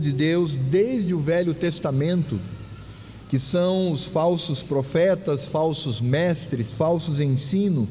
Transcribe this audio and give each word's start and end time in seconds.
de 0.00 0.12
Deus 0.12 0.54
desde 0.54 1.14
o 1.14 1.20
Velho 1.20 1.54
Testamento, 1.54 2.38
que 3.28 3.38
são 3.38 3.90
os 3.90 4.06
falsos 4.06 4.62
profetas, 4.62 5.46
falsos 5.46 6.00
mestres, 6.00 6.72
falsos 6.72 7.20
ensino, 7.20 7.88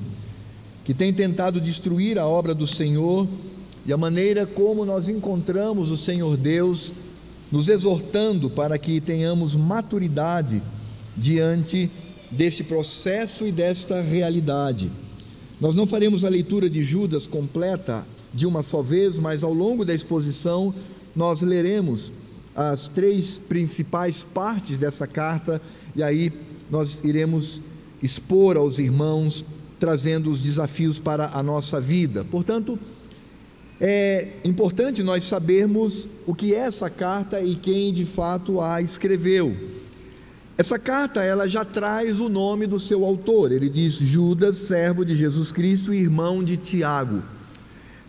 que 0.84 0.94
têm 0.94 1.14
tentado 1.14 1.62
destruir 1.62 2.20
a 2.20 2.28
obra 2.28 2.54
do 2.54 2.68
Senhor 2.68 3.28
e 3.86 3.92
a 3.92 3.98
maneira 3.98 4.46
como 4.46 4.86
nós 4.86 5.10
encontramos 5.10 5.92
o 5.92 5.98
Senhor 5.98 6.38
Deus 6.38 6.94
nos 7.52 7.68
exortando 7.68 8.50
para 8.50 8.78
que 8.78 9.02
tenhamos 9.02 9.56
maturidade 9.56 10.62
diante 11.18 11.90
deste 12.30 12.64
processo 12.64 13.46
e 13.46 13.52
desta 13.52 14.02
realidade. 14.02 14.90
Nós 15.60 15.76
não 15.76 15.86
faremos 15.86 16.24
a 16.24 16.30
leitura 16.30 16.70
de 16.70 16.82
Judas 16.82 17.28
completa 17.28 18.06
de 18.34 18.48
uma 18.48 18.64
só 18.64 18.82
vez, 18.82 19.20
mas 19.20 19.44
ao 19.44 19.54
longo 19.54 19.84
da 19.84 19.94
exposição 19.94 20.74
nós 21.16 21.42
leremos 21.42 22.12
as 22.56 22.88
três 22.88 23.40
principais 23.40 24.24
partes 24.24 24.78
dessa 24.78 25.08
carta 25.08 25.62
e 25.96 26.04
aí 26.04 26.32
nós 26.70 27.04
iremos 27.04 27.62
expor 28.02 28.58
aos 28.58 28.80
irmãos, 28.80 29.46
trazendo 29.80 30.30
os 30.30 30.40
desafios 30.40 31.00
para 31.00 31.28
a 31.34 31.44
nossa 31.44 31.80
vida. 31.80 32.26
Portanto, 32.30 32.78
é 33.80 34.28
importante 34.46 35.02
nós 35.02 35.24
sabermos 35.24 36.10
o 36.28 36.36
que 36.36 36.54
é 36.54 36.60
essa 36.60 36.90
carta 36.90 37.42
e 37.42 37.56
quem 37.56 37.92
de 37.92 38.06
fato 38.06 38.62
a 38.62 38.82
escreveu. 38.82 39.56
Essa 40.58 40.78
carta 40.78 41.24
ela 41.24 41.48
já 41.48 41.66
traz 41.66 42.20
o 42.20 42.30
nome 42.30 42.68
do 42.68 42.78
seu 42.78 43.04
autor. 43.04 43.52
Ele 43.52 43.68
diz 43.68 43.94
Judas, 43.94 44.58
servo 44.58 45.04
de 45.04 45.16
Jesus 45.16 45.52
Cristo 45.52 45.94
e 45.94 45.98
irmão 45.98 46.44
de 46.44 46.58
Tiago. 46.58 47.24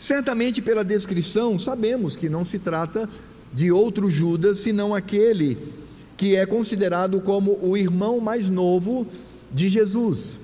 Certamente, 0.02 0.61
pela 0.61 0.84
descrição, 0.84 1.56
sabemos 1.56 2.16
que 2.16 2.29
não 2.29 2.45
se 2.45 2.59
trata 2.59 3.09
de 3.52 3.70
outro 3.70 4.10
Judas, 4.10 4.59
senão 4.59 4.93
aquele 4.93 5.56
que 6.16 6.34
é 6.34 6.45
considerado 6.45 7.20
como 7.20 7.56
o 7.62 7.77
irmão 7.77 8.18
mais 8.18 8.51
novo 8.51 9.07
de 9.52 9.68
Jesus. 9.68 10.41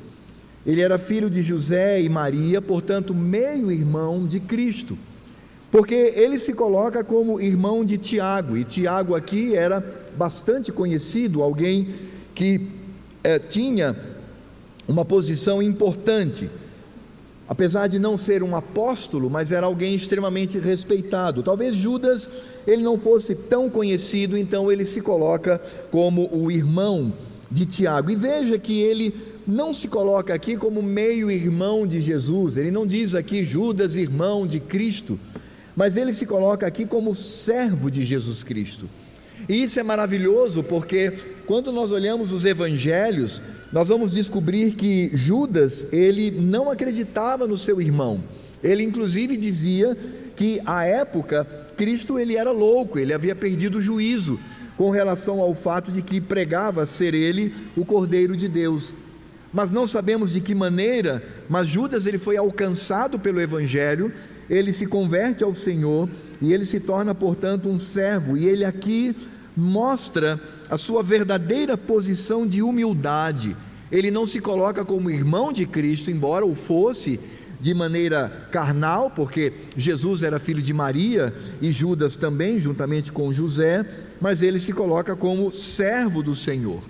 Ele 0.65 0.81
era 0.81 0.97
filho 0.97 1.29
de 1.29 1.43
José 1.43 2.01
e 2.01 2.09
Maria, 2.09 2.63
portanto, 2.63 3.13
meio-irmão 3.13 4.25
de 4.29 4.39
Cristo. 4.39 4.97
Porque 5.73 6.13
ele 6.15 6.39
se 6.39 6.55
coloca 6.55 7.03
como 7.03 7.41
irmão 7.41 7.85
de 7.85 7.99
Tiago, 7.99 8.57
e 8.57 8.63
Tiago 8.63 9.17
aqui 9.17 9.57
era 9.57 9.85
bastante 10.17 10.71
conhecido, 10.71 11.43
alguém 11.43 11.97
que 12.33 12.61
é, 13.25 13.41
tinha 13.41 13.97
uma 14.87 15.05
posição 15.05 15.61
importante 15.61 16.49
apesar 17.49 17.87
de 17.87 17.99
não 17.99 18.19
ser 18.19 18.43
um 18.43 18.55
apóstolo, 18.55 19.31
mas 19.31 19.51
era 19.51 19.67
alguém 19.67 19.95
extremamente 19.95 20.59
respeitado. 20.59 21.43
Talvez 21.43 21.75
Judas 21.75 22.29
ele 22.67 22.83
não 22.83 22.99
fosse 22.99 23.35
tão 23.35 23.71
conhecido, 23.71 24.37
então 24.37 24.71
ele 24.71 24.85
se 24.85 25.01
coloca 25.01 25.59
como 25.91 26.29
o 26.31 26.51
irmão 26.51 27.13
de 27.51 27.65
Tiago. 27.65 28.11
E 28.11 28.17
veja 28.17 28.59
que 28.59 28.83
ele 28.83 29.15
não 29.47 29.73
se 29.73 29.89
coloca 29.89 30.35
aqui 30.35 30.59
como 30.59 30.83
meio-irmão 30.83 31.87
de 31.87 32.03
Jesus, 32.03 32.59
ele 32.59 32.71
não 32.71 32.87
diz 32.87 33.15
aqui 33.15 33.47
Judas, 33.47 33.97
irmão 33.97 34.47
de 34.47 34.61
Cristo, 34.61 35.19
mas 35.75 35.97
ele 35.97 36.13
se 36.13 36.27
coloca 36.27 36.67
aqui 36.67 36.85
como 36.85 37.15
servo 37.15 37.91
de 37.91 38.05
Jesus 38.05 38.45
Cristo. 38.45 38.87
E 39.49 39.63
isso 39.63 39.81
é 39.81 39.83
maravilhoso 39.83 40.63
porque 40.63 41.15
quando 41.49 41.73
nós 41.73 41.91
olhamos 41.91 42.35
os 42.35 42.45
evangelhos, 42.45 43.41
nós 43.73 43.89
vamos 43.89 44.13
descobrir 44.13 44.73
que 44.73 45.09
Judas, 45.15 45.89
ele 45.91 46.31
não 46.31 46.71
acreditava 46.71 47.47
no 47.47 47.57
seu 47.57 47.81
irmão. 47.81 48.23
Ele 48.63 48.83
inclusive 48.83 49.35
dizia 49.35 49.97
que 50.37 50.61
à 50.67 50.85
época 50.85 51.47
Cristo 51.75 52.19
ele 52.19 52.37
era 52.37 52.51
louco, 52.51 52.99
ele 52.99 53.15
havia 53.15 53.35
perdido 53.35 53.79
o 53.79 53.83
juízo 53.83 54.39
com 54.77 54.91
relação 54.91 55.41
ao 55.41 55.55
fato 55.55 55.91
de 55.91 56.03
que 56.03 56.21
pregava 56.21 56.85
ser 56.85 57.15
ele 57.15 57.55
o 57.75 57.83
Cordeiro 57.83 58.37
de 58.37 58.47
Deus. 58.47 58.95
Mas 59.51 59.71
não 59.71 59.89
sabemos 59.89 60.35
de 60.35 60.43
que 60.43 60.55
maneira, 60.55 61.23
mas 61.49 61.67
Judas 61.67 62.05
ele 62.05 62.19
foi 62.19 62.37
alcançado 62.37 63.19
pelo 63.19 63.41
evangelho, 63.41 64.13
ele 64.51 64.71
se 64.71 64.87
converte 64.87 65.43
ao 65.43 65.55
Senhor 65.55 66.11
e 66.43 66.53
ele 66.53 66.67
se 66.67 66.79
torna, 66.79 67.15
portanto, 67.15 67.71
um 67.71 67.79
servo. 67.79 68.37
E 68.37 68.47
ele 68.47 68.67
aqui 68.67 69.17
mostra 69.59 70.41
a 70.71 70.79
sua 70.79 71.03
verdadeira 71.03 71.77
posição 71.77 72.47
de 72.47 72.63
humildade. 72.63 73.57
Ele 73.91 74.09
não 74.09 74.25
se 74.25 74.41
coloca 74.41 74.85
como 74.85 75.11
irmão 75.11 75.53
de 75.53 75.67
Cristo, 75.67 76.11
embora 76.13 76.47
o 76.47 76.55
fosse 76.55 77.19
de 77.61 77.75
maneira 77.75 78.49
carnal, 78.53 79.11
porque 79.11 79.53
Jesus 79.77 80.23
era 80.23 80.39
filho 80.39 80.63
de 80.63 80.73
Maria 80.73 81.35
e 81.61 81.73
Judas 81.73 82.15
também, 82.15 82.61
juntamente 82.61 83.11
com 83.11 83.33
José, 83.33 83.85
mas 84.21 84.43
ele 84.43 84.61
se 84.61 84.73
coloca 84.73 85.17
como 85.17 85.51
servo 85.51 86.23
do 86.23 86.37
Senhor. 86.37 86.81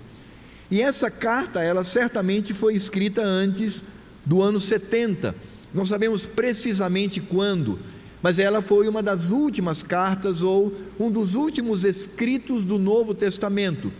E 0.69 0.79
essa 0.79 1.09
carta, 1.09 1.63
ela 1.63 1.83
certamente 1.83 2.53
foi 2.53 2.75
escrita 2.75 3.23
antes 3.23 3.83
do 4.23 4.43
ano 4.43 4.59
70. 4.59 5.33
Não 5.73 5.83
sabemos 5.83 6.27
precisamente 6.27 7.19
quando, 7.19 7.79
mas 8.21 8.39
ela 8.39 8.61
foi 8.61 8.87
uma 8.87 9.01
das 9.01 9.31
últimas 9.31 9.81
cartas 9.81 10.41
ou 10.43 10.73
um 10.99 11.09
dos 11.09 11.35
últimos 11.35 11.85
escritos 11.85 12.65
do 12.65 12.77
Novo 12.77 13.13
Testamento. 13.13 13.91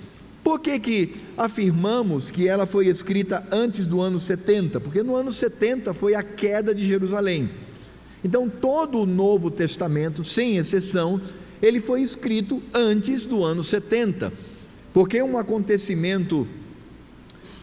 Por 0.43 0.59
que, 0.59 0.79
que 0.79 1.15
afirmamos 1.37 2.31
que 2.31 2.47
ela 2.47 2.65
foi 2.65 2.87
escrita 2.87 3.45
antes 3.51 3.85
do 3.85 4.01
ano 4.01 4.17
70? 4.17 4.79
Porque 4.79 5.03
no 5.03 5.15
ano 5.15 5.31
70 5.31 5.93
foi 5.93 6.15
a 6.15 6.23
queda 6.23 6.73
de 6.73 6.85
Jerusalém. 6.85 7.49
Então, 8.23 8.49
todo 8.49 8.99
o 8.99 9.05
Novo 9.05 9.49
Testamento, 9.49 10.23
sem 10.23 10.57
exceção, 10.57 11.21
ele 11.61 11.79
foi 11.79 12.01
escrito 12.01 12.61
antes 12.73 13.25
do 13.25 13.43
ano 13.43 13.63
70. 13.63 14.33
Porque 14.93 15.21
um 15.21 15.37
acontecimento 15.37 16.47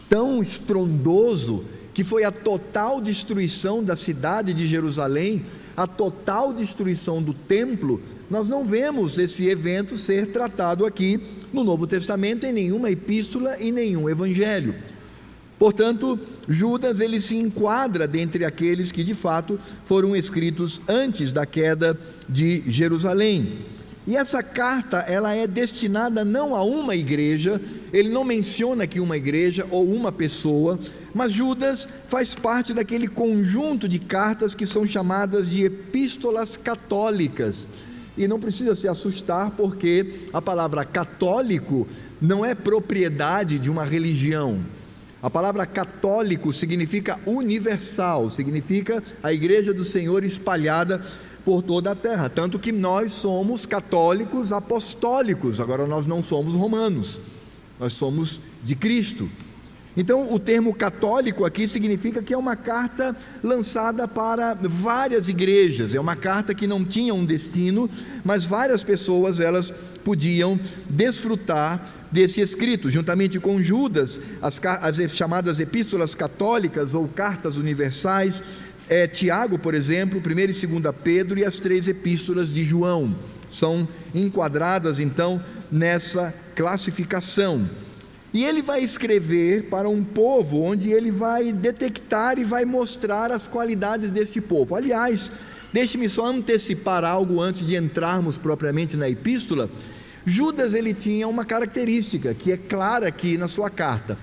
tão 0.09 0.41
estrondoso, 0.41 1.65
que 1.93 2.03
foi 2.03 2.23
a 2.23 2.31
total 2.31 3.01
destruição 3.01 3.83
da 3.83 3.95
cidade 3.95 4.53
de 4.53 4.65
Jerusalém, 4.67 5.45
a 5.77 5.85
total 5.85 6.51
destruição 6.51 7.21
do 7.21 7.35
templo, 7.35 8.01
nós 8.27 8.49
não 8.49 8.65
vemos 8.65 9.19
esse 9.19 9.47
evento 9.47 9.95
ser 9.95 10.31
tratado 10.31 10.87
aqui 10.87 11.19
no 11.53 11.63
Novo 11.63 11.85
Testamento 11.85 12.47
em 12.47 12.51
nenhuma 12.51 12.89
epístola 12.89 13.55
e 13.59 13.71
nenhum 13.71 14.09
evangelho. 14.09 14.73
Portanto, 15.59 16.19
Judas 16.47 16.99
ele 16.99 17.19
se 17.19 17.35
enquadra 17.35 18.07
dentre 18.07 18.43
aqueles 18.43 18.91
que 18.91 19.03
de 19.03 19.13
fato 19.13 19.59
foram 19.85 20.15
escritos 20.15 20.81
antes 20.87 21.31
da 21.31 21.45
queda 21.45 21.97
de 22.27 22.63
Jerusalém. 22.69 23.59
E 24.07 24.15
essa 24.15 24.41
carta, 24.41 24.99
ela 24.99 25.35
é 25.35 25.45
destinada 25.45 26.23
não 26.23 26.55
a 26.55 26.63
uma 26.63 26.95
igreja, 26.95 27.61
ele 27.91 28.09
não 28.09 28.23
menciona 28.23 28.85
aqui 28.85 28.99
uma 28.99 29.17
igreja 29.17 29.67
ou 29.69 29.85
uma 29.85 30.11
pessoa, 30.11 30.79
mas 31.17 31.33
Judas 31.33 31.87
faz 32.07 32.35
parte 32.35 32.75
daquele 32.75 33.07
conjunto 33.07 33.89
de 33.89 33.97
cartas 33.97 34.53
que 34.53 34.67
são 34.67 34.85
chamadas 34.85 35.49
de 35.49 35.65
epístolas 35.65 36.55
católicas. 36.55 37.67
E 38.15 38.27
não 38.27 38.39
precisa 38.39 38.75
se 38.75 38.87
assustar, 38.87 39.49
porque 39.51 40.27
a 40.31 40.39
palavra 40.39 40.85
católico 40.85 41.87
não 42.21 42.45
é 42.45 42.53
propriedade 42.53 43.57
de 43.57 43.67
uma 43.67 43.83
religião. 43.83 44.63
A 45.19 45.27
palavra 45.27 45.65
católico 45.65 46.53
significa 46.53 47.19
universal, 47.25 48.29
significa 48.29 49.03
a 49.23 49.33
igreja 49.33 49.73
do 49.73 49.83
Senhor 49.83 50.23
espalhada 50.23 51.01
por 51.43 51.63
toda 51.63 51.91
a 51.91 51.95
terra. 51.95 52.29
Tanto 52.29 52.59
que 52.59 52.71
nós 52.71 53.11
somos 53.11 53.65
católicos 53.65 54.51
apostólicos, 54.51 55.59
agora 55.59 55.87
nós 55.87 56.05
não 56.05 56.21
somos 56.21 56.53
romanos, 56.53 57.19
nós 57.79 57.93
somos 57.93 58.39
de 58.63 58.75
Cristo. 58.75 59.27
Então, 59.97 60.31
o 60.31 60.37
termo 60.37 60.75
católico 60.75 61.43
aqui 61.43 61.67
significa 61.67 62.21
que 62.21 62.31
é 62.31 62.37
uma 62.37 62.55
carta 62.55 63.15
lançada 63.43 64.07
para 64.07 64.53
várias 64.53 65.27
igrejas, 65.27 65.95
é 65.95 65.99
uma 65.99 66.15
carta 66.15 66.53
que 66.53 66.67
não 66.67 66.85
tinha 66.85 67.15
um 67.15 67.25
destino, 67.25 67.89
mas 68.23 68.45
várias 68.45 68.83
pessoas 68.83 69.39
elas 69.39 69.73
podiam 70.03 70.59
desfrutar 70.87 71.83
desse 72.11 72.39
escrito, 72.39 72.91
juntamente 72.91 73.39
com 73.39 73.59
Judas, 73.59 74.21
as, 74.39 74.61
as 74.63 75.11
chamadas 75.15 75.59
epístolas 75.59 76.13
católicas 76.13 76.93
ou 76.93 77.07
cartas 77.07 77.57
universais 77.57 78.43
é, 78.89 79.07
Tiago, 79.07 79.59
por 79.59 79.73
exemplo, 79.73 80.21
1 80.25 80.39
e 80.39 80.67
2 80.67 80.95
Pedro 81.03 81.39
e 81.39 81.43
as 81.43 81.57
três 81.57 81.87
epístolas 81.87 82.53
de 82.53 82.63
João. 82.63 83.15
São 83.49 83.87
enquadradas 84.13 84.99
então 84.99 85.41
nessa 85.71 86.33
classificação. 86.55 87.69
E 88.33 88.43
ele 88.43 88.61
vai 88.61 88.83
escrever 88.83 89.63
para 89.63 89.87
um 89.87 90.03
povo 90.03 90.61
onde 90.61 90.91
ele 90.91 91.11
vai 91.11 91.53
detectar 91.53 92.37
e 92.37 92.43
vai 92.43 92.65
mostrar 92.65 93.31
as 93.31 93.47
qualidades 93.47 94.11
deste 94.11 94.41
povo. 94.41 94.75
Aliás, 94.75 95.31
deixe-me 95.71 96.09
só 96.09 96.25
antecipar 96.25 97.03
algo 97.03 97.41
antes 97.41 97.65
de 97.65 97.75
entrarmos 97.75 98.37
propriamente 98.37 98.97
na 98.97 99.09
epístola. 99.09 99.69
Judas 100.25 100.73
ele 100.73 100.93
tinha 100.93 101.27
uma 101.27 101.45
característica 101.45 102.33
que 102.33 102.51
é 102.51 102.57
clara 102.57 103.07
aqui 103.07 103.37
na 103.37 103.47
sua 103.47 103.69
carta. 103.69 104.17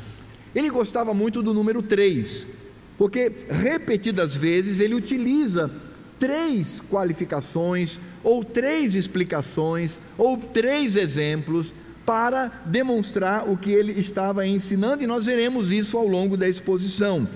Ele 0.54 0.70
gostava 0.70 1.14
muito 1.14 1.42
do 1.42 1.54
número 1.54 1.82
3 1.82 2.64
porque 2.96 3.32
repetidas 3.48 4.36
vezes 4.36 4.80
ele 4.80 4.94
utiliza 4.94 5.70
três 6.18 6.80
qualificações, 6.80 7.98
ou 8.22 8.44
três 8.44 8.94
explicações, 8.94 10.00
ou 10.16 10.36
três 10.36 10.96
exemplos 10.96 11.74
para 12.04 12.62
demonstrar 12.66 13.48
o 13.48 13.56
que 13.56 13.72
ele 13.72 13.92
estava 13.92 14.46
ensinando, 14.46 15.02
e 15.02 15.06
nós 15.06 15.26
veremos 15.26 15.70
isso 15.70 15.96
ao 15.96 16.06
longo 16.06 16.36
da 16.36 16.48
exposição. 16.48 17.26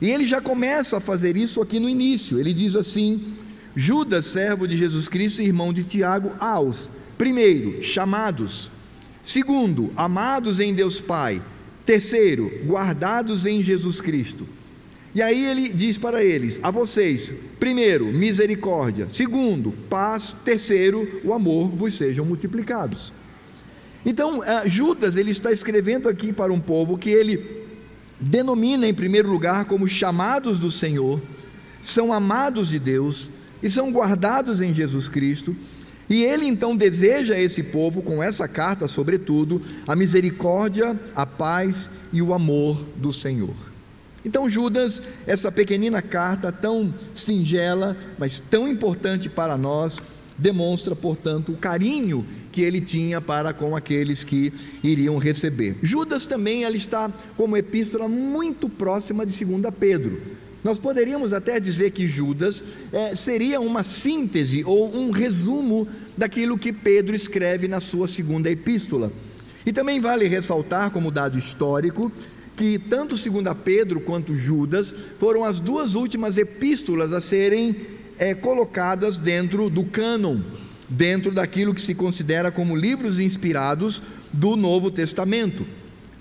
E 0.00 0.10
ele 0.10 0.24
já 0.24 0.40
começa 0.40 0.96
a 0.96 1.00
fazer 1.00 1.36
isso 1.36 1.62
aqui 1.62 1.78
no 1.78 1.88
início. 1.88 2.38
Ele 2.38 2.52
diz 2.52 2.74
assim: 2.74 3.22
Judas, 3.74 4.26
servo 4.26 4.66
de 4.66 4.76
Jesus 4.76 5.08
Cristo 5.08 5.40
e 5.40 5.46
irmão 5.46 5.72
de 5.72 5.84
Tiago, 5.84 6.32
aos, 6.38 6.92
primeiro, 7.16 7.82
chamados, 7.82 8.70
segundo, 9.22 9.92
amados 9.96 10.60
em 10.60 10.74
Deus 10.74 11.00
Pai, 11.00 11.40
terceiro, 11.86 12.50
guardados 12.66 13.46
em 13.46 13.62
Jesus 13.62 14.00
Cristo. 14.00 14.46
E 15.14 15.22
aí 15.22 15.44
ele 15.44 15.68
diz 15.68 15.98
para 15.98 16.24
eles: 16.24 16.58
a 16.62 16.70
vocês, 16.70 17.32
primeiro, 17.60 18.06
misericórdia, 18.06 19.06
segundo, 19.12 19.72
paz, 19.88 20.36
terceiro, 20.44 21.20
o 21.24 21.32
amor 21.32 21.68
vos 21.68 21.94
sejam 21.94 22.24
multiplicados. 22.24 23.12
Então, 24.04 24.42
eh, 24.42 24.68
Judas 24.68 25.16
ele 25.16 25.30
está 25.30 25.52
escrevendo 25.52 26.08
aqui 26.08 26.32
para 26.32 26.52
um 26.52 26.60
povo 26.60 26.98
que 26.98 27.10
ele 27.10 27.62
denomina 28.18 28.86
em 28.86 28.94
primeiro 28.94 29.30
lugar 29.30 29.64
como 29.64 29.86
chamados 29.86 30.58
do 30.58 30.70
Senhor, 30.70 31.20
são 31.80 32.12
amados 32.12 32.68
de 32.68 32.78
Deus 32.78 33.30
e 33.62 33.70
são 33.70 33.92
guardados 33.92 34.60
em 34.60 34.72
Jesus 34.72 35.08
Cristo. 35.08 35.54
E 36.08 36.22
ele 36.24 36.46
então 36.46 36.76
deseja 36.76 37.34
a 37.34 37.40
esse 37.40 37.62
povo, 37.62 38.02
com 38.02 38.22
essa 38.22 38.46
carta, 38.46 38.86
sobretudo, 38.86 39.62
a 39.86 39.96
misericórdia, 39.96 40.98
a 41.14 41.24
paz 41.24 41.88
e 42.12 42.20
o 42.20 42.34
amor 42.34 42.86
do 42.96 43.12
Senhor. 43.12 43.54
Então, 44.24 44.48
Judas, 44.48 45.02
essa 45.26 45.50
pequenina 45.50 46.00
carta 46.00 46.52
tão 46.52 46.94
singela, 47.14 47.96
mas 48.18 48.38
tão 48.38 48.68
importante 48.68 49.28
para 49.28 49.56
nós, 49.56 50.00
demonstra, 50.38 50.94
portanto, 50.94 51.52
o 51.52 51.56
carinho 51.56 52.26
que 52.50 52.62
ele 52.62 52.80
tinha 52.80 53.20
para 53.20 53.52
com 53.52 53.74
aqueles 53.76 54.24
que 54.24 54.52
iriam 54.82 55.18
receber. 55.18 55.76
Judas 55.82 56.26
também 56.26 56.64
ela 56.64 56.76
está 56.76 57.10
como 57.36 57.56
epístola 57.56 58.08
muito 58.08 58.68
próxima 58.68 59.24
de 59.24 59.44
2 59.44 59.74
Pedro. 59.78 60.20
Nós 60.62 60.78
poderíamos 60.78 61.32
até 61.32 61.58
dizer 61.58 61.90
que 61.90 62.06
Judas 62.06 62.62
é, 62.92 63.16
seria 63.16 63.60
uma 63.60 63.82
síntese 63.82 64.62
ou 64.64 64.94
um 64.96 65.10
resumo 65.10 65.88
daquilo 66.16 66.58
que 66.58 66.72
Pedro 66.72 67.16
escreve 67.16 67.66
na 67.66 67.80
sua 67.80 68.06
segunda 68.06 68.48
epístola. 68.48 69.12
E 69.66 69.72
também 69.72 70.00
vale 70.00 70.28
ressaltar, 70.28 70.90
como 70.90 71.10
dado 71.10 71.36
histórico, 71.36 72.12
que 72.54 72.78
tanto 72.78 73.16
2 73.16 73.56
Pedro 73.64 74.00
quanto 74.00 74.36
Judas 74.36 74.94
foram 75.18 75.44
as 75.44 75.58
duas 75.58 75.94
últimas 75.94 76.36
epístolas 76.36 77.12
a 77.12 77.20
serem 77.20 77.74
é, 78.18 78.34
colocadas 78.34 79.16
dentro 79.16 79.68
do 79.68 79.84
cânon, 79.84 80.40
dentro 80.88 81.32
daquilo 81.32 81.74
que 81.74 81.80
se 81.80 81.94
considera 81.94 82.50
como 82.50 82.76
livros 82.76 83.18
inspirados 83.20 84.02
do 84.32 84.56
Novo 84.56 84.90
Testamento. 84.90 85.66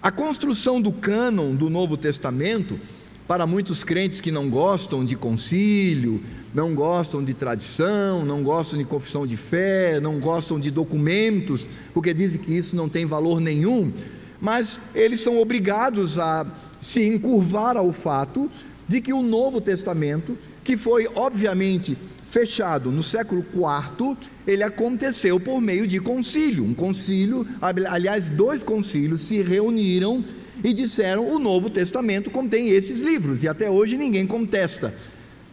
A 0.02 0.12
construção 0.12 0.82
do 0.82 0.92
cânon 0.92 1.56
do 1.56 1.70
Novo 1.70 1.96
Testamento, 1.96 2.80
para 3.28 3.46
muitos 3.46 3.84
crentes 3.84 4.20
que 4.20 4.32
não 4.32 4.50
gostam 4.50 5.06
de 5.06 5.16
concílio, 5.16 6.22
não 6.54 6.74
gostam 6.74 7.24
de 7.24 7.34
tradição, 7.34 8.26
não 8.26 8.44
gostam 8.44 8.78
de 8.78 8.86
confissão 8.86 9.26
de 9.26 9.38
fé, 9.38 10.00
não 10.00 10.20
gostam 10.20 10.60
de 10.60 10.70
documentos, 10.70 11.68
porque 11.94 12.14
dizem 12.14 12.42
que 12.42 12.58
isso 12.58 12.76
não 12.76 12.90
tem 12.90 13.06
valor 13.06 13.40
nenhum, 13.40 13.94
mas 14.42 14.82
eles 14.96 15.20
são 15.20 15.40
obrigados 15.40 16.20
a 16.20 16.46
se 16.80 17.06
encurvar 17.06 17.78
ao 17.78 17.94
fato 17.94 18.50
de 18.88 19.00
que 19.00 19.14
o 19.14 19.22
Novo 19.22 19.62
Testamento 19.62 20.38
que 20.72 20.78
foi 20.78 21.06
obviamente 21.16 21.98
fechado 22.30 22.94
no 22.94 23.04
século 23.04 23.46
IV, 23.54 24.16
ele 24.48 24.64
aconteceu 24.64 25.38
por 25.38 25.60
meio 25.60 25.86
de 25.86 26.00
concílio. 26.00 26.64
Um 26.64 26.74
concílio, 26.74 27.46
aliás, 27.62 28.30
dois 28.30 28.64
concílios 28.64 29.20
se 29.20 29.42
reuniram 29.42 30.24
e 30.64 30.72
disseram: 30.72 31.30
o 31.30 31.38
Novo 31.40 31.70
Testamento 31.70 32.32
contém 32.32 32.70
esses 32.70 33.02
livros, 33.02 33.44
e 33.44 33.50
até 33.50 33.70
hoje 33.70 33.98
ninguém 33.98 34.26
contesta. 34.26 34.96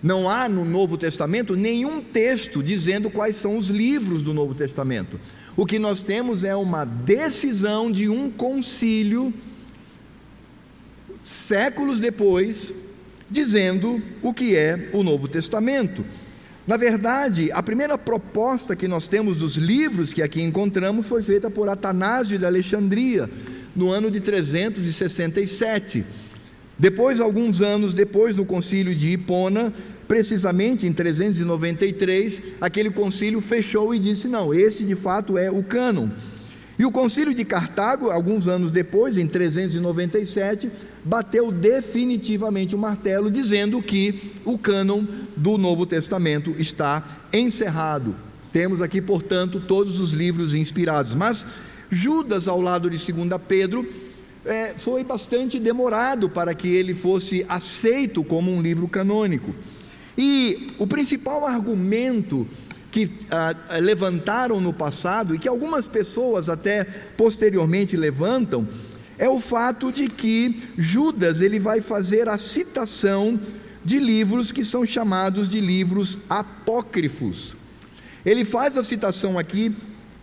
Não 0.01 0.31
há 0.31 0.49
no 0.49 0.65
Novo 0.65 0.97
Testamento 0.97 1.57
nenhum 1.57 2.01
texto 2.01 2.63
dizendo 2.63 3.11
quais 3.11 3.35
são 3.35 3.57
os 3.57 3.71
livros 3.71 4.23
do 4.23 4.33
Novo 4.33 4.55
Testamento. 4.55 5.19
O 5.57 5.67
que 5.67 5.81
nós 5.81 6.01
temos 6.01 6.45
é 6.45 6.55
uma 6.55 6.85
decisão 6.85 7.91
de 7.91 8.09
um 8.09 8.31
concílio, 8.31 9.35
séculos 11.21 11.99
depois, 11.99 12.73
dizendo 13.31 14.03
o 14.23 14.33
que 14.33 14.57
é 14.57 14.89
o 14.93 15.03
Novo 15.03 15.29
Testamento. 15.29 16.05
Na 16.67 16.77
verdade, 16.77 17.51
a 17.53 17.63
primeira 17.63 17.97
proposta 17.97 18.77
que 18.77 18.87
nós 18.87 19.09
temos 19.09 19.39
dos 19.39 19.57
livros 19.57 20.13
que 20.13 20.23
aqui 20.23 20.43
encontramos 20.43 21.09
foi 21.09 21.23
feita 21.23 21.51
por 21.51 21.69
Atanásio 21.69 22.39
de 22.39 22.45
Alexandria, 22.45 23.29
no 23.75 23.91
ano 23.91 24.11
de 24.11 24.21
367. 24.21 26.05
Depois, 26.79 27.21
alguns 27.21 27.63
anos 27.63 27.93
depois, 27.93 28.37
no 28.37 28.45
concílio 28.45 28.95
de 28.95 29.13
Hipona, 29.13 29.73
precisamente 30.07 30.87
em 30.87 30.93
393, 30.93 32.43
aquele 32.61 32.91
concílio 32.91 33.41
fechou 33.41 33.95
e 33.95 33.99
disse: 33.99 34.29
não, 34.29 34.53
esse 34.53 34.85
de 34.85 34.95
fato 34.95 35.39
é 35.39 35.51
o 35.51 35.63
cânon. 35.63 36.09
E 36.79 36.85
o 36.85 36.93
concílio 36.93 37.35
de 37.35 37.45
Cartago, 37.45 38.11
alguns 38.11 38.47
anos 38.47 38.71
depois, 38.71 39.19
em 39.19 39.27
397, 39.27 40.71
bateu 41.09 41.51
definitivamente 41.51 42.75
o 42.75 42.79
martelo, 42.79 43.31
dizendo 43.31 43.81
que 43.81 44.33
o 44.45 44.59
cânon 44.59 45.05
do 45.35 45.57
Novo 45.57 45.87
Testamento 45.87 46.55
está 46.59 47.03
encerrado. 47.33 48.15
Temos 48.53 48.83
aqui, 48.83 49.01
portanto, 49.01 49.59
todos 49.59 50.01
os 50.01 50.13
livros 50.13 50.55
inspirados. 50.55 51.15
Mas 51.15 51.47
Judas, 51.89 52.47
ao 52.47 52.61
lado 52.61 52.91
de 52.91 53.13
2 53.13 53.41
Pedro, 53.49 53.89
é, 54.45 54.75
foi 54.75 55.03
bastante 55.03 55.59
demorado 55.59 56.29
para 56.29 56.55
que 56.55 56.69
ele 56.69 56.95
fosse 56.95 57.45
aceito 57.49 58.23
como 58.23 58.53
um 58.53 58.61
livro 58.61 58.87
canônico. 58.87 59.55
E 60.17 60.75
o 60.79 60.87
principal 60.87 61.47
argumento 61.47 62.47
que 62.91 63.11
ah, 63.31 63.55
levantaram 63.81 64.61
no 64.61 64.75
passado 64.75 65.35
e 65.35 65.39
que 65.39 65.49
algumas 65.49 65.89
pessoas 65.89 66.51
até 66.51 66.85
posteriormente 67.17 67.97
levantam 67.97 68.69
é 69.19 69.29
o 69.29 69.41
fato 69.41 69.91
de 69.91 70.09
que 70.09 70.55
Judas 70.77 71.41
ele 71.41 71.59
vai 71.59 71.81
fazer 71.81 72.29
a 72.29 72.39
citação 72.39 73.39
de 73.85 73.99
livros 73.99 74.53
que 74.53 74.65
são 74.65 74.87
chamados 74.87 75.51
de 75.51 75.61
livros 75.61 76.19
apócrifos. 76.29 77.57
Ele 78.25 78.45
faz 78.45 78.77
a 78.77 78.85
citação 78.85 79.39
aqui 79.39 79.75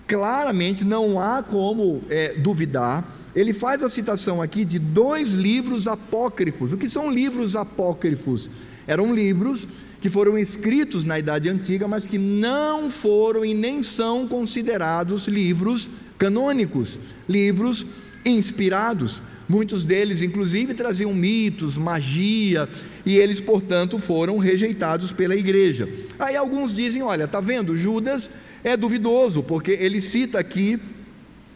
claramente, 0.07 0.83
não 0.83 1.19
há 1.19 1.43
como 1.43 2.03
é, 2.09 2.35
duvidar. 2.35 3.03
Ele 3.35 3.53
faz 3.53 3.83
a 3.83 3.89
citação 3.89 4.41
aqui 4.41 4.63
de 4.63 4.79
dois 4.79 5.31
livros 5.31 5.87
apócrifos. 5.87 6.71
O 6.71 6.77
que 6.77 6.87
são 6.87 7.11
livros 7.11 7.55
apócrifos? 7.55 8.49
Eram 8.87 9.13
livros 9.13 9.67
que 9.99 10.09
foram 10.09 10.37
escritos 10.37 11.03
na 11.03 11.17
Idade 11.17 11.49
Antiga, 11.49 11.87
mas 11.87 12.05
que 12.05 12.17
não 12.17 12.89
foram 12.89 13.43
e 13.43 13.53
nem 13.53 13.81
são 13.81 14.27
considerados 14.27 15.27
livros 15.27 15.89
canônicos, 16.17 16.99
livros 17.27 17.85
inspirados. 18.25 19.21
Muitos 19.47 19.83
deles, 19.83 20.21
inclusive, 20.21 20.73
traziam 20.73 21.13
mitos, 21.13 21.77
magia, 21.77 22.67
e 23.05 23.15
eles, 23.15 23.39
portanto, 23.39 23.99
foram 23.99 24.39
rejeitados 24.39 25.11
pela 25.11 25.35
igreja. 25.35 25.87
Aí 26.17 26.35
alguns 26.35 26.75
dizem: 26.75 27.03
olha, 27.03 27.27
tá 27.27 27.39
vendo, 27.39 27.77
Judas 27.77 28.31
é 28.63 28.75
duvidoso, 28.75 29.43
porque 29.43 29.77
ele 29.79 30.01
cita 30.01 30.39
aqui 30.39 30.79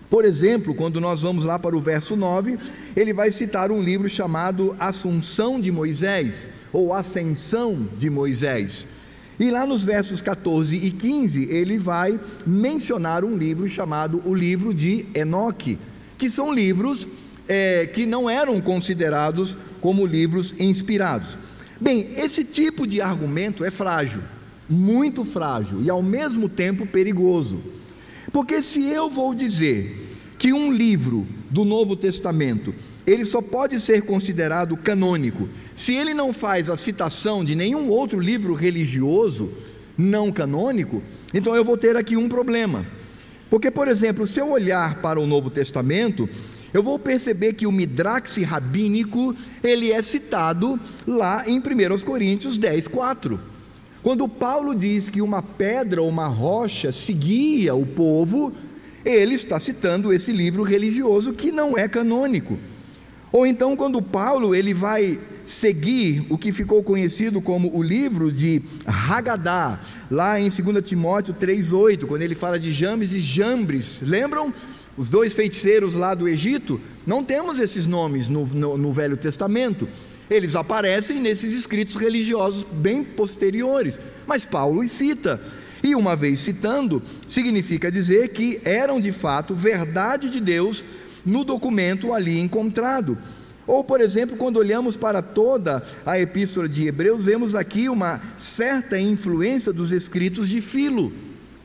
por 0.09 0.25
exemplo, 0.25 0.73
quando 0.73 0.99
nós 0.99 1.21
vamos 1.21 1.45
lá 1.45 1.59
para 1.59 1.77
o 1.77 1.79
verso 1.79 2.15
9, 2.15 2.57
ele 2.95 3.13
vai 3.13 3.31
citar 3.31 3.71
um 3.71 3.81
livro 3.81 4.09
chamado 4.09 4.75
Assunção 4.79 5.61
de 5.61 5.71
Moisés, 5.71 6.49
ou 6.73 6.93
Ascensão 6.93 7.87
de 7.95 8.09
Moisés. 8.09 8.87
E 9.39 9.51
lá 9.51 9.67
nos 9.67 9.83
versos 9.83 10.19
14 10.19 10.75
e 10.75 10.89
15, 10.89 11.47
ele 11.51 11.77
vai 11.77 12.19
mencionar 12.45 13.23
um 13.23 13.37
livro 13.37 13.69
chamado 13.69 14.19
o 14.25 14.33
livro 14.33 14.73
de 14.73 15.05
Enoque, 15.13 15.77
que 16.19 16.29
são 16.29 16.53
livros 16.53 17.07
é, 17.47 17.87
que 17.87 18.05
não 18.05 18.29
eram 18.29 18.61
considerados 18.61 19.57
como 19.81 20.05
livros 20.05 20.53
inspirados. 20.59 21.39
Bem, 21.81 22.11
esse 22.17 22.43
tipo 22.43 22.85
de 22.85 23.01
argumento 23.01 23.65
é 23.65 23.71
frágil, 23.71 24.21
muito 24.69 25.25
frágil 25.25 25.81
e 25.81 25.89
ao 25.89 26.03
mesmo 26.03 26.47
tempo 26.47 26.85
perigoso. 26.85 27.63
Porque 28.31 28.61
se 28.61 28.85
eu 28.85 29.09
vou 29.09 29.33
dizer 29.33 30.17
que 30.37 30.53
um 30.53 30.71
livro 30.71 31.25
do 31.49 31.65
Novo 31.65 31.95
Testamento, 31.95 32.75
ele 33.07 33.25
só 33.25 33.41
pode 33.41 33.79
ser 33.79 34.03
considerado 34.03 34.77
canônico 34.77 35.49
se 35.73 35.95
ele 35.95 36.13
não 36.13 36.33
faz 36.33 36.69
a 36.69 36.75
citação 36.75 37.43
de 37.43 37.55
nenhum 37.55 37.87
outro 37.87 38.19
livro 38.19 38.53
religioso 38.53 39.49
não 39.97 40.31
canônico, 40.31 41.01
então 41.33 41.55
eu 41.55 41.63
vou 41.63 41.77
ter 41.77 41.95
aqui 41.95 42.17
um 42.17 42.27
problema. 42.27 42.85
Porque, 43.49 43.71
por 43.71 43.87
exemplo, 43.87 44.27
se 44.27 44.39
eu 44.39 44.51
olhar 44.51 45.01
para 45.01 45.19
o 45.19 45.25
Novo 45.25 45.49
Testamento, 45.49 46.29
eu 46.73 46.83
vou 46.83 46.99
perceber 46.99 47.53
que 47.53 47.65
o 47.65 47.71
Midrax 47.71 48.37
rabínico, 48.43 49.35
ele 49.63 49.91
é 49.91 50.01
citado 50.01 50.79
lá 51.07 51.43
em 51.47 51.59
1 51.59 51.99
Coríntios 52.05 52.57
10, 52.57 52.87
4. 52.87 53.39
Quando 54.03 54.29
Paulo 54.29 54.75
diz 54.75 55.09
que 55.09 55.21
uma 55.21 55.41
pedra 55.41 56.01
ou 56.01 56.07
uma 56.07 56.27
rocha 56.27 56.91
seguia 56.91 57.73
o 57.75 57.85
povo, 57.85 58.53
ele 59.03 59.35
está 59.35 59.59
citando 59.59 60.13
esse 60.13 60.31
livro 60.31 60.63
religioso 60.63 61.33
que 61.33 61.51
não 61.51 61.77
é 61.77 61.87
canônico. 61.87 62.57
Ou 63.31 63.45
então 63.45 63.75
quando 63.75 64.01
Paulo 64.01 64.55
ele 64.55 64.73
vai 64.73 65.19
seguir 65.51 66.25
o 66.29 66.37
que 66.37 66.51
ficou 66.51 66.83
conhecido 66.83 67.41
como 67.41 67.75
o 67.75 67.81
livro 67.81 68.31
de 68.31 68.61
Haggadah, 68.85 69.79
lá 70.09 70.39
em 70.39 70.49
2 70.49 70.87
Timóteo 70.87 71.33
3:8, 71.33 72.05
quando 72.05 72.21
ele 72.21 72.35
fala 72.35 72.59
de 72.59 72.71
Jambes 72.71 73.11
e 73.13 73.19
Jambres. 73.19 74.01
Lembram? 74.01 74.53
Os 74.97 75.07
dois 75.07 75.33
feiticeiros 75.33 75.93
lá 75.93 76.13
do 76.13 76.27
Egito, 76.27 76.79
não 77.07 77.23
temos 77.23 77.57
esses 77.57 77.87
nomes 77.87 78.27
no, 78.27 78.45
no, 78.45 78.77
no 78.77 78.91
Velho 78.91 79.15
Testamento. 79.15 79.87
Eles 80.29 80.55
aparecem 80.55 81.19
nesses 81.21 81.53
escritos 81.53 81.95
religiosos 81.95 82.63
bem 82.63 83.03
posteriores, 83.03 83.99
mas 84.27 84.45
Paulo 84.45 84.81
os 84.81 84.91
cita. 84.91 85.41
E 85.81 85.95
uma 85.95 86.15
vez 86.15 86.41
citando, 86.41 87.01
significa 87.25 87.89
dizer 87.89 88.29
que 88.29 88.59
eram 88.65 88.99
de 88.99 89.13
fato 89.13 89.55
verdade 89.55 90.29
de 90.29 90.41
Deus 90.41 90.83
no 91.25 91.43
documento 91.45 92.13
ali 92.13 92.37
encontrado. 92.39 93.17
Ou, 93.69 93.83
por 93.83 94.01
exemplo, 94.01 94.35
quando 94.35 94.57
olhamos 94.57 94.97
para 94.97 95.21
toda 95.21 95.83
a 96.03 96.19
epístola 96.19 96.67
de 96.67 96.87
Hebreus, 96.87 97.25
vemos 97.25 97.53
aqui 97.53 97.87
uma 97.87 98.19
certa 98.35 98.99
influência 98.99 99.71
dos 99.71 99.91
escritos 99.91 100.49
de 100.49 100.59
Filo, 100.59 101.13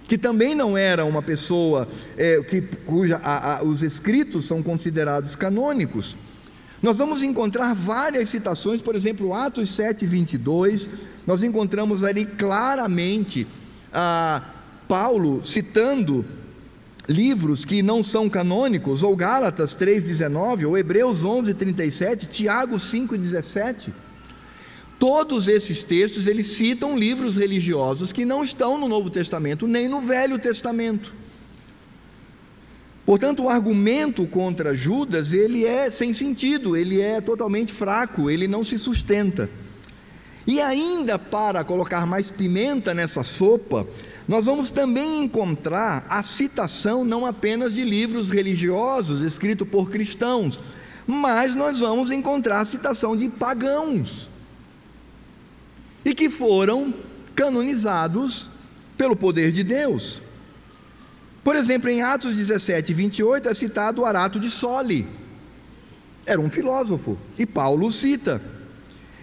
que 0.06 0.18
também 0.18 0.54
não 0.54 0.76
era 0.76 1.06
uma 1.06 1.22
pessoa 1.22 1.88
é, 2.18 2.42
que, 2.42 2.60
cuja 2.60 3.16
a, 3.24 3.56
a, 3.56 3.62
os 3.64 3.82
escritos 3.82 4.44
são 4.44 4.62
considerados 4.62 5.34
canônicos. 5.34 6.14
Nós 6.82 6.98
vamos 6.98 7.22
encontrar 7.22 7.74
várias 7.74 8.28
citações, 8.28 8.82
por 8.82 8.94
exemplo, 8.94 9.32
Atos 9.32 9.70
7, 9.70 10.04
22, 10.04 10.90
nós 11.26 11.42
encontramos 11.42 12.04
ali 12.04 12.26
claramente 12.26 13.46
a 13.90 14.42
Paulo 14.86 15.42
citando 15.42 16.22
livros 17.08 17.64
que 17.64 17.82
não 17.82 18.02
são 18.02 18.28
canônicos, 18.28 19.02
ou 19.02 19.14
Gálatas 19.14 19.74
3,19, 19.76 20.66
ou 20.66 20.78
Hebreus 20.78 21.22
11,37, 21.22 22.28
Tiago 22.28 22.76
5,17. 22.76 23.92
Todos 24.98 25.48
esses 25.48 25.82
textos 25.82 26.26
eles 26.26 26.46
citam 26.46 26.96
livros 26.96 27.36
religiosos 27.36 28.12
que 28.12 28.24
não 28.24 28.42
estão 28.42 28.78
no 28.78 28.88
Novo 28.88 29.10
Testamento 29.10 29.66
nem 29.66 29.88
no 29.88 30.00
Velho 30.00 30.38
Testamento. 30.38 31.14
Portanto, 33.04 33.42
o 33.42 33.48
argumento 33.50 34.26
contra 34.26 34.72
Judas 34.72 35.34
ele 35.34 35.66
é 35.66 35.90
sem 35.90 36.14
sentido, 36.14 36.74
ele 36.74 37.02
é 37.02 37.20
totalmente 37.20 37.70
fraco, 37.70 38.30
ele 38.30 38.48
não 38.48 38.64
se 38.64 38.78
sustenta. 38.78 39.50
E 40.46 40.60
ainda 40.60 41.18
para 41.18 41.64
colocar 41.64 42.06
mais 42.06 42.30
pimenta 42.30 42.94
nessa 42.94 43.22
sopa, 43.22 43.86
nós 44.26 44.46
vamos 44.46 44.70
também 44.70 45.22
encontrar 45.22 46.06
a 46.08 46.22
citação 46.22 47.04
não 47.04 47.26
apenas 47.26 47.74
de 47.74 47.84
livros 47.84 48.30
religiosos 48.30 49.20
escritos 49.20 49.68
por 49.68 49.90
cristãos, 49.90 50.58
mas 51.06 51.54
nós 51.54 51.80
vamos 51.80 52.10
encontrar 52.10 52.60
a 52.60 52.64
citação 52.64 53.16
de 53.16 53.28
pagãos 53.28 54.28
e 56.04 56.14
que 56.14 56.30
foram 56.30 56.94
canonizados 57.34 58.48
pelo 58.96 59.14
poder 59.14 59.52
de 59.52 59.62
Deus. 59.62 60.22
Por 61.42 61.56
exemplo, 61.56 61.90
em 61.90 62.02
Atos 62.02 62.34
17, 62.34 62.94
28 62.94 63.48
é 63.48 63.54
citado 63.54 64.04
Arato 64.06 64.40
de 64.40 64.48
Soli, 64.48 65.06
era 66.24 66.40
um 66.40 66.48
filósofo, 66.48 67.18
e 67.38 67.44
Paulo 67.44 67.92
cita. 67.92 68.53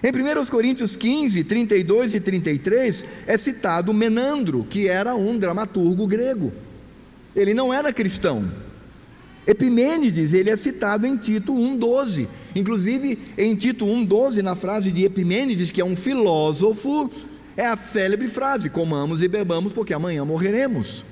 Em 0.04 0.10
1 0.10 0.46
Coríntios 0.48 0.96
15, 0.96 1.44
32 1.44 2.16
e 2.16 2.20
33 2.20 3.06
é 3.28 3.38
citado 3.38 3.94
Menandro, 3.94 4.66
que 4.68 4.88
era 4.88 5.16
um 5.16 5.38
dramaturgo 5.38 6.08
grego. 6.08 6.52
Ele 7.36 7.54
não 7.54 7.72
era 7.72 7.94
cristão. 7.94 8.52
Epimênides, 9.46 10.34
ele 10.34 10.50
é 10.50 10.56
citado 10.56 11.06
em 11.06 11.16
Tito 11.16 11.54
1:12. 11.54 12.28
Inclusive, 12.56 13.18
em 13.38 13.56
Tito 13.56 13.86
1:12, 13.86 14.42
na 14.42 14.56
frase 14.56 14.92
de 14.92 15.04
Epimênides, 15.04 15.70
que 15.70 15.82
é 15.82 15.86
um 15.86 15.96
filósofo, 15.96 17.10
é 17.56 17.68
a 17.68 17.78
célebre 17.78 18.28
frase: 18.28 18.70
"Comamos 18.70 19.22
e 19.22 19.28
bebamos, 19.28 19.72
porque 19.72 19.94
amanhã 19.94 20.26
morreremos". 20.26 21.06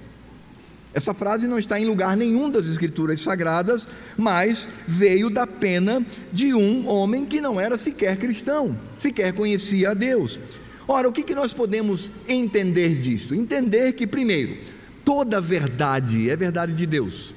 Essa 0.94 1.14
frase 1.14 1.48
não 1.48 1.60
está 1.60 1.80
em 1.80 1.86
lugar 1.86 2.18
nenhum 2.18 2.50
das 2.50 2.66
escrituras 2.66 3.22
sagradas, 3.22 3.88
mas 4.18 4.68
veio 4.88 5.30
da 5.30 5.46
pena 5.46 6.04
de 6.34 6.54
um 6.54 6.88
homem 6.90 7.26
que 7.26 7.40
não 7.40 7.62
era 7.62 7.78
sequer 7.78 8.18
cristão, 8.18 8.76
sequer 8.98 9.34
conhecia 9.34 9.92
a 9.92 9.94
Deus. 9.94 10.40
Ora, 10.88 11.08
o 11.08 11.14
que, 11.14 11.36
nós 11.36 11.54
podemos 11.54 12.12
entender 12.28 12.98
disto? 12.98 13.36
Entender 13.36 13.94
que, 13.94 14.08
primeiro, 14.08 14.58
toda 15.06 15.40
verdade 15.40 16.28
é 16.28 16.36
verdade 16.36 16.74
de 16.74 16.88
Deus. 16.88 17.36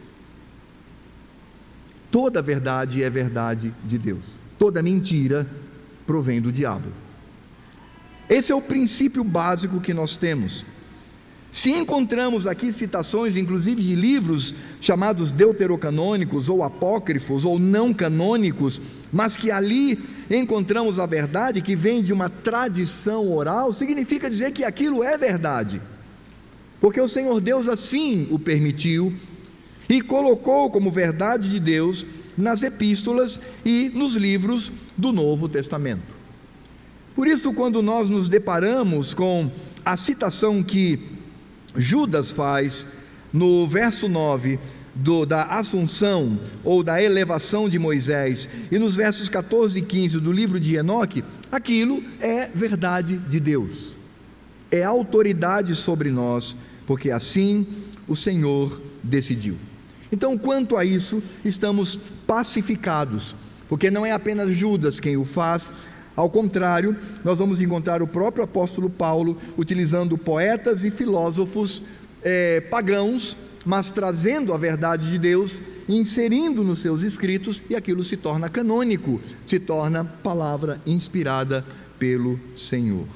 Toda 2.10 2.40
verdade 2.40 3.02
é 3.02 3.10
verdade 3.10 3.74
de 3.84 3.98
Deus. 3.98 4.38
Toda 4.58 4.82
mentira 4.82 5.46
provém 6.06 6.40
do 6.40 6.50
diabo. 6.50 6.88
Esse 8.26 8.50
é 8.50 8.54
o 8.54 8.62
princípio 8.62 9.22
básico 9.22 9.80
que 9.80 9.92
nós 9.92 10.16
temos. 10.16 10.64
Se 11.52 11.70
encontramos 11.70 12.46
aqui 12.46 12.72
citações, 12.72 13.36
inclusive 13.36 13.82
de 13.82 13.94
livros 13.94 14.54
chamados 14.80 15.30
deuterocanônicos, 15.30 16.48
ou 16.48 16.62
apócrifos, 16.62 17.44
ou 17.44 17.58
não 17.58 17.92
canônicos, 17.92 18.80
mas 19.12 19.36
que 19.36 19.50
ali 19.50 19.98
encontramos 20.30 20.98
a 20.98 21.04
verdade 21.04 21.60
que 21.60 21.76
vem 21.76 22.02
de 22.02 22.10
uma 22.10 22.30
tradição 22.30 23.30
oral, 23.30 23.70
significa 23.70 24.30
dizer 24.30 24.52
que 24.52 24.64
aquilo 24.64 25.04
é 25.04 25.18
verdade, 25.18 25.82
porque 26.80 26.98
o 26.98 27.06
Senhor 27.06 27.38
Deus 27.38 27.68
assim 27.68 28.26
o 28.30 28.38
permitiu 28.38 29.12
e 29.90 30.00
colocou 30.00 30.70
como 30.70 30.90
verdade 30.90 31.50
de 31.50 31.60
Deus 31.60 32.06
nas 32.34 32.62
epístolas 32.62 33.38
e 33.62 33.90
nos 33.94 34.14
livros 34.14 34.72
do 34.96 35.12
Novo 35.12 35.50
Testamento. 35.50 36.16
Por 37.14 37.28
isso, 37.28 37.52
quando 37.52 37.82
nós 37.82 38.08
nos 38.08 38.26
deparamos 38.26 39.12
com 39.12 39.50
a 39.84 39.98
citação 39.98 40.62
que 40.62 41.20
Judas 41.76 42.30
faz 42.30 42.86
no 43.32 43.66
verso 43.66 44.08
9 44.08 44.58
do, 44.94 45.24
da 45.24 45.44
assunção 45.44 46.38
ou 46.62 46.82
da 46.82 47.02
elevação 47.02 47.68
de 47.68 47.78
Moisés 47.78 48.48
e 48.70 48.78
nos 48.78 48.94
versos 48.94 49.28
14 49.28 49.78
e 49.78 49.82
15 49.82 50.20
do 50.20 50.32
livro 50.32 50.60
de 50.60 50.76
Enoque, 50.76 51.24
aquilo 51.50 52.02
é 52.20 52.46
verdade 52.48 53.16
de 53.16 53.40
Deus, 53.40 53.96
é 54.70 54.82
autoridade 54.82 55.74
sobre 55.74 56.10
nós, 56.10 56.56
porque 56.86 57.10
assim 57.10 57.66
o 58.06 58.14
Senhor 58.14 58.80
decidiu. 59.02 59.56
Então, 60.10 60.36
quanto 60.36 60.76
a 60.76 60.84
isso, 60.84 61.22
estamos 61.42 61.98
pacificados, 62.26 63.34
porque 63.66 63.90
não 63.90 64.04
é 64.04 64.12
apenas 64.12 64.54
Judas 64.54 65.00
quem 65.00 65.16
o 65.16 65.24
faz, 65.24 65.72
ao 66.14 66.28
contrário, 66.28 66.96
nós 67.24 67.38
vamos 67.38 67.62
encontrar 67.62 68.02
o 68.02 68.06
próprio 68.06 68.44
apóstolo 68.44 68.90
Paulo 68.90 69.36
utilizando 69.56 70.18
poetas 70.18 70.84
e 70.84 70.90
filósofos 70.90 71.82
é, 72.22 72.60
pagãos, 72.60 73.36
mas 73.64 73.90
trazendo 73.90 74.52
a 74.52 74.58
verdade 74.58 75.10
de 75.10 75.18
Deus, 75.18 75.62
inserindo 75.88 76.62
nos 76.62 76.80
seus 76.80 77.02
escritos, 77.02 77.62
e 77.70 77.76
aquilo 77.76 78.02
se 78.02 78.16
torna 78.16 78.48
canônico, 78.48 79.20
se 79.46 79.58
torna 79.58 80.04
palavra 80.04 80.80
inspirada 80.86 81.64
pelo 81.98 82.38
Senhor. 82.56 83.06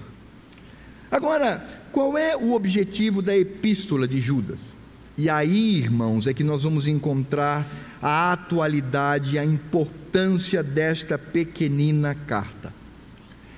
Agora, 1.10 1.64
qual 1.92 2.16
é 2.16 2.36
o 2.36 2.52
objetivo 2.52 3.20
da 3.20 3.36
epístola 3.36 4.06
de 4.06 4.18
Judas? 4.18 4.76
E 5.18 5.30
aí, 5.30 5.78
irmãos, 5.78 6.26
é 6.26 6.34
que 6.34 6.44
nós 6.44 6.64
vamos 6.64 6.86
encontrar 6.86 7.66
a 8.02 8.32
atualidade 8.32 9.36
e 9.36 9.38
a 9.38 9.44
importância 9.44 10.62
desta 10.62 11.18
pequenina 11.18 12.14
carta. 12.14 12.75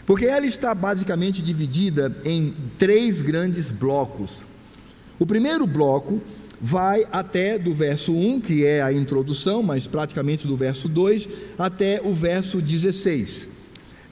Porque 0.09 0.25
ela 0.25 0.47
está 0.47 0.75
basicamente 0.75 1.43
dividida 1.43 2.17
em 2.25 2.55
três 2.79 3.21
grandes 3.21 3.71
blocos. 3.71 4.47
O 5.19 5.27
primeiro 5.27 5.67
bloco 5.67 6.23
vai 6.59 7.07
até 7.13 7.59
do 7.59 7.75
verso 7.75 8.15
1, 8.15 8.41
que 8.41 8.65
é 8.65 8.81
a 8.81 8.91
introdução, 8.91 9.63
mas 9.63 9.87
praticamente 9.87 10.47
do 10.47 10.57
verso 10.57 10.89
2 10.89 11.29
até 11.59 12.01
o 12.03 12.15
verso 12.15 12.63
16. 12.63 13.49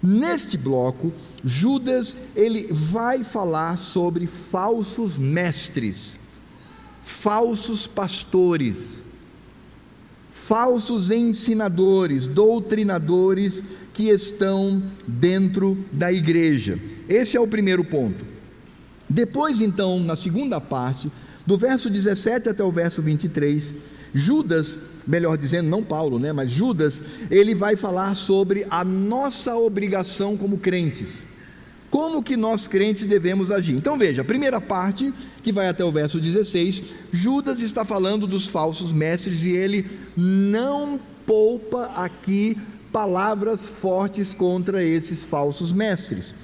Neste 0.02 0.58
bloco, 0.58 1.10
Judas 1.42 2.14
ele 2.36 2.68
vai 2.70 3.24
falar 3.24 3.78
sobre 3.78 4.26
falsos 4.26 5.16
mestres, 5.16 6.18
falsos 7.00 7.86
pastores, 7.86 9.02
falsos 10.30 11.10
ensinadores, 11.10 12.26
doutrinadores 12.26 13.64
que 13.96 14.10
estão 14.10 14.82
dentro 15.06 15.82
da 15.90 16.12
igreja. 16.12 16.78
Esse 17.08 17.34
é 17.34 17.40
o 17.40 17.48
primeiro 17.48 17.82
ponto. 17.82 18.26
Depois, 19.08 19.62
então, 19.62 19.98
na 19.98 20.14
segunda 20.14 20.60
parte, 20.60 21.10
do 21.46 21.56
verso 21.56 21.88
17 21.88 22.50
até 22.50 22.62
o 22.62 22.70
verso 22.70 23.00
23, 23.00 23.74
Judas, 24.12 24.78
melhor 25.06 25.38
dizendo, 25.38 25.70
não 25.70 25.82
Paulo, 25.82 26.18
né, 26.18 26.30
mas 26.30 26.50
Judas, 26.50 27.02
ele 27.30 27.54
vai 27.54 27.74
falar 27.74 28.14
sobre 28.16 28.66
a 28.68 28.84
nossa 28.84 29.56
obrigação 29.56 30.36
como 30.36 30.58
crentes. 30.58 31.24
como 31.88 32.22
que 32.22 32.36
nós 32.36 32.66
crentes 32.66 33.06
devemos 33.06 33.50
agir. 33.50 33.74
Então 33.74 33.96
veja, 33.96 34.20
a 34.20 34.24
primeira 34.24 34.60
parte, 34.60 35.14
que 35.42 35.52
vai 35.52 35.68
até 35.68 35.82
o 35.82 35.90
verso 35.90 36.20
16, 36.20 36.82
Judas 37.10 37.62
está 37.62 37.82
falando 37.82 38.26
dos 38.26 38.46
falsos 38.46 38.92
mestres 38.92 39.44
e 39.44 39.52
ele 39.52 39.86
não 40.14 41.00
poupa 41.24 41.84
aqui 41.96 42.58
palavras 42.96 43.68
fortes 43.68 44.32
contra 44.32 44.82
esses 44.82 45.26
falsos 45.26 45.70
mestres. 45.70 46.34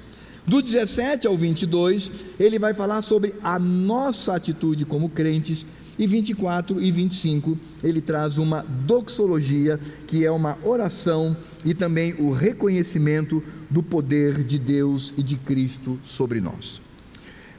Do 0.45 0.61
17 0.61 1.25
ao 1.25 1.35
22, 1.35 2.11
ele 2.39 2.59
vai 2.59 2.75
falar 2.75 3.01
sobre 3.01 3.33
a 3.43 3.57
nossa 3.57 4.35
atitude 4.35 4.85
como 4.85 5.09
crentes 5.09 5.65
e 5.97 6.05
24 6.05 6.79
e 6.79 6.91
25, 6.91 7.57
ele 7.83 8.01
traz 8.01 8.37
uma 8.37 8.61
doxologia, 8.85 9.79
que 10.05 10.23
é 10.23 10.29
uma 10.29 10.55
oração 10.63 11.35
e 11.65 11.73
também 11.73 12.13
o 12.19 12.31
reconhecimento 12.31 13.41
do 13.67 13.81
poder 13.81 14.43
de 14.43 14.59
Deus 14.59 15.11
e 15.17 15.23
de 15.23 15.37
Cristo 15.37 15.99
sobre 16.05 16.39
nós. 16.39 16.79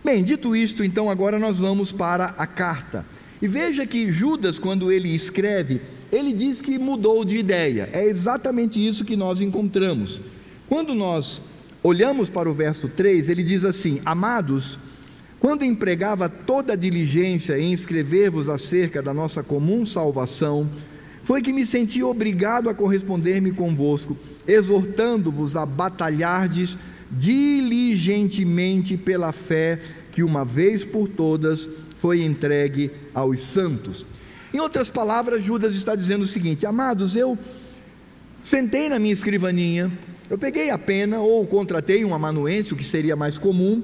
Bem, 0.04 0.22
dito 0.22 0.54
isto, 0.54 0.84
então 0.84 1.10
agora 1.10 1.36
nós 1.36 1.58
vamos 1.58 1.90
para 1.90 2.26
a 2.38 2.46
carta. 2.46 3.04
E 3.44 3.46
veja 3.46 3.86
que 3.86 4.10
Judas, 4.10 4.58
quando 4.58 4.90
ele 4.90 5.14
escreve, 5.14 5.78
ele 6.10 6.32
diz 6.32 6.62
que 6.62 6.78
mudou 6.78 7.26
de 7.26 7.36
ideia. 7.36 7.90
É 7.92 8.06
exatamente 8.06 8.84
isso 8.84 9.04
que 9.04 9.16
nós 9.16 9.42
encontramos. 9.42 10.22
Quando 10.66 10.94
nós 10.94 11.42
olhamos 11.82 12.30
para 12.30 12.48
o 12.48 12.54
verso 12.54 12.88
3, 12.88 13.28
ele 13.28 13.42
diz 13.42 13.62
assim: 13.62 14.00
Amados, 14.02 14.78
quando 15.38 15.62
empregava 15.62 16.26
toda 16.26 16.72
a 16.72 16.76
diligência 16.76 17.58
em 17.58 17.74
escrever-vos 17.74 18.48
acerca 18.48 19.02
da 19.02 19.12
nossa 19.12 19.42
comum 19.42 19.84
salvação, 19.84 20.66
foi 21.22 21.42
que 21.42 21.52
me 21.52 21.66
senti 21.66 22.02
obrigado 22.02 22.70
a 22.70 22.74
corresponder-me 22.74 23.52
convosco, 23.52 24.16
exortando-vos 24.48 25.54
a 25.54 25.66
batalhardes 25.66 26.78
diligentemente 27.10 28.96
pela 28.96 29.32
fé 29.32 29.78
que 30.10 30.22
uma 30.22 30.46
vez 30.46 30.82
por 30.84 31.08
todas 31.08 31.68
foi 31.96 32.22
entregue 32.22 32.90
aos 33.12 33.40
santos. 33.40 34.04
Em 34.52 34.60
outras 34.60 34.90
palavras, 34.90 35.42
Judas 35.42 35.74
está 35.74 35.94
dizendo 35.94 36.22
o 36.22 36.26
seguinte: 36.26 36.66
Amados, 36.66 37.16
eu 37.16 37.38
sentei 38.40 38.88
na 38.88 38.98
minha 38.98 39.12
escrivaninha, 39.12 39.90
eu 40.30 40.38
peguei 40.38 40.70
a 40.70 40.78
pena 40.78 41.18
ou 41.18 41.46
contratei 41.46 42.04
um 42.04 42.14
amanuense, 42.14 42.72
o 42.72 42.76
que 42.76 42.84
seria 42.84 43.16
mais 43.16 43.36
comum, 43.38 43.82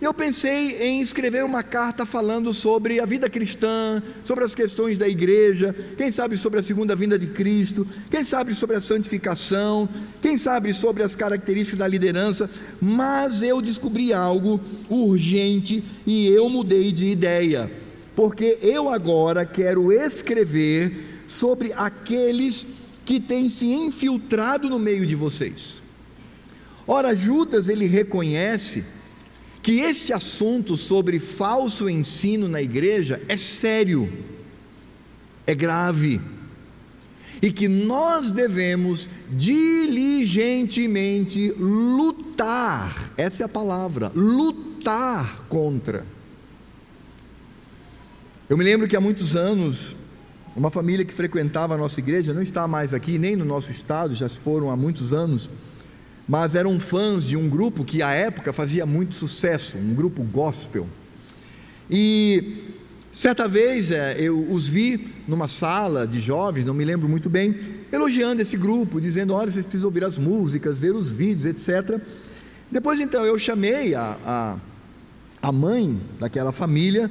eu 0.00 0.12
pensei 0.12 0.76
em 0.82 1.00
escrever 1.00 1.42
uma 1.42 1.62
carta 1.62 2.04
falando 2.04 2.52
sobre 2.52 3.00
a 3.00 3.06
vida 3.06 3.30
cristã, 3.30 4.02
sobre 4.26 4.44
as 4.44 4.54
questões 4.54 4.98
da 4.98 5.08
igreja, 5.08 5.74
quem 5.96 6.12
sabe 6.12 6.36
sobre 6.36 6.60
a 6.60 6.62
segunda 6.62 6.94
vinda 6.94 7.18
de 7.18 7.28
Cristo, 7.28 7.86
quem 8.10 8.22
sabe 8.22 8.54
sobre 8.54 8.76
a 8.76 8.80
santificação, 8.80 9.88
quem 10.20 10.36
sabe 10.36 10.74
sobre 10.74 11.02
as 11.02 11.14
características 11.14 11.78
da 11.78 11.88
liderança, 11.88 12.50
mas 12.80 13.42
eu 13.42 13.62
descobri 13.62 14.12
algo 14.12 14.60
urgente 14.90 15.82
e 16.06 16.26
eu 16.26 16.50
mudei 16.50 16.92
de 16.92 17.06
ideia, 17.06 17.70
porque 18.14 18.58
eu 18.60 18.90
agora 18.90 19.46
quero 19.46 19.90
escrever 19.90 21.22
sobre 21.26 21.72
aqueles 21.72 22.66
que 23.02 23.18
têm 23.18 23.48
se 23.48 23.66
infiltrado 23.66 24.68
no 24.68 24.78
meio 24.78 25.06
de 25.06 25.14
vocês. 25.14 25.82
Ora, 26.86 27.14
Judas 27.14 27.68
ele 27.68 27.86
reconhece 27.86 28.84
que 29.66 29.80
este 29.80 30.12
assunto 30.12 30.76
sobre 30.76 31.18
falso 31.18 31.90
ensino 31.90 32.46
na 32.46 32.62
igreja 32.62 33.20
é 33.26 33.36
sério, 33.36 34.08
é 35.44 35.56
grave, 35.56 36.20
e 37.42 37.50
que 37.50 37.66
nós 37.66 38.30
devemos 38.30 39.10
diligentemente 39.28 41.50
lutar 41.58 43.10
essa 43.16 43.42
é 43.42 43.46
a 43.46 43.48
palavra 43.48 44.12
lutar 44.14 45.46
contra. 45.48 46.06
Eu 48.48 48.56
me 48.56 48.62
lembro 48.62 48.86
que 48.86 48.94
há 48.94 49.00
muitos 49.00 49.34
anos, 49.34 49.96
uma 50.54 50.70
família 50.70 51.04
que 51.04 51.12
frequentava 51.12 51.74
a 51.74 51.76
nossa 51.76 51.98
igreja, 51.98 52.32
não 52.32 52.40
está 52.40 52.68
mais 52.68 52.94
aqui, 52.94 53.18
nem 53.18 53.34
no 53.34 53.44
nosso 53.44 53.72
estado, 53.72 54.14
já 54.14 54.28
se 54.28 54.38
foram 54.38 54.70
há 54.70 54.76
muitos 54.76 55.12
anos, 55.12 55.50
mas 56.28 56.54
eram 56.54 56.78
fãs 56.80 57.24
de 57.24 57.36
um 57.36 57.48
grupo 57.48 57.84
que 57.84 58.02
à 58.02 58.12
época 58.12 58.52
fazia 58.52 58.84
muito 58.84 59.14
sucesso, 59.14 59.78
um 59.78 59.94
grupo 59.94 60.22
gospel. 60.22 60.86
E 61.88 62.74
certa 63.12 63.46
vez 63.46 63.92
é, 63.92 64.16
eu 64.18 64.50
os 64.50 64.66
vi 64.66 65.12
numa 65.28 65.46
sala 65.46 66.06
de 66.06 66.20
jovens, 66.20 66.64
não 66.64 66.74
me 66.74 66.84
lembro 66.84 67.08
muito 67.08 67.30
bem, 67.30 67.54
elogiando 67.92 68.42
esse 68.42 68.56
grupo, 68.56 69.00
dizendo: 69.00 69.34
olha, 69.34 69.50
vocês 69.50 69.64
precisam 69.64 69.88
ouvir 69.88 70.04
as 70.04 70.18
músicas, 70.18 70.78
ver 70.78 70.94
os 70.94 71.12
vídeos, 71.12 71.46
etc. 71.46 72.00
Depois 72.70 72.98
então 72.98 73.24
eu 73.24 73.38
chamei 73.38 73.94
a, 73.94 74.16
a, 74.26 74.56
a 75.40 75.52
mãe 75.52 75.96
daquela 76.18 76.50
família 76.50 77.10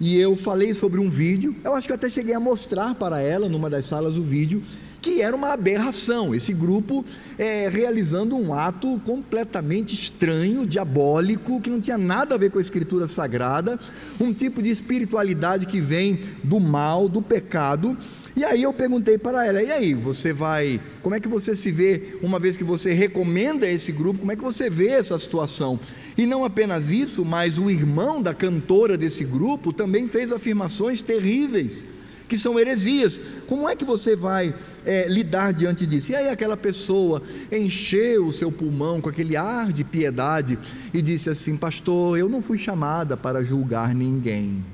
e 0.00 0.16
eu 0.16 0.36
falei 0.36 0.74
sobre 0.74 0.98
um 0.98 1.08
vídeo. 1.08 1.54
Eu 1.62 1.74
acho 1.74 1.86
que 1.86 1.92
eu 1.92 1.96
até 1.96 2.10
cheguei 2.10 2.34
a 2.34 2.40
mostrar 2.40 2.96
para 2.96 3.20
ela 3.22 3.48
numa 3.48 3.70
das 3.70 3.86
salas 3.86 4.16
o 4.16 4.24
vídeo 4.24 4.60
que 5.06 5.22
era 5.22 5.36
uma 5.36 5.52
aberração. 5.52 6.34
Esse 6.34 6.52
grupo 6.52 7.04
é, 7.38 7.68
realizando 7.68 8.36
um 8.36 8.52
ato 8.52 9.00
completamente 9.04 9.94
estranho, 9.94 10.66
diabólico, 10.66 11.60
que 11.60 11.70
não 11.70 11.80
tinha 11.80 11.96
nada 11.96 12.34
a 12.34 12.38
ver 12.38 12.50
com 12.50 12.58
a 12.58 12.60
Escritura 12.60 13.06
Sagrada, 13.06 13.78
um 14.18 14.32
tipo 14.32 14.60
de 14.60 14.68
espiritualidade 14.68 15.66
que 15.66 15.80
vem 15.80 16.18
do 16.42 16.58
mal, 16.58 17.08
do 17.08 17.22
pecado. 17.22 17.96
E 18.34 18.44
aí 18.44 18.64
eu 18.64 18.72
perguntei 18.72 19.16
para 19.16 19.46
ela: 19.46 19.62
e 19.62 19.70
aí, 19.70 19.94
você 19.94 20.32
vai. 20.32 20.80
Como 21.04 21.14
é 21.14 21.20
que 21.20 21.28
você 21.28 21.54
se 21.54 21.70
vê, 21.70 22.18
uma 22.20 22.40
vez 22.40 22.56
que 22.56 22.64
você 22.64 22.92
recomenda 22.92 23.70
esse 23.70 23.92
grupo, 23.92 24.18
como 24.18 24.32
é 24.32 24.36
que 24.36 24.42
você 24.42 24.68
vê 24.68 24.88
essa 24.88 25.16
situação? 25.20 25.78
E 26.18 26.26
não 26.26 26.44
apenas 26.44 26.90
isso, 26.90 27.24
mas 27.24 27.60
o 27.60 27.70
irmão 27.70 28.20
da 28.20 28.34
cantora 28.34 28.98
desse 28.98 29.24
grupo 29.24 29.72
também 29.72 30.08
fez 30.08 30.32
afirmações 30.32 31.00
terríveis 31.00 31.84
que 32.28 32.36
são 32.36 32.58
heresias. 32.58 33.20
Como 33.48 33.68
é 33.68 33.76
que 33.76 33.84
você 33.84 34.16
vai 34.16 34.54
é, 34.84 35.06
lidar 35.08 35.52
diante 35.52 35.86
disso? 35.86 36.12
E 36.12 36.16
aí 36.16 36.28
aquela 36.28 36.56
pessoa 36.56 37.22
encheu 37.50 38.26
o 38.26 38.32
seu 38.32 38.50
pulmão 38.50 39.00
com 39.00 39.08
aquele 39.08 39.36
ar 39.36 39.72
de 39.72 39.84
piedade 39.84 40.58
e 40.92 41.00
disse 41.00 41.30
assim: 41.30 41.56
Pastor, 41.56 42.18
eu 42.18 42.28
não 42.28 42.42
fui 42.42 42.58
chamada 42.58 43.16
para 43.16 43.42
julgar 43.42 43.94
ninguém. 43.94 44.64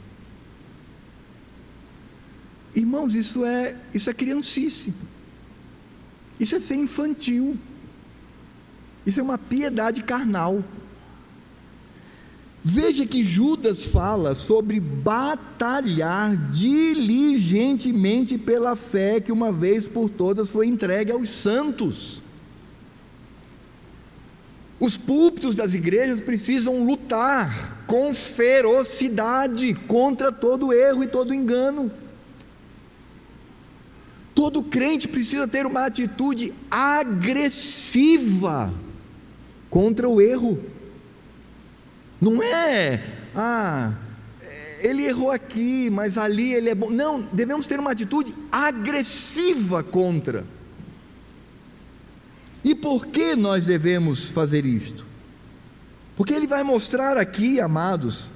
Irmãos, 2.75 3.15
isso 3.15 3.45
é 3.45 3.77
isso 3.93 4.09
é 4.09 4.15
criancice. 4.15 4.95
Isso 6.41 6.57
é 6.57 6.59
ser 6.59 6.77
infantil. 6.77 7.57
Isso 9.05 9.21
é 9.21 9.23
uma 9.23 9.39
piedade 9.39 10.03
carnal. 10.03 10.65
Veja 12.65 13.05
que 13.05 13.25
Judas 13.25 13.85
fala 13.85 14.37
sobre 14.37 14.79
batalhar 14.79 16.37
diligentemente 16.51 18.39
pela 18.39 18.77
fé 18.77 19.21
que 19.21 19.33
uma 19.33 19.51
vez 19.51 19.89
por 19.89 20.09
todas 20.09 20.53
foi 20.53 20.69
entregue 20.69 21.11
aos 21.11 21.29
santos. 21.29 22.23
Os 24.79 24.97
púlpitos 24.97 25.57
das 25.57 25.75
igrejas 25.75 26.21
precisam 26.21 26.85
lutar 26.85 27.85
com 27.87 28.15
ferocidade 28.15 29.75
contra 29.89 30.31
todo 30.31 30.73
erro 30.73 31.03
e 31.03 31.09
todo 31.09 31.35
engano. 31.35 31.91
Todo 34.35 34.63
crente 34.63 35.09
precisa 35.09 35.49
ter 35.49 35.67
uma 35.67 35.87
atitude 35.87 36.53
agressiva 36.71 37.53
contra 39.69 40.09
o 40.09 40.21
erro. 40.21 40.72
Não 42.23 42.41
é, 42.41 43.03
ah, 43.35 43.95
ele 44.79 45.05
errou 45.05 45.33
aqui, 45.33 45.91
mas 45.91 46.17
ali 46.17 46.55
ele 46.55 46.71
é 46.71 46.75
bom. 46.75 46.89
Não, 46.89 47.29
devemos 47.33 47.67
ter 47.67 47.81
uma 47.81 47.91
atitude 47.91 48.33
agressiva 48.53 49.83
contra. 49.83 50.45
E 52.63 52.77
por 52.77 53.07
que 53.07 53.35
nós 53.35 53.67
devemos 53.67 54.27
fazer 54.31 54.65
isto? 54.65 55.05
Porque 56.17 56.33
ele 56.33 56.47
vai 56.47 56.63
mostrar 56.63 57.17
aqui, 57.17 57.59
amados, 57.59 58.31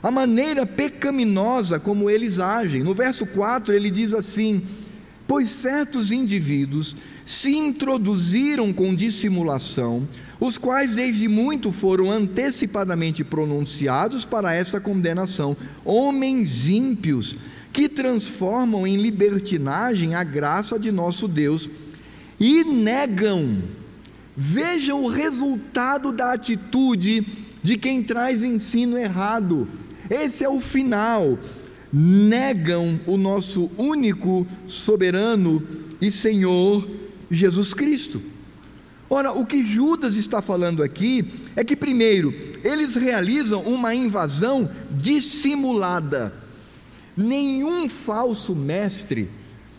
a 0.00 0.12
maneira 0.12 0.64
pecaminosa 0.64 1.80
como 1.80 2.08
eles 2.08 2.38
agem. 2.38 2.84
No 2.84 2.94
verso 2.94 3.26
4 3.26 3.74
ele 3.74 3.90
diz 3.90 4.14
assim: 4.14 4.64
Pois 5.26 5.48
certos 5.48 6.12
indivíduos 6.12 6.96
se 7.24 7.56
introduziram 7.56 8.72
com 8.72 8.94
dissimulação 8.94 10.06
os 10.40 10.58
quais 10.58 10.94
desde 10.94 11.28
muito 11.28 11.72
foram 11.72 12.10
antecipadamente 12.10 13.24
pronunciados 13.24 14.24
para 14.24 14.52
esta 14.52 14.80
condenação, 14.80 15.56
homens 15.84 16.68
ímpios 16.68 17.36
que 17.72 17.88
transformam 17.88 18.86
em 18.86 18.96
libertinagem 18.96 20.14
a 20.14 20.22
graça 20.22 20.78
de 20.78 20.92
nosso 20.92 21.26
Deus 21.26 21.70
e 22.38 22.62
negam. 22.64 23.62
Vejam 24.36 25.04
o 25.04 25.08
resultado 25.08 26.12
da 26.12 26.32
atitude 26.32 27.26
de 27.62 27.78
quem 27.78 28.02
traz 28.02 28.42
ensino 28.42 28.98
errado. 28.98 29.66
Esse 30.10 30.44
é 30.44 30.48
o 30.48 30.60
final. 30.60 31.38
Negam 31.92 33.00
o 33.06 33.16
nosso 33.16 33.70
único 33.78 34.46
soberano 34.66 35.62
e 36.00 36.10
Senhor 36.10 36.86
Jesus 37.30 37.74
Cristo. 37.74 38.20
Ora, 39.08 39.32
o 39.32 39.44
que 39.44 39.62
Judas 39.62 40.16
está 40.16 40.40
falando 40.40 40.82
aqui 40.82 41.24
é 41.54 41.62
que, 41.62 41.76
primeiro, 41.76 42.34
eles 42.64 42.94
realizam 42.94 43.62
uma 43.62 43.94
invasão 43.94 44.70
dissimulada. 44.90 46.32
Nenhum 47.16 47.88
falso 47.88 48.54
mestre, 48.54 49.28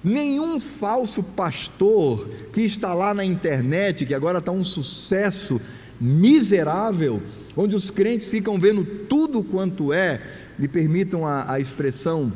nenhum 0.03 0.59
falso 0.59 1.21
pastor 1.23 2.29
que 2.53 2.61
está 2.61 2.93
lá 2.93 3.13
na 3.13 3.25
internet, 3.25 4.05
que 4.05 4.13
agora 4.13 4.39
está 4.39 4.51
um 4.51 4.63
sucesso 4.63 5.59
miserável, 5.99 7.21
onde 7.57 7.75
os 7.75 7.89
crentes 7.89 8.27
ficam 8.27 8.59
vendo 8.59 8.85
tudo 8.85 9.43
quanto 9.43 9.91
é, 9.91 10.21
me 10.57 10.67
permitam 10.67 11.25
a, 11.25 11.53
a 11.53 11.59
expressão 11.59 12.31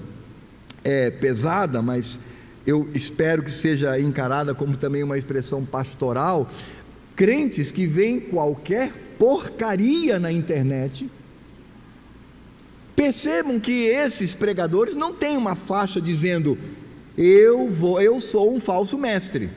é, 0.84 1.12
pesada, 1.12 1.82
mas 1.82 2.19
eu 2.70 2.88
espero 2.94 3.42
que 3.42 3.52
seja 3.52 4.00
encarada 4.00 4.54
como 4.54 4.78
também 4.78 5.02
uma 5.02 5.18
expressão 5.18 5.66
pastoral 5.66 6.48
crentes 7.16 7.72
que 7.72 7.88
veem 7.88 8.20
qualquer 8.20 8.92
porcaria 9.18 10.20
na 10.20 10.32
internet, 10.32 11.10
percebam 12.96 13.60
que 13.60 13.88
esses 13.88 14.36
pregadores 14.36 14.96
não 14.96 15.14
têm 15.14 15.36
uma 15.36 15.56
faixa 15.56 16.00
dizendo 16.00 16.58
eu 17.18 17.68
vou, 17.68 18.00
eu 18.00 18.20
sou 18.20 18.56
um 18.56 18.60
falso 18.60 18.98
mestre. 18.98 19.50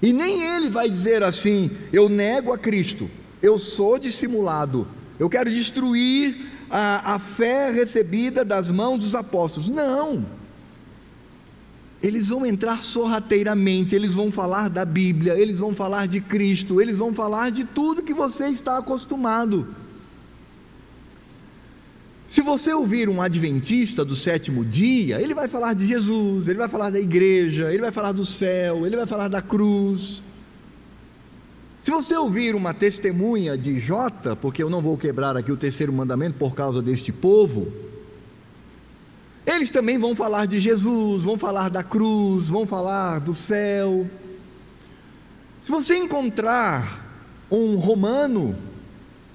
E 0.00 0.12
nem 0.12 0.42
ele 0.54 0.70
vai 0.70 0.88
dizer 0.88 1.22
assim: 1.24 1.70
eu 1.92 2.08
nego 2.08 2.52
a 2.52 2.58
Cristo, 2.58 3.10
eu 3.42 3.58
sou 3.58 3.98
dissimulado, 3.98 4.86
eu 5.18 5.28
quero 5.28 5.50
destruir 5.50 6.36
a, 6.70 7.14
a 7.14 7.18
fé 7.18 7.70
recebida 7.70 8.44
das 8.44 8.70
mãos 8.70 9.00
dos 9.00 9.14
apóstolos. 9.14 9.68
Não 9.68 10.39
eles 12.02 12.28
vão 12.28 12.46
entrar 12.46 12.82
sorrateiramente, 12.82 13.94
eles 13.94 14.14
vão 14.14 14.32
falar 14.32 14.68
da 14.68 14.84
Bíblia, 14.84 15.38
eles 15.38 15.60
vão 15.60 15.74
falar 15.74 16.08
de 16.08 16.20
Cristo, 16.20 16.80
eles 16.80 16.96
vão 16.96 17.12
falar 17.12 17.50
de 17.50 17.64
tudo 17.64 18.02
que 18.02 18.14
você 18.14 18.48
está 18.48 18.78
acostumado. 18.78 19.68
Se 22.26 22.42
você 22.42 22.72
ouvir 22.72 23.08
um 23.08 23.20
adventista 23.20 24.04
do 24.04 24.14
sétimo 24.14 24.64
dia, 24.64 25.20
ele 25.20 25.34
vai 25.34 25.48
falar 25.48 25.74
de 25.74 25.84
Jesus, 25.84 26.48
ele 26.48 26.58
vai 26.58 26.68
falar 26.68 26.88
da 26.88 26.98
igreja, 26.98 27.72
ele 27.72 27.82
vai 27.82 27.90
falar 27.90 28.12
do 28.12 28.24
céu, 28.24 28.86
ele 28.86 28.96
vai 28.96 29.06
falar 29.06 29.28
da 29.28 29.42
cruz. 29.42 30.22
Se 31.82 31.90
você 31.90 32.14
ouvir 32.16 32.54
uma 32.54 32.72
testemunha 32.72 33.58
de 33.58 33.80
Jota, 33.80 34.36
porque 34.36 34.62
eu 34.62 34.70
não 34.70 34.80
vou 34.80 34.96
quebrar 34.96 35.36
aqui 35.36 35.50
o 35.50 35.56
terceiro 35.56 35.92
mandamento 35.92 36.38
por 36.38 36.54
causa 36.54 36.80
deste 36.80 37.10
povo, 37.10 37.89
eles 39.56 39.70
também 39.70 39.98
vão 39.98 40.14
falar 40.14 40.46
de 40.46 40.60
Jesus, 40.60 41.22
vão 41.22 41.36
falar 41.36 41.68
da 41.68 41.82
cruz, 41.82 42.48
vão 42.48 42.66
falar 42.66 43.20
do 43.20 43.34
céu. 43.34 44.08
Se 45.60 45.70
você 45.70 45.96
encontrar 45.96 47.06
um 47.50 47.76
romano, 47.76 48.56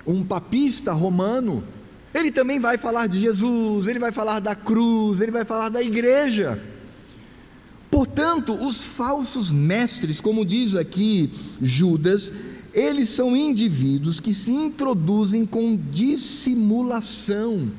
um 0.06 0.23
papista 0.23 0.93
romano, 0.93 1.63
ele 2.13 2.32
também 2.32 2.60
vai 2.60 2.78
falar 2.78 3.08
de 3.08 3.19
Jesus, 3.19 3.88
ele 3.88 3.99
vai 3.99 4.12
falar 4.12 4.39
da 4.39 4.56
cruz, 4.56 5.19
ele 5.21 5.32
vai 5.32 5.43
falar 5.43 5.69
da 5.69 5.82
igreja. 5.84 6.62
Portanto, 7.91 8.54
os 8.54 8.84
falsos 8.84 9.49
mestres, 9.49 10.19
como 10.19 10.45
diz 10.45 10.75
aqui 10.75 11.32
Judas, 11.62 12.32
eles 12.73 13.10
são 13.10 13.36
indivíduos 13.36 14.19
que 14.19 14.34
se 14.34 14.51
introduzem 14.51 15.45
com 15.45 15.78
dissimulação 15.78 17.71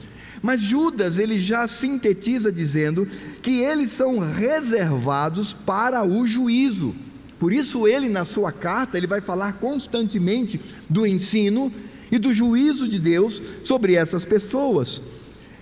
mas 0.46 0.61
Judas 0.61 1.18
ele 1.18 1.37
já 1.37 1.66
sintetiza 1.66 2.52
dizendo 2.52 3.04
que 3.42 3.59
eles 3.59 3.90
são 3.90 4.20
reservados 4.20 5.52
para 5.52 6.04
o 6.04 6.24
juízo. 6.24 6.94
Por 7.37 7.52
isso 7.52 7.88
ele 7.88 8.09
na 8.09 8.24
sua 8.24 8.52
carta 8.52 8.96
ele 8.96 9.09
vai 9.09 9.20
falar 9.20 9.54
constantemente 9.54 10.61
do 10.88 11.04
ensino 11.04 11.72
e 12.12 12.16
do 12.16 12.32
juízo 12.32 12.87
de 12.87 13.00
Deus 13.00 13.42
sobre 13.64 13.96
essas 13.96 14.24
pessoas. 14.24 15.02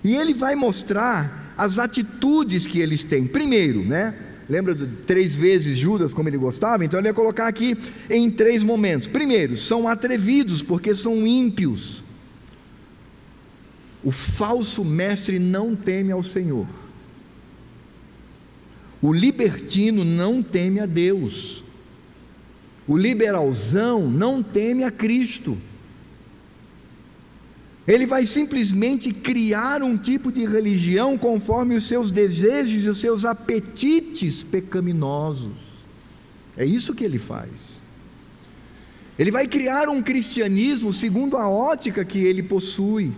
E 0.03 0.15
ele 0.15 0.35
vai 0.35 0.53
mostrar 0.53 1.55
as 1.57 1.79
atitudes 1.79 2.67
que 2.67 2.79
eles 2.79 3.03
têm. 3.03 3.25
Primeiro, 3.25 3.83
né? 3.83 4.13
Lembra 4.47 4.75
de 4.75 4.85
três 4.85 5.35
vezes 5.35 5.79
Judas 5.79 6.13
como 6.13 6.29
ele 6.29 6.37
gostava? 6.37 6.85
Então 6.85 6.99
ele 6.99 7.07
ia 7.07 7.13
colocar 7.13 7.47
aqui 7.47 7.75
em 8.07 8.29
três 8.29 8.63
momentos. 8.63 9.07
Primeiro, 9.07 9.57
são 9.57 9.87
atrevidos 9.87 10.61
porque 10.61 10.93
são 10.93 11.25
ímpios. 11.25 12.04
O 14.05 14.11
falso 14.11 14.85
mestre 14.85 15.39
não 15.39 15.75
teme 15.75 16.11
ao 16.11 16.21
Senhor. 16.21 16.67
O 19.01 19.11
libertino 19.11 20.03
não 20.03 20.43
teme 20.43 20.79
a 20.79 20.85
Deus. 20.85 21.63
O 22.87 22.95
liberalzão 22.95 24.07
não 24.07 24.43
teme 24.43 24.83
a 24.83 24.91
Cristo. 24.91 25.57
Ele 27.87 28.05
vai 28.05 28.27
simplesmente 28.27 29.11
criar 29.11 29.81
um 29.81 29.97
tipo 29.97 30.31
de 30.31 30.45
religião 30.45 31.17
conforme 31.17 31.75
os 31.75 31.85
seus 31.85 32.11
desejos 32.11 32.85
e 32.85 32.89
os 32.89 32.99
seus 32.99 33.25
apetites 33.25 34.43
pecaminosos. 34.43 35.83
É 36.55 36.63
isso 36.63 36.93
que 36.93 37.03
ele 37.03 37.17
faz. 37.17 37.83
Ele 39.17 39.31
vai 39.31 39.47
criar 39.47 39.89
um 39.89 40.01
cristianismo 40.01 40.93
segundo 40.93 41.37
a 41.37 41.49
ótica 41.49 42.05
que 42.05 42.19
ele 42.19 42.43
possui. 42.43 43.11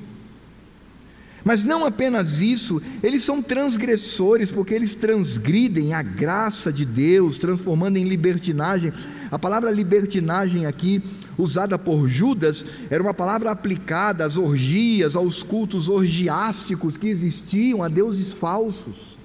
Mas 1.48 1.64
não 1.64 1.86
apenas 1.86 2.42
isso, 2.42 2.82
eles 3.02 3.24
são 3.24 3.42
transgressores, 3.42 4.52
porque 4.52 4.74
eles 4.74 4.94
transgridem 4.94 5.94
a 5.94 6.04
graça 6.04 6.74
de 6.74 6.84
Deus, 6.84 7.38
transformando 7.38 7.96
em 7.96 8.04
libertinagem. 8.04 8.92
A 9.32 9.40
palavra 9.40 9.72
libertinagem 9.72 10.66
aqui, 10.66 11.02
usada 11.38 11.80
por 11.80 12.06
Judas, 12.10 12.66
era 12.90 13.02
uma 13.02 13.14
palavra 13.14 13.50
aplicada 13.50 14.26
às 14.26 14.38
orgias, 14.38 15.16
aos 15.16 15.42
cultos 15.42 15.88
orgiásticos 15.88 16.98
que 16.98 17.08
existiam 17.08 17.82
a 17.82 17.88
deuses 17.88 18.34
falsos. 18.34 19.18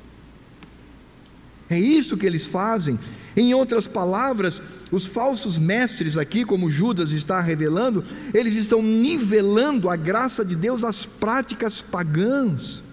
É 1.69 1.77
isso 1.77 2.17
que 2.17 2.25
eles 2.25 2.47
fazem. 2.47 3.01
Em 3.37 3.53
outras 3.53 3.89
palavras, 3.89 4.63
os 4.93 5.07
falsos 5.07 5.59
mestres 5.59 6.17
aqui, 6.17 6.45
como 6.45 6.71
Judas 6.71 7.11
está 7.11 7.41
revelando, 7.41 8.05
eles 8.33 8.55
estão 8.55 8.81
nivelando 8.81 9.91
a 9.91 9.97
graça 9.97 10.45
de 10.45 10.55
Deus 10.55 10.85
às 10.85 11.05
práticas 11.05 11.83
pagãs. 11.83 12.85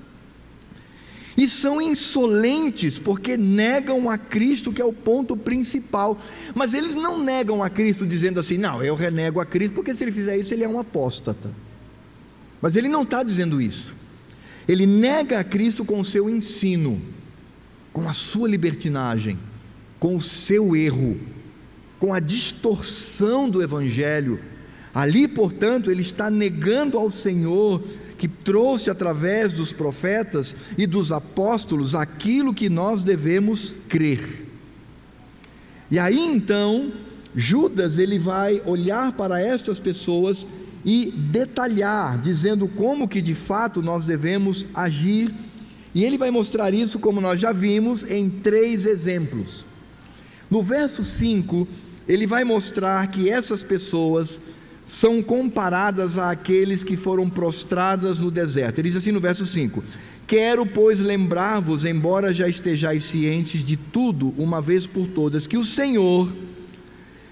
E 1.37 1.47
são 1.47 1.79
insolentes 1.79 2.97
porque 2.97 3.37
negam 3.37 4.09
a 4.09 4.17
Cristo, 4.17 4.73
que 4.73 4.81
é 4.81 4.85
o 4.85 4.91
ponto 4.91 5.37
principal. 5.37 6.19
Mas 6.55 6.73
eles 6.73 6.95
não 6.95 7.21
negam 7.21 7.61
a 7.61 7.69
Cristo 7.69 8.05
dizendo 8.05 8.39
assim: 8.39 8.57
não, 8.57 8.83
eu 8.83 8.95
renego 8.95 9.39
a 9.39 9.45
Cristo, 9.45 9.75
porque 9.75 9.93
se 9.93 10.03
ele 10.03 10.11
fizer 10.11 10.35
isso, 10.37 10.53
ele 10.53 10.63
é 10.63 10.67
um 10.67 10.79
apóstata. 10.79 11.49
Mas 12.61 12.75
ele 12.75 12.89
não 12.89 13.03
está 13.03 13.21
dizendo 13.21 13.61
isso. 13.61 13.95
Ele 14.67 14.85
nega 14.85 15.39
a 15.39 15.43
Cristo 15.43 15.85
com 15.85 15.99
o 15.99 16.05
seu 16.05 16.29
ensino, 16.29 16.99
com 17.93 18.09
a 18.09 18.13
sua 18.13 18.49
libertinagem 18.49 19.37
com 19.99 20.15
o 20.15 20.21
seu 20.21 20.75
erro, 20.75 21.19
com 21.99 22.13
a 22.13 22.19
distorção 22.19 23.49
do 23.49 23.61
Evangelho. 23.61 24.39
Ali, 24.93 25.27
portanto, 25.27 25.91
ele 25.91 26.01
está 26.01 26.29
negando 26.29 26.97
ao 26.97 27.11
Senhor 27.11 27.83
que 28.17 28.27
trouxe 28.27 28.89
através 28.89 29.53
dos 29.53 29.71
profetas 29.71 30.55
e 30.77 30.85
dos 30.85 31.11
apóstolos 31.11 31.95
aquilo 31.95 32.53
que 32.53 32.69
nós 32.69 33.01
devemos 33.01 33.75
crer. 33.87 34.47
E 35.89 35.97
aí 35.97 36.19
então, 36.19 36.91
Judas 37.33 37.97
ele 37.97 38.19
vai 38.19 38.61
olhar 38.65 39.13
para 39.13 39.41
estas 39.41 39.79
pessoas 39.79 40.45
e 40.83 41.11
detalhar, 41.11 42.19
dizendo 42.19 42.67
como 42.67 43.07
que 43.07 43.21
de 43.21 43.35
fato 43.35 43.81
nós 43.81 44.05
devemos 44.05 44.65
agir, 44.73 45.33
e 45.93 46.03
ele 46.03 46.17
vai 46.17 46.29
mostrar 46.29 46.73
isso, 46.73 46.99
como 46.99 47.19
nós 47.19 47.39
já 47.39 47.51
vimos, 47.51 48.09
em 48.09 48.29
três 48.29 48.85
exemplos. 48.85 49.65
No 50.49 50.61
verso 50.61 51.03
5, 51.03 51.67
ele 52.09 52.25
vai 52.25 52.43
mostrar 52.43 53.07
que 53.07 53.29
essas 53.29 53.61
pessoas 53.61 54.41
são 54.87 55.21
comparadas 55.21 56.17
àqueles 56.17 56.83
que 56.83 56.97
foram 56.97 57.29
prostradas 57.29 58.17
no 58.17 58.31
deserto. 58.31 58.79
Ele 58.79 58.89
diz 58.89 58.97
assim 58.97 59.11
no 59.11 59.19
verso 59.19 59.45
5: 59.45 59.83
Quero, 60.25 60.65
pois, 60.65 60.99
lembrar-vos, 60.99 61.85
embora 61.85 62.33
já 62.33 62.47
estejais 62.47 63.03
cientes 63.03 63.63
de 63.63 63.77
tudo, 63.77 64.33
uma 64.39 64.59
vez 64.59 64.87
por 64.87 65.05
todas, 65.05 65.45
que 65.45 65.55
o 65.55 65.63
Senhor, 65.63 66.27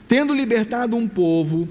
tendo 0.08 0.36
libertado 0.36 0.96
um 0.96 1.08
povo, 1.08 1.68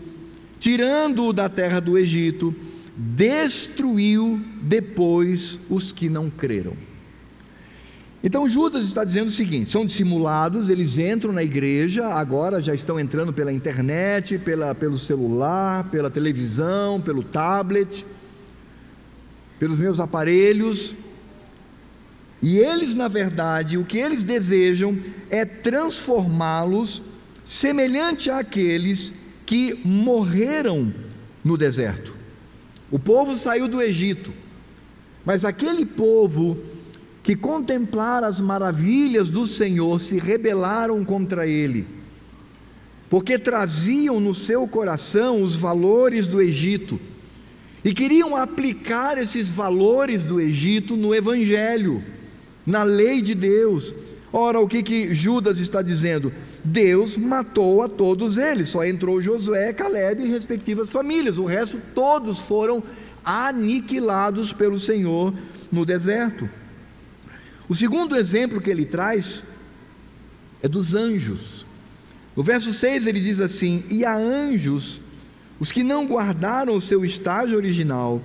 tirando-o 0.58 1.32
da 1.32 1.48
terra 1.48 1.78
do 1.78 1.96
Egito, 1.96 2.52
destruiu 2.96 4.40
depois 4.62 5.60
os 5.70 5.92
que 5.92 6.08
não 6.08 6.28
creram. 6.28 6.76
Então 8.26 8.48
Judas 8.48 8.82
está 8.82 9.04
dizendo 9.04 9.28
o 9.28 9.30
seguinte: 9.30 9.70
são 9.70 9.86
dissimulados, 9.86 10.68
eles 10.68 10.98
entram 10.98 11.32
na 11.32 11.44
igreja, 11.44 12.08
agora 12.08 12.60
já 12.60 12.74
estão 12.74 12.98
entrando 12.98 13.32
pela 13.32 13.52
internet, 13.52 14.36
pela, 14.36 14.74
pelo 14.74 14.98
celular, 14.98 15.88
pela 15.90 16.10
televisão, 16.10 17.00
pelo 17.00 17.22
tablet, 17.22 18.04
pelos 19.60 19.78
meus 19.78 20.00
aparelhos. 20.00 20.96
E 22.42 22.58
eles, 22.58 22.96
na 22.96 23.06
verdade, 23.06 23.78
o 23.78 23.84
que 23.84 23.98
eles 23.98 24.24
desejam 24.24 24.98
é 25.30 25.44
transformá-los 25.44 27.04
semelhante 27.44 28.28
àqueles 28.28 29.12
que 29.46 29.78
morreram 29.84 30.92
no 31.44 31.56
deserto. 31.56 32.12
O 32.90 32.98
povo 32.98 33.36
saiu 33.36 33.68
do 33.68 33.80
Egito, 33.80 34.32
mas 35.24 35.44
aquele 35.44 35.86
povo 35.86 36.74
que 37.26 37.34
contemplaram 37.34 38.28
as 38.28 38.40
maravilhas 38.40 39.28
do 39.28 39.48
Senhor 39.48 40.00
se 40.00 40.16
rebelaram 40.16 41.04
contra 41.04 41.44
ele, 41.44 41.84
porque 43.10 43.36
traziam 43.36 44.20
no 44.20 44.32
seu 44.32 44.68
coração 44.68 45.42
os 45.42 45.56
valores 45.56 46.28
do 46.28 46.40
Egito 46.40 47.00
e 47.84 47.92
queriam 47.92 48.36
aplicar 48.36 49.18
esses 49.18 49.50
valores 49.50 50.24
do 50.24 50.40
Egito 50.40 50.96
no 50.96 51.12
Evangelho, 51.12 52.00
na 52.64 52.84
lei 52.84 53.20
de 53.20 53.34
Deus. 53.34 53.92
Ora, 54.32 54.60
o 54.60 54.68
que, 54.68 54.80
que 54.80 55.12
Judas 55.12 55.58
está 55.58 55.82
dizendo? 55.82 56.32
Deus 56.62 57.16
matou 57.16 57.82
a 57.82 57.88
todos 57.88 58.38
eles, 58.38 58.68
só 58.68 58.84
entrou 58.84 59.20
Josué, 59.20 59.72
Caleb 59.72 60.22
e 60.22 60.28
respectivas 60.28 60.90
famílias, 60.90 61.38
o 61.38 61.44
resto 61.44 61.82
todos 61.92 62.40
foram 62.40 62.84
aniquilados 63.24 64.52
pelo 64.52 64.78
Senhor 64.78 65.34
no 65.72 65.84
deserto. 65.84 66.48
O 67.68 67.74
segundo 67.74 68.16
exemplo 68.16 68.60
que 68.60 68.70
ele 68.70 68.84
traz 68.84 69.44
é 70.62 70.68
dos 70.68 70.94
anjos. 70.94 71.66
No 72.36 72.42
verso 72.42 72.72
6 72.72 73.06
ele 73.06 73.20
diz 73.20 73.40
assim: 73.40 73.84
E 73.90 74.04
há 74.04 74.14
anjos, 74.14 75.02
os 75.58 75.72
que 75.72 75.82
não 75.82 76.06
guardaram 76.06 76.76
o 76.76 76.80
seu 76.80 77.04
estágio 77.04 77.56
original, 77.56 78.22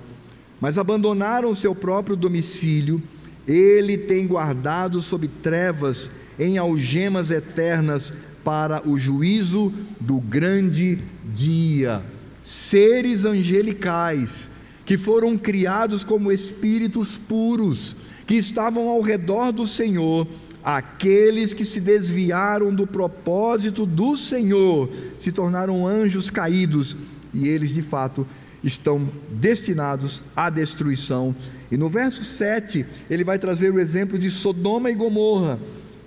mas 0.60 0.78
abandonaram 0.78 1.50
o 1.50 1.54
seu 1.54 1.74
próprio 1.74 2.14
domicílio, 2.14 3.02
ele 3.46 3.98
tem 3.98 4.26
guardado 4.26 5.00
sob 5.00 5.26
trevas, 5.26 6.10
em 6.38 6.58
algemas 6.58 7.30
eternas, 7.30 8.12
para 8.44 8.88
o 8.88 8.96
juízo 8.96 9.72
do 10.00 10.20
grande 10.20 10.98
dia. 11.32 12.02
Seres 12.40 13.24
angelicais 13.24 14.50
que 14.84 14.98
foram 14.98 15.36
criados 15.36 16.04
como 16.04 16.32
espíritos 16.32 17.12
puros, 17.12 17.96
que 18.32 18.38
estavam 18.38 18.88
ao 18.88 19.02
redor 19.02 19.52
do 19.52 19.66
Senhor, 19.66 20.26
aqueles 20.64 21.52
que 21.52 21.66
se 21.66 21.82
desviaram 21.82 22.74
do 22.74 22.86
propósito 22.86 23.84
do 23.84 24.16
Senhor, 24.16 24.88
se 25.20 25.30
tornaram 25.30 25.86
anjos 25.86 26.30
caídos 26.30 26.96
e 27.34 27.46
eles 27.46 27.74
de 27.74 27.82
fato 27.82 28.26
estão 28.64 29.06
destinados 29.28 30.24
à 30.34 30.48
destruição. 30.48 31.36
E 31.70 31.76
no 31.76 31.90
verso 31.90 32.24
7, 32.24 32.86
ele 33.10 33.22
vai 33.22 33.38
trazer 33.38 33.70
o 33.70 33.78
exemplo 33.78 34.18
de 34.18 34.30
Sodoma 34.30 34.90
e 34.90 34.94
Gomorra. 34.94 35.60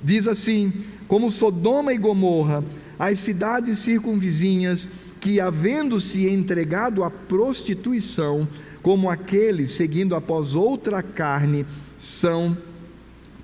Diz 0.03 0.27
assim: 0.27 0.73
como 1.07 1.29
Sodoma 1.29 1.93
e 1.93 1.97
Gomorra, 1.99 2.63
as 2.97 3.19
cidades 3.19 3.77
circunvizinhas, 3.77 4.87
que, 5.21 5.39
havendo-se 5.39 6.27
entregado 6.27 7.03
à 7.03 7.11
prostituição, 7.11 8.47
como 8.81 9.11
aqueles 9.11 9.71
seguindo 9.71 10.15
após 10.15 10.55
outra 10.55 11.03
carne, 11.03 11.65
são 11.97 12.57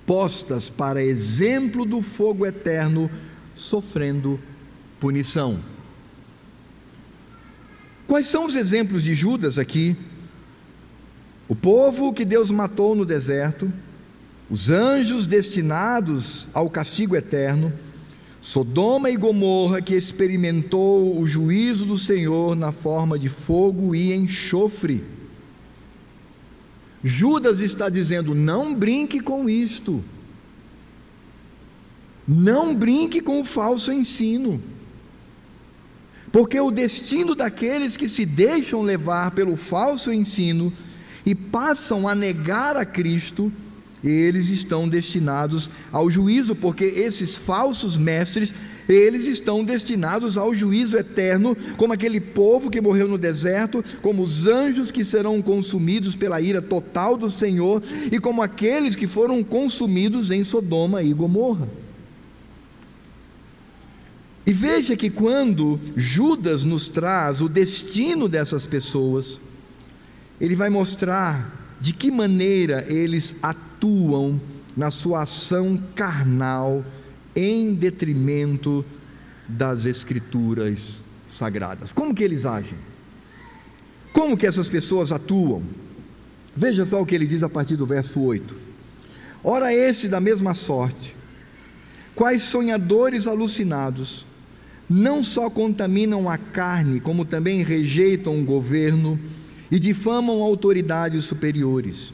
postas 0.06 0.68
para 0.68 1.02
exemplo 1.02 1.84
do 1.84 2.00
fogo 2.00 2.44
eterno, 2.44 3.10
sofrendo 3.54 4.40
punição. 5.00 5.58
Quais 8.06 8.26
são 8.26 8.46
os 8.46 8.56
exemplos 8.56 9.02
de 9.02 9.14
Judas 9.14 9.58
aqui? 9.58 9.96
O 11.48 11.54
povo 11.54 12.12
que 12.12 12.24
Deus 12.24 12.50
matou 12.50 12.94
no 12.94 13.04
deserto, 13.04 13.72
os 14.50 14.70
anjos 14.70 15.26
destinados 15.26 16.46
ao 16.52 16.68
castigo 16.68 17.16
eterno, 17.16 17.72
Sodoma 18.40 19.08
e 19.08 19.16
Gomorra, 19.16 19.80
que 19.80 19.94
experimentou 19.94 21.18
o 21.18 21.24
juízo 21.24 21.86
do 21.86 21.96
Senhor 21.96 22.56
na 22.56 22.72
forma 22.72 23.18
de 23.18 23.28
fogo 23.28 23.94
e 23.94 24.12
enxofre. 24.12 25.04
Judas 27.02 27.60
está 27.60 27.88
dizendo: 27.88 28.34
não 28.34 28.74
brinque 28.74 29.20
com 29.20 29.48
isto, 29.48 30.02
não 32.26 32.74
brinque 32.74 33.20
com 33.20 33.40
o 33.40 33.44
falso 33.44 33.92
ensino, 33.92 34.62
porque 36.30 36.58
o 36.60 36.70
destino 36.70 37.34
daqueles 37.34 37.96
que 37.96 38.08
se 38.08 38.24
deixam 38.24 38.82
levar 38.82 39.32
pelo 39.32 39.56
falso 39.56 40.12
ensino 40.12 40.72
e 41.24 41.34
passam 41.34 42.08
a 42.08 42.14
negar 42.14 42.76
a 42.76 42.84
Cristo 42.84 43.52
eles 44.02 44.48
estão 44.48 44.88
destinados 44.88 45.70
ao 45.92 46.10
juízo, 46.10 46.56
porque 46.56 46.84
esses 46.84 47.36
falsos 47.36 47.96
mestres, 47.96 48.52
eles 48.88 49.26
estão 49.26 49.64
destinados 49.64 50.36
ao 50.36 50.54
juízo 50.54 50.96
eterno, 50.96 51.56
como 51.76 51.92
aquele 51.92 52.20
povo 52.20 52.70
que 52.70 52.80
morreu 52.80 53.08
no 53.08 53.18
deserto, 53.18 53.84
como 54.00 54.22
os 54.22 54.46
anjos 54.46 54.90
que 54.90 55.04
serão 55.04 55.40
consumidos 55.40 56.14
pela 56.14 56.40
ira 56.40 56.60
total 56.60 57.16
do 57.16 57.30
Senhor, 57.30 57.82
e 58.10 58.18
como 58.18 58.42
aqueles 58.42 58.96
que 58.96 59.06
foram 59.06 59.42
consumidos 59.42 60.30
em 60.30 60.42
Sodoma 60.42 61.02
e 61.02 61.12
Gomorra. 61.12 61.68
E 64.44 64.52
veja 64.52 64.96
que 64.96 65.08
quando 65.08 65.78
Judas 65.94 66.64
nos 66.64 66.88
traz 66.88 67.40
o 67.40 67.48
destino 67.48 68.28
dessas 68.28 68.66
pessoas, 68.66 69.40
ele 70.40 70.56
vai 70.56 70.68
mostrar 70.68 71.76
de 71.80 71.92
que 71.92 72.10
maneira 72.10 72.84
eles 72.88 73.36
atuam 73.40 74.40
na 74.76 74.90
sua 74.90 75.22
ação 75.22 75.80
carnal 75.94 76.84
em 77.34 77.74
detrimento 77.74 78.84
das 79.48 79.86
escrituras 79.86 81.02
sagradas. 81.26 81.92
Como 81.92 82.14
que 82.14 82.22
eles 82.22 82.46
agem? 82.46 82.78
Como 84.12 84.36
que 84.36 84.46
essas 84.46 84.68
pessoas 84.68 85.10
atuam? 85.10 85.62
Veja 86.54 86.84
só 86.84 87.00
o 87.00 87.06
que 87.06 87.14
ele 87.14 87.26
diz 87.26 87.42
a 87.42 87.48
partir 87.48 87.76
do 87.76 87.86
verso 87.86 88.20
8. 88.20 88.54
Ora, 89.42 89.74
este 89.74 90.06
da 90.06 90.20
mesma 90.20 90.54
sorte, 90.54 91.16
quais 92.14 92.42
sonhadores 92.42 93.26
alucinados, 93.26 94.26
não 94.88 95.22
só 95.22 95.48
contaminam 95.48 96.28
a 96.28 96.36
carne, 96.36 97.00
como 97.00 97.24
também 97.24 97.62
rejeitam 97.62 98.38
o 98.38 98.44
governo, 98.44 99.18
e 99.70 99.78
difamam 99.78 100.42
autoridades 100.42 101.24
superiores. 101.24 102.12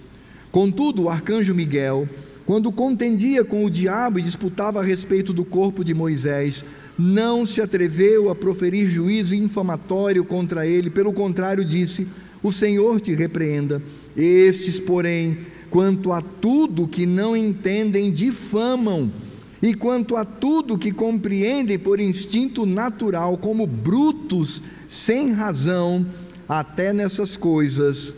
Contudo, 0.52 1.02
o 1.02 1.10
arcanjo 1.10 1.54
Miguel, 1.54 2.08
quando 2.48 2.72
contendia 2.72 3.44
com 3.44 3.62
o 3.62 3.68
diabo 3.68 4.18
e 4.18 4.22
disputava 4.22 4.80
a 4.80 4.82
respeito 4.82 5.34
do 5.34 5.44
corpo 5.44 5.84
de 5.84 5.92
Moisés, 5.92 6.64
não 6.98 7.44
se 7.44 7.60
atreveu 7.60 8.30
a 8.30 8.34
proferir 8.34 8.86
juízo 8.86 9.34
infamatório 9.34 10.24
contra 10.24 10.66
ele, 10.66 10.88
pelo 10.88 11.12
contrário, 11.12 11.62
disse: 11.62 12.08
O 12.42 12.50
Senhor 12.50 13.02
te 13.02 13.12
repreenda. 13.12 13.82
Estes, 14.16 14.80
porém, 14.80 15.40
quanto 15.68 16.10
a 16.10 16.22
tudo 16.22 16.88
que 16.88 17.04
não 17.04 17.36
entendem, 17.36 18.10
difamam, 18.10 19.12
e 19.60 19.74
quanto 19.74 20.16
a 20.16 20.24
tudo 20.24 20.78
que 20.78 20.90
compreendem 20.90 21.78
por 21.78 22.00
instinto 22.00 22.64
natural, 22.64 23.36
como 23.36 23.66
brutos, 23.66 24.62
sem 24.88 25.32
razão, 25.32 26.06
até 26.48 26.94
nessas 26.94 27.36
coisas 27.36 28.14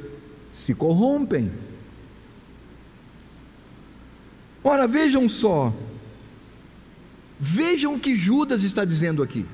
se 0.53 0.73
corrompem. 0.73 1.51
Ora, 4.63 4.87
vejam 4.87 5.29
só, 5.29 5.73
vejam 7.39 7.95
o 7.95 8.01
que 8.01 8.15
Judas 8.15 8.63
está 8.63 8.85
dizendo 8.85 9.23
aqui. 9.23 9.47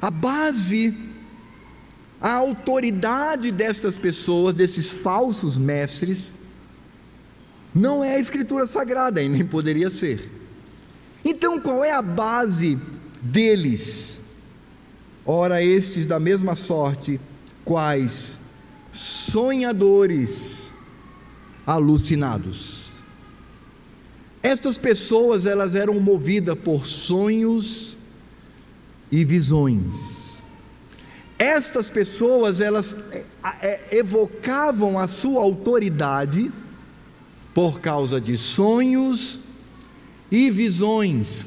A 0.00 0.10
base, 0.10 0.94
a 2.20 2.32
autoridade 2.34 3.50
destas 3.50 3.98
pessoas, 3.98 4.54
desses 4.54 4.90
falsos 4.90 5.56
mestres, 5.56 6.32
não 7.74 8.04
é 8.04 8.14
a 8.14 8.20
Escritura 8.20 8.66
Sagrada, 8.66 9.20
e 9.20 9.28
nem 9.28 9.44
poderia 9.44 9.90
ser. 9.90 10.30
Então, 11.24 11.58
qual 11.58 11.84
é 11.84 11.90
a 11.90 12.02
base 12.02 12.78
deles? 13.20 14.20
Ora, 15.26 15.62
estes 15.64 16.06
da 16.06 16.20
mesma 16.20 16.54
sorte 16.54 17.18
quais 17.64 18.38
sonhadores 18.92 20.70
alucinados. 21.66 22.73
Estas 24.44 24.76
pessoas 24.76 25.46
elas 25.46 25.74
eram 25.74 25.98
movidas 25.98 26.54
por 26.58 26.84
sonhos 26.84 27.96
e 29.10 29.24
visões. 29.24 30.42
Estas 31.38 31.88
pessoas 31.88 32.60
elas 32.60 32.94
é, 33.10 33.24
é, 33.62 33.96
evocavam 33.96 34.98
a 34.98 35.08
sua 35.08 35.40
autoridade 35.40 36.52
por 37.54 37.80
causa 37.80 38.20
de 38.20 38.36
sonhos 38.36 39.38
e 40.30 40.50
visões. 40.50 41.46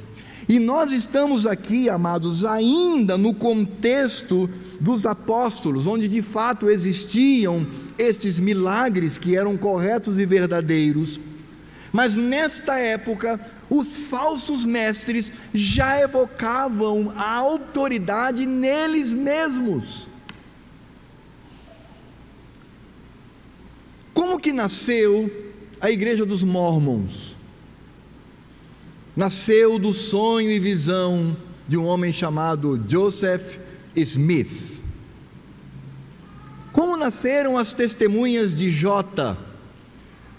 E 0.49 0.57
nós 0.57 0.91
estamos 0.91 1.45
aqui, 1.45 1.89
amados, 1.89 2.43
ainda 2.43 3.15
no 3.15 3.31
contexto 3.31 4.49
dos 4.81 5.05
apóstolos, 5.05 5.85
onde 5.85 6.07
de 6.07 6.23
fato 6.23 6.67
existiam 6.67 7.67
estes 7.95 8.39
milagres 8.39 9.19
que 9.19 9.35
eram 9.35 9.55
corretos 9.55 10.17
e 10.17 10.25
verdadeiros. 10.25 11.19
Mas 11.91 12.15
nesta 12.15 12.77
época, 12.77 13.39
os 13.69 13.95
falsos 13.95 14.65
mestres 14.65 15.31
já 15.53 15.99
evocavam 15.99 17.11
a 17.15 17.33
autoridade 17.33 18.45
neles 18.45 19.13
mesmos. 19.13 20.09
Como 24.13 24.39
que 24.39 24.51
nasceu 24.51 25.31
a 25.79 25.91
igreja 25.91 26.25
dos 26.25 26.43
Mormons? 26.43 27.35
Nasceu 29.15 29.79
do 29.79 29.93
sonho 29.93 30.51
e 30.51 30.59
visão 30.59 31.35
de 31.67 31.77
um 31.77 31.85
homem 31.85 32.11
chamado 32.11 32.83
Joseph 32.87 33.57
Smith. 33.95 34.77
Como 36.71 36.95
nasceram 36.95 37.57
as 37.57 37.73
testemunhas 37.73 38.55
de 38.55 38.71
Jota? 38.71 39.37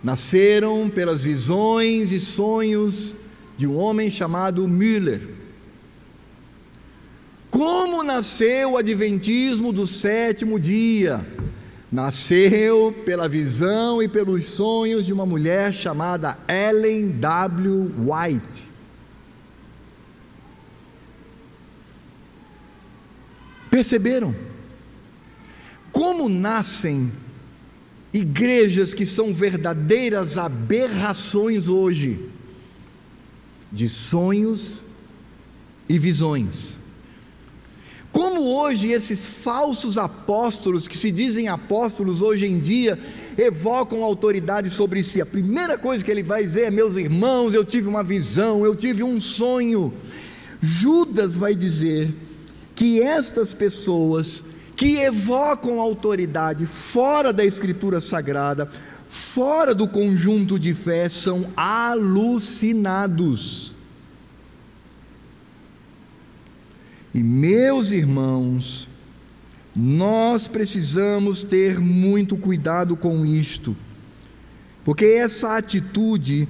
Nasceram 0.02 0.88
pelas 0.88 1.24
visões 1.24 2.12
e 2.12 2.20
sonhos 2.20 3.16
de 3.56 3.66
um 3.66 3.76
homem 3.76 4.10
chamado 4.10 4.66
Müller. 4.68 5.20
Como 7.50 8.04
nasceu 8.04 8.72
o 8.72 8.76
Adventismo 8.76 9.72
do 9.72 9.86
sétimo 9.86 10.60
dia? 10.60 11.26
Nasceu 11.90 12.94
pela 13.04 13.28
visão 13.28 14.02
e 14.02 14.08
pelos 14.08 14.44
sonhos 14.44 15.06
de 15.06 15.12
uma 15.12 15.26
mulher 15.26 15.72
chamada 15.72 16.38
Ellen 16.46 17.10
W. 17.12 17.90
White. 17.98 18.68
Perceberam? 23.70 24.34
Como 25.90 26.28
nascem 26.28 27.10
igrejas 28.18 28.92
que 28.92 29.06
são 29.06 29.32
verdadeiras 29.32 30.36
aberrações 30.36 31.68
hoje, 31.68 32.28
de 33.72 33.88
sonhos 33.88 34.84
e 35.88 35.98
visões. 35.98 36.76
Como 38.10 38.40
hoje 38.40 38.90
esses 38.90 39.26
falsos 39.26 39.98
apóstolos, 39.98 40.88
que 40.88 40.96
se 40.96 41.10
dizem 41.10 41.48
apóstolos 41.48 42.22
hoje 42.22 42.46
em 42.46 42.58
dia, 42.58 42.98
evocam 43.36 44.02
autoridade 44.02 44.70
sobre 44.70 45.02
si. 45.02 45.20
A 45.20 45.26
primeira 45.26 45.78
coisa 45.78 46.04
que 46.04 46.10
ele 46.10 46.22
vai 46.22 46.42
dizer 46.42 46.64
é: 46.64 46.70
meus 46.70 46.96
irmãos, 46.96 47.54
eu 47.54 47.64
tive 47.64 47.88
uma 47.88 48.02
visão, 48.02 48.64
eu 48.64 48.74
tive 48.74 49.02
um 49.02 49.20
sonho. 49.20 49.92
Judas 50.60 51.36
vai 51.36 51.54
dizer 51.54 52.12
que 52.74 53.00
estas 53.00 53.54
pessoas 53.54 54.42
que 54.78 54.98
evocam 54.98 55.80
autoridade 55.80 56.64
fora 56.64 57.32
da 57.32 57.44
Escritura 57.44 58.00
Sagrada, 58.00 58.70
fora 59.06 59.74
do 59.74 59.88
conjunto 59.88 60.56
de 60.56 60.72
fé, 60.72 61.08
são 61.08 61.52
alucinados. 61.56 62.94
E 67.12 67.20
meus 67.20 67.90
irmãos, 67.90 68.88
nós 69.74 70.46
precisamos 70.46 71.42
ter 71.42 71.80
muito 71.80 72.36
cuidado 72.36 72.96
com 72.96 73.26
isto, 73.26 73.76
porque 74.84 75.06
essa 75.06 75.56
atitude 75.56 76.46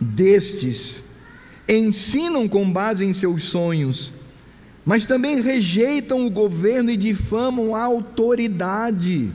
destes 0.00 1.02
ensinam 1.68 2.48
com 2.48 2.72
base 2.72 3.04
em 3.04 3.12
seus 3.12 3.44
sonhos, 3.44 4.14
mas 4.84 5.06
também 5.06 5.40
rejeitam 5.40 6.26
o 6.26 6.30
governo 6.30 6.90
e 6.90 6.96
difamam 6.96 7.74
a 7.74 7.82
autoridade. 7.82 9.32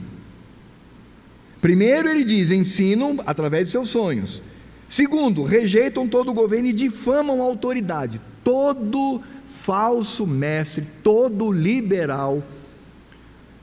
Primeiro, 1.60 2.08
ele 2.08 2.24
diz: 2.24 2.50
ensinam 2.50 3.18
através 3.26 3.66
de 3.66 3.72
seus 3.72 3.90
sonhos. 3.90 4.42
Segundo, 4.88 5.42
rejeitam 5.42 6.08
todo 6.08 6.30
o 6.30 6.34
governo 6.34 6.68
e 6.68 6.72
difamam 6.72 7.42
a 7.42 7.44
autoridade. 7.44 8.20
Todo 8.42 9.20
falso 9.60 10.26
mestre, 10.26 10.86
todo 11.02 11.52
liberal, 11.52 12.42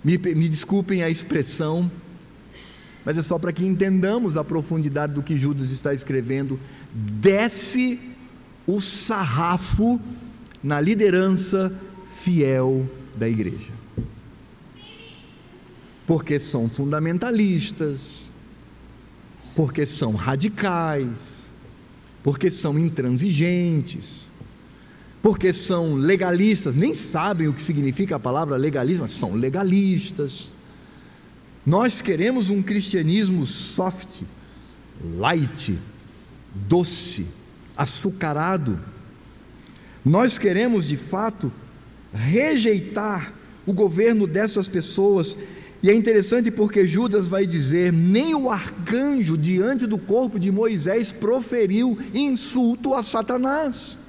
me, 0.03 0.17
me 0.17 0.47
desculpem 0.47 1.03
a 1.03 1.09
expressão, 1.09 1.91
mas 3.03 3.17
é 3.17 3.23
só 3.23 3.39
para 3.39 3.51
que 3.51 3.65
entendamos 3.65 4.37
a 4.37 4.43
profundidade 4.43 5.13
do 5.13 5.23
que 5.23 5.35
Judas 5.35 5.71
está 5.71 5.93
escrevendo, 5.93 6.59
desce 6.93 7.99
o 8.65 8.79
sarrafo 8.79 9.99
na 10.63 10.81
liderança 10.81 11.73
fiel 12.05 12.89
da 13.15 13.27
igreja. 13.27 13.71
Porque 16.05 16.39
são 16.39 16.69
fundamentalistas, 16.69 18.31
porque 19.55 19.85
são 19.85 20.13
radicais, 20.13 21.49
porque 22.23 22.49
são 22.49 22.77
intransigentes, 22.79 24.29
porque 25.21 25.51
são 25.51 25.95
legalistas, 25.95 26.75
nem 26.75 26.93
sabem 26.93 27.47
o 27.47 27.53
que 27.53 27.61
significa 27.61 28.15
a 28.15 28.19
palavra 28.19 28.55
legalismo, 28.55 29.03
mas 29.03 29.13
são 29.13 29.33
legalistas. 29.33 30.53
Nós 31.65 32.01
queremos 32.01 32.49
um 32.49 32.61
cristianismo 32.61 33.45
soft, 33.45 34.21
light, 35.17 35.77
doce, 36.53 37.27
açucarado 37.75 38.79
nós 40.07 40.37
queremos 40.37 40.87
de 40.87 40.95
fato 40.95 41.51
rejeitar 42.13 43.33
o 43.65 43.73
governo 43.73 44.25
dessas 44.25 44.67
pessoas, 44.67 45.35
e 45.83 45.89
é 45.89 45.93
interessante 45.93 46.49
porque 46.49 46.87
Judas 46.87 47.27
vai 47.27 47.45
dizer: 47.45 47.91
nem 47.91 48.33
o 48.33 48.49
arcanjo 48.49 49.37
diante 49.37 49.85
do 49.85 49.97
corpo 49.97 50.39
de 50.39 50.51
Moisés 50.51 51.11
proferiu 51.11 51.97
insulto 52.13 52.93
a 52.93 53.03
Satanás. 53.03 53.99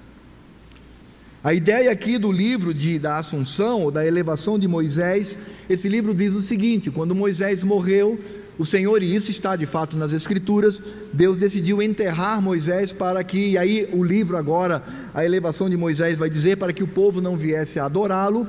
A 1.43 1.55
ideia 1.55 1.91
aqui 1.91 2.19
do 2.19 2.33
livro 2.33 2.73
de, 2.73 2.99
da 2.99 3.17
Assunção, 3.17 3.83
ou 3.83 3.91
da 3.91 4.07
elevação 4.07 4.59
de 4.59 4.67
Moisés, 4.67 5.37
esse 5.69 5.89
livro 5.89 6.15
diz 6.15 6.35
o 6.35 6.43
seguinte: 6.43 6.91
quando 6.91 7.15
Moisés 7.15 7.63
morreu, 7.65 8.19
o 8.59 8.65
Senhor, 8.65 9.03
e 9.03 9.15
isso 9.15 9.31
está 9.31 9.55
de 9.55 9.67
fato 9.67 9.97
nas 9.97 10.13
Escrituras, 10.13 10.83
Deus 11.13 11.39
decidiu 11.39 11.81
enterrar 11.81 12.43
Moisés 12.43 12.93
para 12.93 13.23
que, 13.23 13.51
e 13.51 13.59
aí 13.59 13.89
o 13.93 14.03
livro 14.03 14.37
agora, 14.37 14.83
a 15.15 15.25
elevação 15.25 15.71
de 15.71 15.77
Moisés 15.77 16.19
vai 16.19 16.29
dizer, 16.29 16.57
para 16.57 16.73
que 16.73 16.83
o 16.83 16.89
povo 16.89 17.21
não 17.21 17.37
viesse 17.37 17.79
a 17.79 17.85
adorá-lo. 17.85 18.49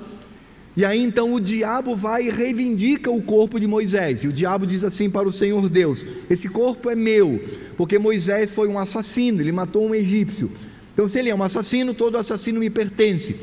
E 0.75 0.85
aí 0.85 1.01
então 1.01 1.33
o 1.33 1.39
diabo 1.39 1.95
vai 1.95 2.27
e 2.27 2.29
reivindica 2.29 3.11
o 3.11 3.21
corpo 3.21 3.59
de 3.59 3.67
Moisés. 3.67 4.23
E 4.23 4.27
o 4.27 4.33
diabo 4.33 4.65
diz 4.65 4.83
assim 4.83 5.09
para 5.09 5.27
o 5.27 5.31
Senhor 5.31 5.67
Deus: 5.67 6.05
Esse 6.29 6.47
corpo 6.47 6.89
é 6.89 6.95
meu, 6.95 7.39
porque 7.75 7.99
Moisés 7.99 8.49
foi 8.49 8.67
um 8.67 8.79
assassino, 8.79 9.41
ele 9.41 9.51
matou 9.51 9.85
um 9.85 9.93
egípcio. 9.93 10.49
Então, 10.93 11.07
se 11.07 11.19
ele 11.19 11.29
é 11.29 11.35
um 11.35 11.43
assassino, 11.43 11.93
todo 11.93 12.17
assassino 12.17 12.59
me 12.59 12.69
pertence. 12.69 13.35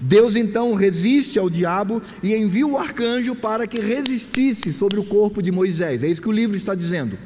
Deus 0.00 0.34
então 0.34 0.72
resiste 0.72 1.38
ao 1.38 1.50
diabo 1.50 2.00
e 2.22 2.34
envia 2.34 2.66
o 2.66 2.78
arcanjo 2.78 3.34
para 3.34 3.66
que 3.66 3.78
resistisse 3.80 4.72
sobre 4.72 4.98
o 4.98 5.04
corpo 5.04 5.42
de 5.42 5.52
Moisés. 5.52 6.02
É 6.02 6.08
isso 6.08 6.22
que 6.22 6.28
o 6.28 6.32
livro 6.32 6.56
está 6.56 6.74
dizendo. 6.74 7.18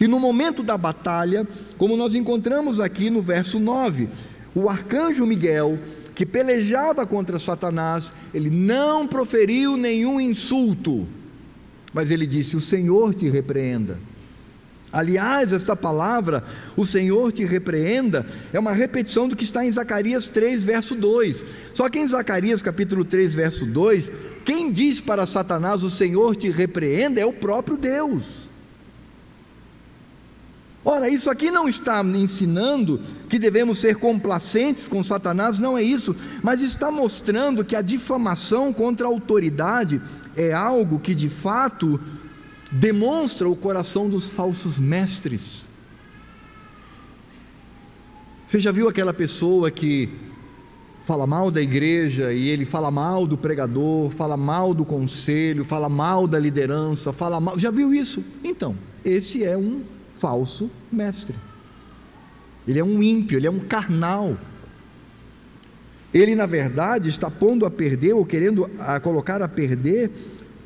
E 0.00 0.06
no 0.06 0.18
momento 0.18 0.62
da 0.62 0.78
batalha, 0.78 1.46
como 1.76 1.96
nós 1.96 2.14
encontramos 2.14 2.80
aqui 2.80 3.10
no 3.10 3.20
verso 3.20 3.58
9, 3.58 4.08
o 4.54 4.70
arcanjo 4.70 5.26
Miguel, 5.26 5.78
que 6.14 6.24
pelejava 6.24 7.06
contra 7.06 7.38
Satanás, 7.38 8.14
ele 8.32 8.48
não 8.48 9.06
proferiu 9.06 9.76
nenhum 9.76 10.20
insulto, 10.20 11.06
mas 11.92 12.10
ele 12.10 12.26
disse: 12.26 12.56
O 12.56 12.60
Senhor 12.60 13.12
te 13.12 13.28
repreenda. 13.28 13.98
Aliás, 14.92 15.52
essa 15.52 15.76
palavra, 15.76 16.42
o 16.76 16.86
Senhor 16.86 17.30
te 17.30 17.44
repreenda, 17.44 18.24
é 18.52 18.58
uma 18.58 18.72
repetição 18.72 19.28
do 19.28 19.36
que 19.36 19.44
está 19.44 19.64
em 19.64 19.70
Zacarias 19.70 20.28
3, 20.28 20.64
verso 20.64 20.94
2. 20.94 21.44
Só 21.74 21.90
que 21.90 21.98
em 21.98 22.08
Zacarias 22.08 22.62
capítulo 22.62 23.04
3, 23.04 23.34
verso 23.34 23.66
2, 23.66 24.10
quem 24.44 24.72
diz 24.72 25.00
para 25.00 25.26
Satanás 25.26 25.84
o 25.84 25.90
Senhor 25.90 26.34
te 26.34 26.48
repreenda 26.50 27.20
é 27.20 27.26
o 27.26 27.32
próprio 27.32 27.76
Deus. 27.76 28.48
Ora, 30.82 31.06
isso 31.06 31.28
aqui 31.28 31.50
não 31.50 31.68
está 31.68 32.02
ensinando 32.02 32.98
que 33.28 33.38
devemos 33.38 33.78
ser 33.78 33.96
complacentes 33.96 34.88
com 34.88 35.04
Satanás, 35.04 35.58
não 35.58 35.76
é 35.76 35.82
isso, 35.82 36.16
mas 36.42 36.62
está 36.62 36.90
mostrando 36.90 37.62
que 37.62 37.76
a 37.76 37.82
difamação 37.82 38.72
contra 38.72 39.06
a 39.06 39.10
autoridade 39.10 40.00
é 40.34 40.54
algo 40.54 40.98
que 40.98 41.14
de 41.14 41.28
fato 41.28 42.00
demonstra 42.70 43.48
o 43.48 43.56
coração 43.56 44.08
dos 44.08 44.30
falsos 44.30 44.78
mestres. 44.78 45.68
Você 48.46 48.60
já 48.60 48.72
viu 48.72 48.88
aquela 48.88 49.12
pessoa 49.12 49.70
que 49.70 50.08
fala 51.02 51.26
mal 51.26 51.50
da 51.50 51.62
igreja 51.62 52.32
e 52.32 52.48
ele 52.48 52.64
fala 52.64 52.90
mal 52.90 53.26
do 53.26 53.36
pregador, 53.36 54.10
fala 54.10 54.36
mal 54.36 54.74
do 54.74 54.84
conselho, 54.84 55.64
fala 55.64 55.88
mal 55.88 56.26
da 56.26 56.38
liderança, 56.38 57.12
fala 57.12 57.40
mal. 57.40 57.58
Já 57.58 57.70
viu 57.70 57.94
isso? 57.94 58.24
Então, 58.44 58.76
esse 59.04 59.44
é 59.44 59.56
um 59.56 59.82
falso 60.12 60.70
mestre. 60.92 61.34
Ele 62.66 62.78
é 62.78 62.84
um 62.84 63.02
ímpio, 63.02 63.38
ele 63.38 63.46
é 63.46 63.50
um 63.50 63.60
carnal. 63.60 64.36
Ele, 66.12 66.34
na 66.34 66.46
verdade, 66.46 67.08
está 67.08 67.30
pondo 67.30 67.64
a 67.64 67.70
perder 67.70 68.14
ou 68.14 68.24
querendo 68.24 68.68
a 68.78 68.98
colocar 69.00 69.40
a 69.42 69.48
perder 69.48 70.10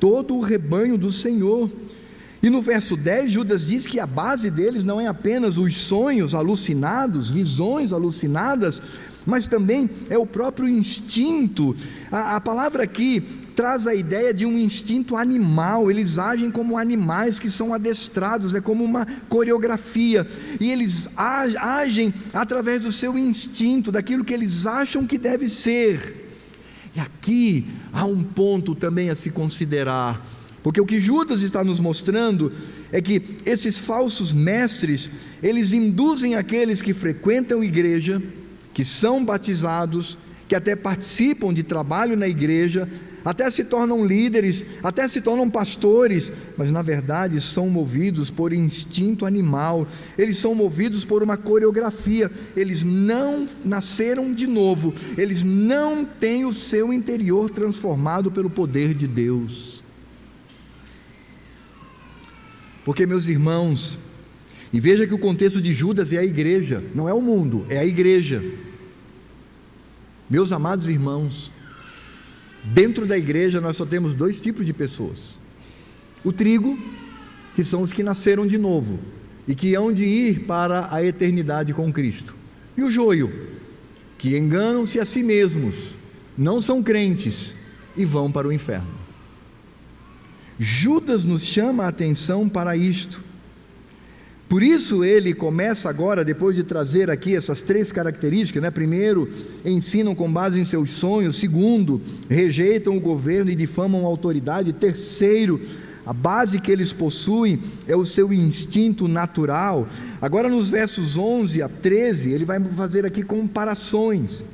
todo 0.02 0.34
o 0.34 0.40
rebanho 0.40 0.98
do 0.98 1.12
Senhor. 1.12 1.70
E 2.42 2.50
no 2.50 2.60
verso 2.60 2.96
10, 2.96 3.30
Judas 3.30 3.64
diz 3.64 3.86
que 3.86 4.00
a 4.00 4.06
base 4.06 4.50
deles 4.50 4.82
não 4.82 5.00
é 5.00 5.06
apenas 5.06 5.58
os 5.58 5.76
sonhos 5.76 6.34
alucinados, 6.34 7.30
visões 7.30 7.92
alucinadas, 7.92 8.82
mas 9.24 9.46
também 9.46 9.88
é 10.10 10.18
o 10.18 10.26
próprio 10.26 10.68
instinto. 10.68 11.76
A, 12.10 12.34
a, 12.34 12.40
palavra 12.40 12.82
aqui 12.82 13.22
traz 13.54 13.86
a 13.86 13.94
ideia 13.94 14.34
de 14.34 14.44
um 14.44 14.58
instinto 14.58 15.16
animal, 15.16 15.88
eles 15.88 16.18
agem 16.18 16.50
como 16.50 16.76
animais 16.76 17.38
que 17.38 17.48
são 17.48 17.72
adestrados, 17.72 18.56
é 18.56 18.60
como 18.60 18.82
uma 18.82 19.06
coreografia, 19.28 20.26
e 20.58 20.68
eles 20.72 21.08
agem 21.16 22.12
através 22.34 22.82
do 22.82 22.90
seu 22.90 23.16
instinto, 23.16 23.92
daquilo 23.92 24.24
que 24.24 24.34
eles 24.34 24.66
acham 24.66 25.06
que 25.06 25.16
deve 25.16 25.48
ser. 25.48 26.21
E 26.94 27.00
aqui 27.00 27.66
há 27.92 28.04
um 28.04 28.22
ponto 28.22 28.74
também 28.74 29.10
a 29.10 29.14
se 29.14 29.30
considerar, 29.30 30.26
porque 30.62 30.80
o 30.80 30.86
que 30.86 31.00
Judas 31.00 31.42
está 31.42 31.64
nos 31.64 31.80
mostrando 31.80 32.52
é 32.92 33.00
que 33.00 33.22
esses 33.44 33.78
falsos 33.78 34.32
mestres, 34.32 35.10
eles 35.42 35.72
induzem 35.72 36.34
aqueles 36.34 36.82
que 36.82 36.92
frequentam 36.92 37.64
igreja, 37.64 38.22
que 38.74 38.84
são 38.84 39.24
batizados, 39.24 40.18
que 40.46 40.54
até 40.54 40.76
participam 40.76 41.52
de 41.52 41.62
trabalho 41.62 42.16
na 42.16 42.28
igreja, 42.28 42.88
até 43.24 43.50
se 43.50 43.64
tornam 43.64 44.04
líderes, 44.04 44.64
até 44.82 45.06
se 45.08 45.20
tornam 45.20 45.48
pastores, 45.48 46.32
mas 46.56 46.70
na 46.70 46.82
verdade 46.82 47.40
são 47.40 47.68
movidos 47.68 48.30
por 48.30 48.52
instinto 48.52 49.24
animal, 49.24 49.86
eles 50.18 50.38
são 50.38 50.54
movidos 50.54 51.04
por 51.04 51.22
uma 51.22 51.36
coreografia, 51.36 52.30
eles 52.56 52.82
não 52.82 53.48
nasceram 53.64 54.32
de 54.32 54.46
novo, 54.46 54.92
eles 55.16 55.42
não 55.42 56.04
têm 56.04 56.44
o 56.44 56.52
seu 56.52 56.92
interior 56.92 57.50
transformado 57.50 58.30
pelo 58.30 58.50
poder 58.50 58.94
de 58.94 59.06
Deus. 59.06 59.82
Porque, 62.84 63.06
meus 63.06 63.28
irmãos, 63.28 63.98
e 64.72 64.80
veja 64.80 65.06
que 65.06 65.14
o 65.14 65.18
contexto 65.18 65.60
de 65.60 65.72
Judas 65.72 66.12
é 66.12 66.18
a 66.18 66.24
igreja, 66.24 66.82
não 66.94 67.08
é 67.08 67.14
o 67.14 67.20
mundo, 67.20 67.64
é 67.68 67.78
a 67.78 67.84
igreja. 67.84 68.42
Meus 70.28 70.50
amados 70.50 70.88
irmãos, 70.88 71.51
Dentro 72.64 73.06
da 73.06 73.18
igreja 73.18 73.60
nós 73.60 73.76
só 73.76 73.84
temos 73.84 74.14
dois 74.14 74.40
tipos 74.40 74.64
de 74.64 74.72
pessoas: 74.72 75.38
o 76.24 76.32
trigo, 76.32 76.78
que 77.54 77.64
são 77.64 77.82
os 77.82 77.92
que 77.92 78.02
nasceram 78.02 78.46
de 78.46 78.58
novo 78.58 78.98
e 79.46 79.54
que 79.54 79.74
hão 79.74 79.92
de 79.92 80.04
ir 80.04 80.40
para 80.40 80.94
a 80.94 81.04
eternidade 81.04 81.74
com 81.74 81.92
Cristo, 81.92 82.34
e 82.76 82.82
o 82.82 82.90
joio, 82.90 83.32
que 84.16 84.38
enganam-se 84.38 85.00
a 85.00 85.04
si 85.04 85.22
mesmos, 85.22 85.96
não 86.38 86.60
são 86.60 86.82
crentes 86.82 87.56
e 87.96 88.04
vão 88.04 88.30
para 88.30 88.46
o 88.46 88.52
inferno. 88.52 89.02
Judas 90.58 91.24
nos 91.24 91.42
chama 91.42 91.84
a 91.84 91.88
atenção 91.88 92.48
para 92.48 92.76
isto. 92.76 93.22
Por 94.52 94.62
isso 94.62 95.02
ele 95.02 95.32
começa 95.32 95.88
agora, 95.88 96.22
depois 96.22 96.54
de 96.54 96.62
trazer 96.62 97.10
aqui 97.10 97.34
essas 97.34 97.62
três 97.62 97.90
características, 97.90 98.62
né? 98.62 98.70
Primeiro, 98.70 99.26
ensinam 99.64 100.14
com 100.14 100.30
base 100.30 100.60
em 100.60 100.64
seus 100.66 100.90
sonhos. 100.90 101.36
Segundo, 101.36 102.02
rejeitam 102.28 102.94
o 102.94 103.00
governo 103.00 103.50
e 103.50 103.54
difamam 103.54 104.04
a 104.04 104.08
autoridade. 104.08 104.74
Terceiro, 104.74 105.58
a 106.04 106.12
base 106.12 106.60
que 106.60 106.70
eles 106.70 106.92
possuem 106.92 107.62
é 107.88 107.96
o 107.96 108.04
seu 108.04 108.30
instinto 108.30 109.08
natural. 109.08 109.88
Agora, 110.20 110.50
nos 110.50 110.68
versos 110.68 111.16
11 111.16 111.62
a 111.62 111.68
13, 111.70 112.32
ele 112.32 112.44
vai 112.44 112.62
fazer 112.62 113.06
aqui 113.06 113.22
comparações. 113.22 114.44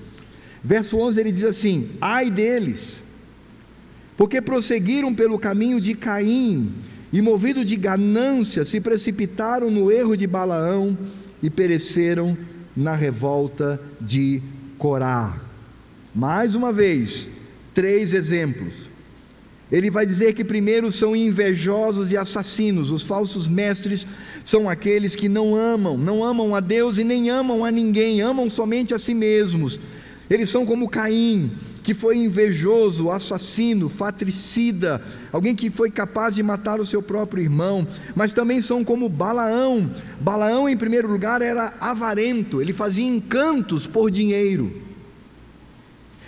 Verso 0.63 0.97
11 0.97 1.21
ele 1.21 1.33
diz 1.33 1.43
assim: 1.43 1.91
Ai 2.01 2.31
deles, 2.31 3.03
porque 4.17 4.41
prosseguiram 4.41 5.13
pelo 5.13 5.41
caminho 5.41 5.81
de 5.81 5.97
Caim 5.97 6.73
e, 7.13 7.23
movido 7.23 7.65
de 7.65 7.77
ganância, 7.77 8.65
se 8.65 8.81
precipitaram 8.81 9.71
no 9.71 9.91
erro 9.91 10.17
de 10.17 10.27
Balaão 10.27 10.97
e 11.43 11.49
pereceram 11.49 12.37
na 12.77 12.95
revolta 12.95 13.81
de 14.01 14.43
Corá. 14.77 15.41
Mais 16.15 16.55
uma 16.55 16.73
vez, 16.73 17.31
três 17.75 18.15
exemplos. 18.15 18.91
Ele 19.71 19.91
vai 19.91 20.07
dizer 20.07 20.33
que 20.33 20.43
primeiro 20.43 20.91
são 20.91 21.15
invejosos 21.15 22.11
e 22.11 22.17
assassinos, 22.17 22.91
os 22.91 23.03
falsos 23.03 23.47
mestres 23.47 24.07
são 24.45 24.69
aqueles 24.69 25.15
que 25.15 25.29
não 25.29 25.55
amam, 25.55 25.99
não 25.99 26.25
amam 26.25 26.55
a 26.55 26.61
Deus 26.61 26.97
e 26.97 27.05
nem 27.05 27.29
amam 27.29 27.65
a 27.65 27.71
ninguém, 27.71 28.23
amam 28.23 28.49
somente 28.49 28.95
a 28.95 28.99
si 28.99 29.13
mesmos. 29.13 29.79
Eles 30.31 30.49
são 30.49 30.65
como 30.65 30.89
Caim, 30.89 31.51
que 31.89 31.95
foi 31.95 32.19
invejoso, 32.19 33.11
assassino, 33.11 33.89
fatricida, 33.89 35.03
alguém 35.33 35.55
que 35.55 35.71
foi 35.71 35.91
capaz 35.91 36.35
de 36.35 36.43
matar 36.43 36.79
o 36.79 36.85
seu 36.85 37.01
próprio 37.01 37.43
irmão, 37.43 37.89
mas 38.15 38.35
também 38.35 38.61
são 38.61 38.85
como 38.85 39.09
Balaão. 39.09 39.91
Balaão, 40.21 40.69
em 40.69 40.77
primeiro 40.77 41.11
lugar, 41.11 41.41
era 41.41 41.73
avarento, 41.81 42.61
ele 42.61 42.75
fazia 42.75 43.07
encantos 43.07 43.87
por 43.87 44.11
dinheiro. 44.11 44.71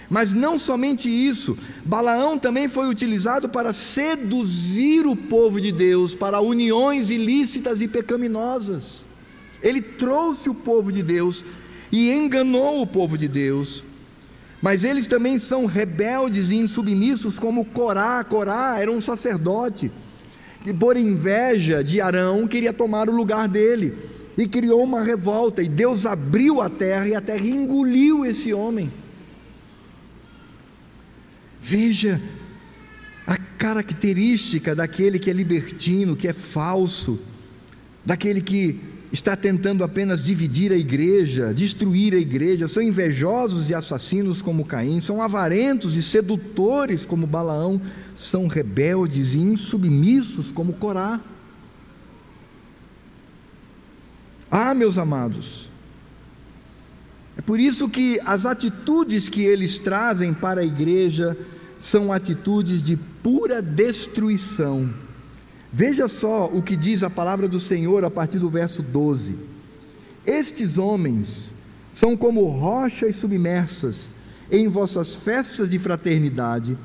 Mas 0.08 0.32
não 0.32 0.58
somente 0.58 1.10
isso, 1.10 1.58
Balaão 1.84 2.38
também 2.38 2.66
foi 2.66 2.88
utilizado 2.88 3.46
para 3.46 3.74
seduzir 3.74 5.06
o 5.06 5.14
povo 5.14 5.60
de 5.60 5.70
Deus 5.70 6.14
para 6.14 6.40
uniões 6.40 7.10
ilícitas 7.10 7.82
e 7.82 7.86
pecaminosas. 7.86 9.06
Ele 9.62 9.82
trouxe 9.82 10.48
o 10.48 10.54
povo 10.54 10.90
de 10.90 11.02
Deus 11.02 11.44
e 11.92 12.10
enganou 12.10 12.80
o 12.80 12.86
povo 12.86 13.18
de 13.18 13.28
Deus 13.28 13.89
mas 14.62 14.84
eles 14.84 15.06
também 15.06 15.38
são 15.38 15.64
rebeldes 15.64 16.50
e 16.50 16.56
insubmissos, 16.56 17.38
como 17.38 17.64
Corá. 17.64 18.22
Corá 18.22 18.78
era 18.78 18.92
um 18.92 19.00
sacerdote 19.00 19.90
que, 20.62 20.74
por 20.74 20.96
inveja 20.96 21.82
de 21.82 22.00
Arão, 22.00 22.46
queria 22.46 22.72
tomar 22.72 23.08
o 23.08 23.16
lugar 23.16 23.48
dele 23.48 23.96
e 24.36 24.46
criou 24.46 24.84
uma 24.84 25.02
revolta. 25.02 25.62
E 25.62 25.68
Deus 25.68 26.04
abriu 26.04 26.60
a 26.60 26.68
terra 26.68 27.08
e 27.08 27.14
a 27.14 27.20
terra 27.20 27.46
engoliu 27.46 28.24
esse 28.24 28.52
homem. 28.52 28.92
Veja 31.62 32.20
a 33.26 33.36
característica 33.36 34.74
daquele 34.74 35.18
que 35.18 35.30
é 35.30 35.32
libertino, 35.32 36.16
que 36.16 36.28
é 36.28 36.34
falso, 36.34 37.18
daquele 38.04 38.42
que 38.42 38.78
está 39.12 39.34
tentando 39.36 39.82
apenas 39.82 40.22
dividir 40.22 40.72
a 40.72 40.76
igreja, 40.76 41.52
destruir 41.52 42.14
a 42.14 42.18
igreja, 42.18 42.68
são 42.68 42.82
invejosos 42.82 43.68
e 43.68 43.74
assassinos 43.74 44.40
como 44.40 44.64
Caim, 44.64 45.00
são 45.00 45.20
avarentos 45.20 45.96
e 45.96 46.02
sedutores 46.02 47.04
como 47.04 47.26
Balaão, 47.26 47.80
são 48.14 48.46
rebeldes 48.46 49.34
e 49.34 49.38
insubmissos 49.38 50.52
como 50.52 50.74
Corá. 50.74 51.20
Ah, 54.48 54.74
meus 54.74 54.96
amados, 54.96 55.68
é 57.36 57.42
por 57.42 57.58
isso 57.58 57.88
que 57.88 58.20
as 58.24 58.46
atitudes 58.46 59.28
que 59.28 59.42
eles 59.42 59.78
trazem 59.78 60.32
para 60.32 60.60
a 60.60 60.64
igreja 60.64 61.36
são 61.80 62.12
atitudes 62.12 62.82
de 62.82 62.96
pura 62.96 63.60
destruição 63.60 64.88
Veja 65.72 66.08
só 66.08 66.46
o 66.46 66.62
que 66.62 66.76
diz 66.76 67.02
a 67.02 67.10
palavra 67.10 67.46
do 67.46 67.60
Senhor 67.60 68.04
a 68.04 68.10
partir 68.10 68.38
do 68.38 68.50
verso 68.50 68.82
12: 68.82 69.36
Estes 70.26 70.78
homens 70.78 71.54
são 71.92 72.16
como 72.16 72.44
rochas 72.44 73.16
submersas 73.16 74.14
em 74.50 74.66
vossas 74.66 75.14
festas 75.14 75.70
de 75.70 75.78
fraternidade, 75.78 76.76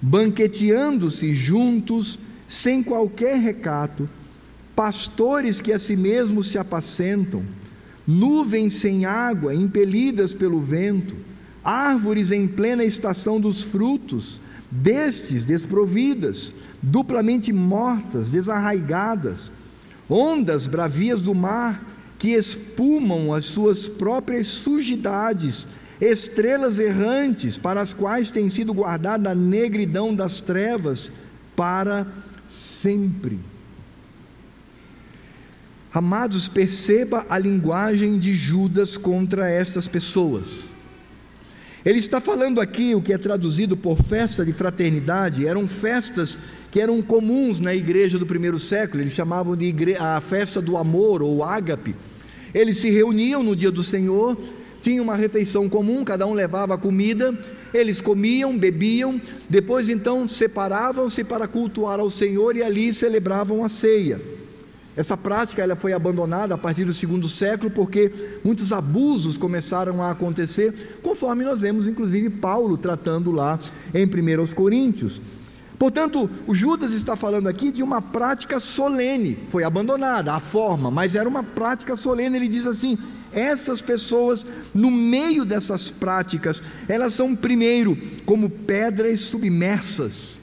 banqueteando-se 0.00 1.32
juntos, 1.32 2.18
sem 2.46 2.82
qualquer 2.82 3.38
recato, 3.38 4.08
pastores 4.76 5.60
que 5.60 5.72
a 5.72 5.78
si 5.78 5.96
mesmos 5.96 6.48
se 6.48 6.58
apacentam, 6.58 7.42
nuvens 8.06 8.74
sem 8.74 9.06
água, 9.06 9.54
impelidas 9.54 10.34
pelo 10.34 10.60
vento, 10.60 11.16
árvores 11.64 12.30
em 12.30 12.46
plena 12.46 12.84
estação 12.84 13.40
dos 13.40 13.62
frutos, 13.62 14.40
destes 14.70 15.44
desprovidas, 15.44 16.52
duplamente 16.82 17.52
mortas, 17.52 18.30
desarraigadas, 18.30 19.50
ondas 20.08 20.66
bravias 20.66 21.20
do 21.20 21.34
mar 21.34 21.84
que 22.18 22.30
espumam 22.30 23.32
as 23.32 23.44
suas 23.44 23.88
próprias 23.88 24.46
sujidades, 24.46 25.66
estrelas 26.00 26.78
errantes 26.78 27.56
para 27.56 27.80
as 27.80 27.94
quais 27.94 28.30
tem 28.30 28.48
sido 28.48 28.72
guardada 28.74 29.30
a 29.30 29.34
negridão 29.34 30.14
das 30.14 30.40
trevas 30.40 31.10
para 31.54 32.06
sempre. 32.48 33.38
Amados, 35.92 36.48
perceba 36.48 37.24
a 37.28 37.38
linguagem 37.38 38.18
de 38.18 38.32
Judas 38.32 38.96
contra 38.96 39.48
estas 39.48 39.88
pessoas. 39.88 40.72
Ele 41.84 41.98
está 41.98 42.20
falando 42.20 42.60
aqui 42.60 42.94
o 42.94 43.00
que 43.00 43.12
é 43.12 43.18
traduzido 43.18 43.76
por 43.76 44.02
festa 44.02 44.44
de 44.44 44.52
fraternidade, 44.52 45.46
eram 45.46 45.66
festas 45.66 46.38
que 46.70 46.80
eram 46.80 47.00
comuns 47.00 47.60
na 47.60 47.74
igreja 47.74 48.18
do 48.18 48.26
primeiro 48.26 48.58
século, 48.58 49.02
eles 49.02 49.12
chamavam 49.12 49.56
de 49.56 49.74
a 49.98 50.20
festa 50.20 50.60
do 50.60 50.76
amor 50.76 51.22
ou 51.22 51.42
ágape. 51.42 51.94
Eles 52.54 52.78
se 52.78 52.90
reuniam 52.90 53.42
no 53.42 53.56
dia 53.56 53.70
do 53.70 53.82
Senhor, 53.82 54.36
tinham 54.80 55.04
uma 55.04 55.16
refeição 55.16 55.68
comum, 55.68 56.04
cada 56.04 56.26
um 56.26 56.32
levava 56.32 56.74
a 56.74 56.78
comida, 56.78 57.36
eles 57.72 58.00
comiam, 58.00 58.56
bebiam, 58.56 59.20
depois 59.48 59.88
então 59.88 60.26
separavam-se 60.26 61.24
para 61.24 61.48
cultuar 61.48 62.00
ao 62.00 62.10
Senhor 62.10 62.56
e 62.56 62.62
ali 62.62 62.92
celebravam 62.92 63.64
a 63.64 63.68
ceia. 63.68 64.20
Essa 64.96 65.16
prática 65.16 65.62
ela 65.62 65.76
foi 65.76 65.92
abandonada 65.92 66.54
a 66.54 66.58
partir 66.58 66.84
do 66.84 66.92
segundo 66.92 67.28
século 67.28 67.70
porque 67.70 68.10
muitos 68.42 68.72
abusos 68.72 69.36
começaram 69.36 70.02
a 70.02 70.10
acontecer, 70.10 70.98
conforme 71.02 71.44
nós 71.44 71.62
vemos 71.62 71.86
inclusive 71.86 72.30
Paulo 72.30 72.76
tratando 72.76 73.30
lá 73.30 73.60
em 73.94 74.04
1 74.04 74.54
Coríntios. 74.54 75.22
Portanto, 75.78 76.28
o 76.46 76.54
Judas 76.54 76.92
está 76.92 77.16
falando 77.16 77.46
aqui 77.46 77.70
de 77.70 77.84
uma 77.84 78.02
prática 78.02 78.58
solene, 78.58 79.38
foi 79.46 79.62
abandonada 79.62 80.34
a 80.34 80.40
forma, 80.40 80.90
mas 80.90 81.14
era 81.14 81.28
uma 81.28 81.42
prática 81.42 81.94
solene. 81.94 82.36
Ele 82.36 82.48
diz 82.48 82.66
assim: 82.66 82.98
essas 83.32 83.80
pessoas, 83.80 84.44
no 84.74 84.90
meio 84.90 85.44
dessas 85.44 85.90
práticas, 85.90 86.60
elas 86.88 87.14
são, 87.14 87.36
primeiro, 87.36 87.96
como 88.26 88.50
pedras 88.50 89.20
submersas. 89.20 90.42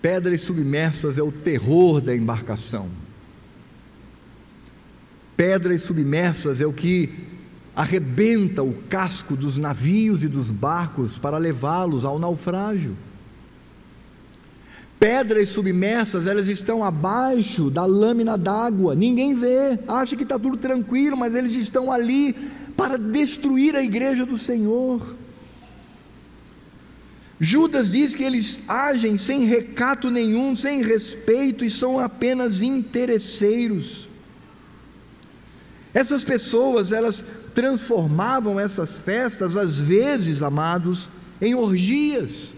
Pedras 0.00 0.40
submersas 0.40 1.18
é 1.18 1.22
o 1.22 1.30
terror 1.30 2.00
da 2.00 2.16
embarcação. 2.16 2.88
Pedras 5.36 5.82
submersas 5.82 6.60
é 6.60 6.66
o 6.66 6.72
que 6.72 7.10
arrebenta 7.74 8.62
o 8.62 8.74
casco 8.88 9.34
dos 9.34 9.56
navios 9.56 10.22
e 10.22 10.28
dos 10.28 10.50
barcos 10.50 11.18
para 11.18 11.38
levá-los 11.38 12.04
ao 12.04 12.18
naufrágio. 12.18 12.96
Pedras 14.98 15.48
submersas, 15.48 16.26
elas 16.26 16.48
estão 16.48 16.84
abaixo 16.84 17.70
da 17.70 17.84
lâmina 17.84 18.38
d'água, 18.38 18.94
ninguém 18.94 19.34
vê, 19.34 19.78
acha 19.88 20.14
que 20.14 20.22
está 20.22 20.38
tudo 20.38 20.56
tranquilo, 20.56 21.16
mas 21.16 21.34
eles 21.34 21.54
estão 21.54 21.90
ali 21.90 22.34
para 22.76 22.96
destruir 22.96 23.74
a 23.74 23.82
igreja 23.82 24.24
do 24.24 24.36
Senhor. 24.36 25.16
Judas 27.40 27.90
diz 27.90 28.14
que 28.14 28.22
eles 28.22 28.60
agem 28.68 29.18
sem 29.18 29.44
recato 29.44 30.08
nenhum, 30.08 30.54
sem 30.54 30.80
respeito 30.82 31.64
e 31.64 31.70
são 31.70 31.98
apenas 31.98 32.62
interesseiros. 32.62 34.08
Essas 35.92 36.22
pessoas, 36.22 36.92
elas 36.92 37.24
transformavam 37.54 38.58
essas 38.58 39.00
festas, 39.00 39.56
às 39.56 39.78
vezes, 39.78 40.42
amados, 40.42 41.08
em 41.40 41.54
orgias. 41.54 42.56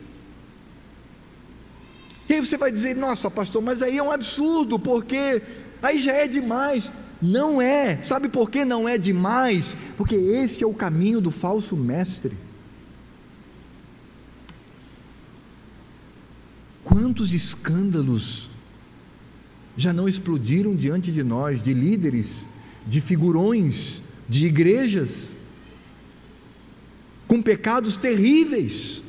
E 2.29 2.35
aí 2.35 2.41
você 2.41 2.57
vai 2.57 2.71
dizer, 2.71 2.97
nossa, 2.97 3.31
pastor, 3.31 3.63
mas 3.63 3.83
aí 3.83 3.99
é 3.99 4.03
um 4.03 4.11
absurdo, 4.11 4.79
porque 4.79 5.43
aí 5.83 6.01
já 6.01 6.13
é 6.13 6.27
demais. 6.27 6.93
Não 7.21 7.61
é, 7.61 8.03
sabe 8.03 8.29
por 8.29 8.51
que 8.51 8.65
não 8.65 8.89
é 8.89 8.99
demais? 8.99 9.77
Porque 9.97 10.15
esse 10.15 10.63
é 10.63 10.67
o 10.67 10.75
caminho 10.75 11.21
do 11.21 11.31
falso 11.31 11.77
mestre. 11.77 12.37
Quantos 16.83 17.33
escândalos 17.33 18.51
já 19.77 19.93
não 19.93 20.09
explodiram 20.09 20.75
diante 20.77 21.11
de 21.11 21.23
nós, 21.23 21.63
de 21.63 21.73
líderes, 21.73 22.47
de 22.87 23.01
figurões, 23.01 24.03
de 24.29 24.47
igrejas, 24.47 25.37
com 27.27 27.43
pecados 27.43 27.97
terríveis. 27.97 29.03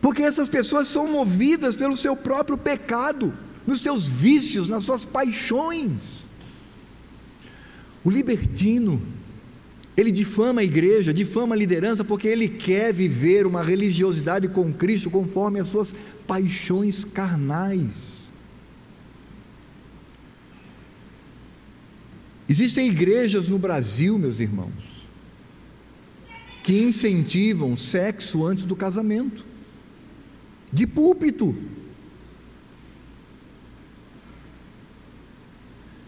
Porque 0.00 0.22
essas 0.22 0.48
pessoas 0.48 0.88
são 0.88 1.10
movidas 1.10 1.76
pelo 1.76 1.96
seu 1.96 2.16
próprio 2.16 2.56
pecado, 2.56 3.34
nos 3.66 3.80
seus 3.80 4.06
vícios, 4.08 4.68
nas 4.68 4.84
suas 4.84 5.04
paixões. 5.04 6.26
O 8.04 8.10
libertino, 8.10 9.02
ele 9.96 10.10
difama 10.10 10.60
a 10.60 10.64
igreja, 10.64 11.12
difama 11.12 11.54
a 11.54 11.58
liderança, 11.58 12.04
porque 12.04 12.28
ele 12.28 12.48
quer 12.48 12.92
viver 12.92 13.46
uma 13.46 13.62
religiosidade 13.62 14.48
com 14.48 14.72
Cristo 14.72 15.10
conforme 15.10 15.60
as 15.60 15.68
suas 15.68 15.92
paixões 16.26 17.04
carnais. 17.04 18.17
Existem 22.48 22.88
igrejas 22.88 23.46
no 23.46 23.58
Brasil, 23.58 24.18
meus 24.18 24.40
irmãos, 24.40 25.06
que 26.64 26.82
incentivam 26.82 27.76
sexo 27.76 28.46
antes 28.46 28.64
do 28.64 28.74
casamento, 28.74 29.44
de 30.72 30.86
púlpito. 30.86 31.54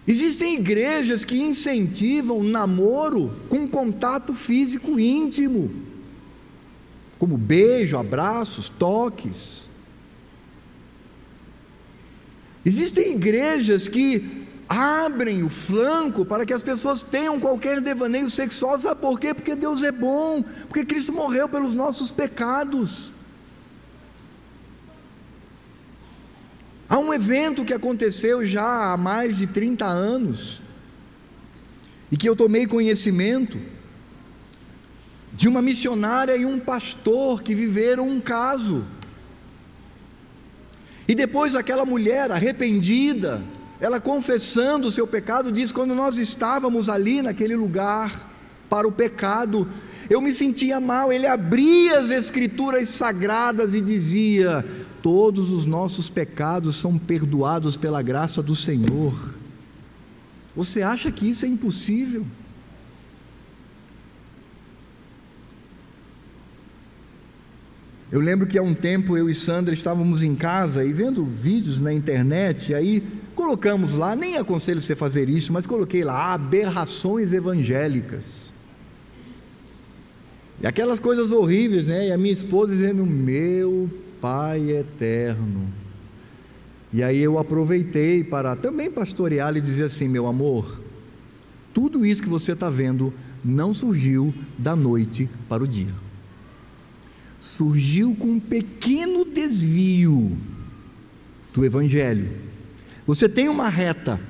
Existem 0.07 0.57
igrejas 0.57 1.25
que 1.25 1.39
incentivam 1.39 2.43
namoro 2.43 3.31
com 3.49 3.69
contato 3.69 4.33
físico 4.33 4.99
íntimo, 4.99 5.71
como 7.19 7.37
beijo, 7.37 7.99
abraços, 7.99 8.71
toques. 8.71 9.69
Existem 12.65 13.13
igrejas 13.13 13.89
que 13.89 14.40
abrem 14.71 15.43
o 15.43 15.49
flanco 15.49 16.25
para 16.25 16.47
que 16.47 16.53
as 16.53 16.63
pessoas 16.63 17.03
tenham 17.03 17.41
qualquer 17.41 17.81
devaneio 17.81 18.31
sexual. 18.31 18.79
Sabe 18.79 19.01
por 19.01 19.19
quê? 19.19 19.35
Porque 19.35 19.57
Deus 19.57 19.83
é 19.83 19.91
bom, 19.91 20.45
porque 20.69 20.85
Cristo 20.85 21.13
morreu 21.13 21.49
pelos 21.49 21.75
nossos 21.75 22.13
pecados. 22.13 23.13
Há 26.89 26.99
um 26.99 27.13
evento 27.13 27.65
que 27.65 27.75
aconteceu 27.75 28.47
já 28.47 28.93
há 28.93 28.97
mais 28.97 29.39
de 29.39 29.49
30 29.49 29.85
anos, 29.85 30.63
e 32.13 32.17
que 32.17 32.29
eu 32.29 32.37
tomei 32.37 32.65
conhecimento, 32.65 33.61
de 35.33 35.49
uma 35.49 35.61
missionária 35.61 36.37
e 36.37 36.45
um 36.45 36.61
pastor 36.61 37.43
que 37.43 37.57
viveram 37.57 38.09
um 38.09 38.21
caso. 38.21 38.85
E 41.09 41.15
depois 41.15 41.57
aquela 41.57 41.85
mulher 41.85 42.31
arrependida, 42.31 43.43
ela 43.81 43.99
confessando 43.99 44.89
o 44.89 44.91
seu 44.91 45.07
pecado, 45.07 45.51
diz: 45.51 45.73
quando 45.73 45.95
nós 45.95 46.19
estávamos 46.19 46.89
ali 46.89 47.23
naquele 47.23 47.57
lugar 47.57 48.29
para 48.69 48.87
o 48.87 48.93
pecado, 48.93 49.67
eu 50.09 50.21
me 50.21 50.35
sentia 50.35 50.79
mal. 50.79 51.11
Ele 51.11 51.27
abria 51.27 51.99
as 51.99 52.11
escrituras 52.11 52.91
sagradas 52.91 53.73
e 53.73 53.81
dizia: 53.81 54.65
Todos 55.03 55.51
os 55.51 55.65
nossos 55.65 56.11
pecados 56.11 56.77
são 56.77 56.99
perdoados 56.99 57.77
pela 57.77 58.03
graça 58.03 58.43
do 58.43 58.55
Senhor. 58.55 59.35
Você 60.55 60.83
acha 60.83 61.11
que 61.11 61.31
isso 61.31 61.47
é 61.47 61.49
impossível? 61.49 62.27
Eu 68.13 68.19
lembro 68.19 68.45
que 68.45 68.59
há 68.59 68.63
um 68.63 68.75
tempo 68.75 69.17
eu 69.17 69.31
e 69.31 69.35
Sandra 69.35 69.73
estávamos 69.73 70.25
em 70.25 70.35
casa 70.35 70.85
e 70.85 70.93
vendo 70.93 71.25
vídeos 71.25 71.81
na 71.81 71.93
internet, 71.93 72.73
e 72.73 72.75
aí 72.75 73.05
colocamos 73.41 73.93
lá, 73.93 74.15
nem 74.15 74.37
aconselho 74.37 74.83
você 74.83 74.95
fazer 74.95 75.31
isso, 75.31 75.51
mas 75.51 75.67
coloquei 75.67 76.05
lá 76.05 76.35
aberrações 76.35 77.33
evangélicas. 77.33 78.53
E 80.61 80.67
aquelas 80.67 81.01
coisas 81.01 81.31
horríveis, 81.31 81.87
né? 81.87 82.09
E 82.09 82.13
a 82.13 82.19
minha 82.19 82.33
esposa 82.33 82.73
dizendo: 82.73 83.07
Meu 83.07 83.89
Pai 84.21 84.71
eterno. 84.71 85.73
E 86.93 87.03
aí 87.03 87.19
eu 87.19 87.39
aproveitei 87.39 88.23
para 88.23 88.55
também 88.55 88.91
pastorear 88.91 89.57
e 89.57 89.61
dizer 89.61 89.85
assim: 89.85 90.07
Meu 90.07 90.27
amor, 90.27 90.79
tudo 91.73 92.05
isso 92.05 92.23
que 92.23 92.29
você 92.29 92.53
está 92.53 92.69
vendo 92.69 93.11
não 93.43 93.73
surgiu 93.73 94.35
da 94.59 94.77
noite 94.77 95.31
para 95.49 95.63
o 95.63 95.67
dia 95.67 96.11
surgiu 97.41 98.15
com 98.15 98.33
um 98.33 98.39
pequeno 98.39 99.25
desvio 99.25 100.37
do 101.55 101.65
Evangelho. 101.65 102.50
Você 103.11 103.29
tem 103.29 103.49
uma 103.49 103.69
reta, 103.69 104.21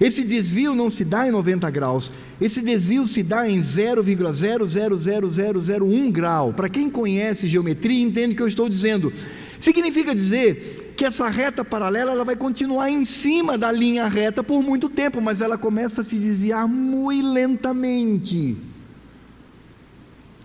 esse 0.00 0.22
desvio 0.22 0.72
não 0.72 0.88
se 0.88 1.04
dá 1.04 1.26
em 1.26 1.32
90 1.32 1.68
graus, 1.68 2.12
esse 2.40 2.62
desvio 2.62 3.08
se 3.08 3.24
dá 3.24 3.50
em 3.50 3.60
0,000001 3.60 6.12
grau. 6.12 6.52
Para 6.52 6.68
quem 6.68 6.88
conhece 6.88 7.48
geometria, 7.48 8.00
entende 8.00 8.34
o 8.34 8.36
que 8.36 8.42
eu 8.42 8.46
estou 8.46 8.68
dizendo. 8.68 9.12
Significa 9.58 10.14
dizer 10.14 10.94
que 10.96 11.04
essa 11.04 11.28
reta 11.28 11.64
paralela 11.64 12.12
ela 12.12 12.24
vai 12.24 12.36
continuar 12.36 12.88
em 12.88 13.04
cima 13.04 13.58
da 13.58 13.72
linha 13.72 14.06
reta 14.06 14.44
por 14.44 14.62
muito 14.62 14.88
tempo, 14.88 15.20
mas 15.20 15.40
ela 15.40 15.58
começa 15.58 16.02
a 16.02 16.04
se 16.04 16.14
desviar 16.14 16.68
muito 16.68 17.32
lentamente 17.32 18.56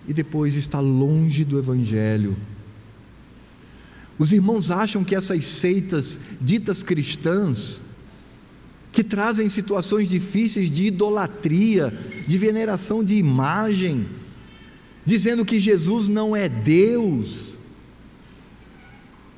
e 0.08 0.14
depois 0.14 0.56
está 0.56 0.80
longe 0.80 1.46
do 1.46 1.60
Evangelho. 1.60 2.36
Os 4.20 4.34
irmãos 4.34 4.70
acham 4.70 5.02
que 5.02 5.16
essas 5.16 5.46
seitas 5.46 6.20
ditas 6.42 6.84
cristãs, 6.84 7.82
que 8.92 9.02
trazem 9.02 9.48
situações 9.50 10.10
difíceis 10.10 10.70
de 10.70 10.88
idolatria, 10.88 11.98
de 12.28 12.38
veneração 12.38 13.02
de 13.02 13.16
imagem, 13.16 14.06
dizendo 15.06 15.46
que 15.46 15.58
Jesus 15.58 16.10
não 16.10 16.36
é 16.36 16.50
Deus, 16.50 17.58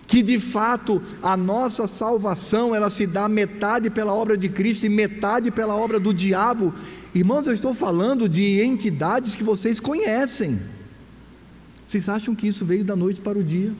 que 0.08 0.24
de 0.24 0.40
fato 0.40 1.00
a 1.22 1.38
nossa 1.38 1.88
salvação 1.88 2.74
ela 2.74 2.90
se 2.90 3.06
dá 3.06 3.30
metade 3.30 3.90
pela 3.92 4.14
obra 4.14 4.36
de 4.36 4.50
Cristo 4.50 4.88
e 4.88 4.90
metade 4.90 5.52
pela 5.52 5.76
obra 5.76 6.00
do 6.00 6.12
diabo. 6.12 6.74
Irmãos, 7.14 7.46
eu 7.46 7.54
estou 7.54 7.76
falando 7.76 8.28
de 8.28 8.62
entidades 8.62 9.36
que 9.36 9.44
vocês 9.44 9.80
conhecem. 9.80 10.60
Vocês 11.88 12.10
acham 12.10 12.34
que 12.34 12.48
isso 12.48 12.66
veio 12.66 12.84
da 12.84 12.96
noite 12.96 13.22
para 13.22 13.38
o 13.38 13.44
dia? 13.44 13.74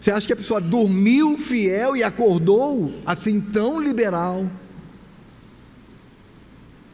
Você 0.00 0.10
acha 0.10 0.26
que 0.26 0.32
a 0.32 0.36
pessoa 0.36 0.62
dormiu 0.62 1.36
fiel 1.36 1.94
e 1.94 2.02
acordou 2.02 2.90
assim 3.04 3.38
tão 3.38 3.78
liberal? 3.78 4.50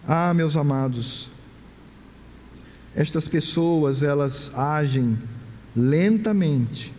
Ah, 0.08 0.34
meus 0.34 0.56
amados, 0.56 1.30
estas 2.96 3.28
pessoas 3.28 4.02
elas 4.02 4.52
agem 4.54 5.16
lentamente 5.74 6.92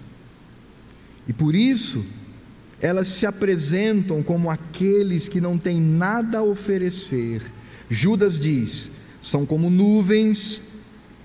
e 1.28 1.34
por 1.34 1.54
isso 1.54 2.06
elas 2.80 3.08
se 3.08 3.26
apresentam 3.26 4.24
como 4.24 4.50
aqueles 4.50 5.28
que 5.28 5.42
não 5.42 5.58
têm 5.58 5.82
nada 5.82 6.38
a 6.38 6.44
oferecer. 6.44 7.42
Judas 7.90 8.40
diz: 8.40 8.92
são 9.22 9.46
como 9.46 9.70
nuvens 9.70 10.64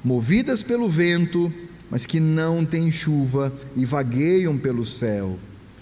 movidas 0.02 0.64
pelo 0.64 0.88
vento, 0.88 1.52
mas 1.92 2.06
que 2.06 2.18
não 2.18 2.64
têm 2.64 2.90
chuva 2.90 3.52
e 3.76 3.84
vagueiam 3.84 4.56
pelo 4.56 4.82
céu. 4.82 5.38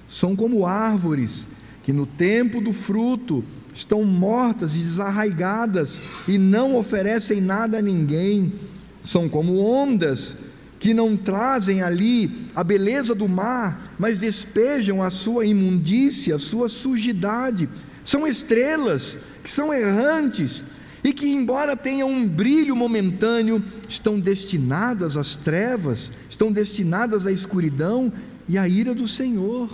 São 0.08 0.34
como 0.34 0.66
árvores 0.66 1.46
que 1.84 1.92
no 1.92 2.04
tempo 2.04 2.60
do 2.60 2.72
fruto 2.72 3.44
estão 3.72 4.02
mortas 4.02 4.74
e 4.74 4.80
desarraigadas 4.80 6.00
e 6.26 6.36
não 6.36 6.74
oferecem 6.74 7.40
nada 7.40 7.78
a 7.78 7.82
ninguém. 7.82 8.52
São 9.00 9.28
como 9.28 9.60
ondas 9.60 10.36
que 10.80 10.92
não 10.92 11.16
trazem 11.16 11.80
ali 11.80 12.48
a 12.56 12.64
beleza 12.64 13.14
do 13.14 13.28
mar, 13.28 13.94
mas 13.96 14.18
despejam 14.18 15.00
a 15.00 15.10
sua 15.10 15.46
imundícia, 15.46 16.34
a 16.34 16.40
sua 16.40 16.68
sujidade. 16.68 17.68
São 18.02 18.26
estrelas 18.26 19.16
que 19.44 19.50
são 19.50 19.72
errantes 19.72 20.64
e 21.02 21.12
que, 21.12 21.26
embora 21.26 21.76
tenham 21.76 22.10
um 22.10 22.28
brilho 22.28 22.76
momentâneo, 22.76 23.62
estão 23.88 24.20
destinadas 24.20 25.16
às 25.16 25.34
trevas, 25.34 26.12
estão 26.28 26.52
destinadas 26.52 27.26
à 27.26 27.32
escuridão 27.32 28.12
e 28.48 28.58
à 28.58 28.68
ira 28.68 28.94
do 28.94 29.08
Senhor. 29.08 29.70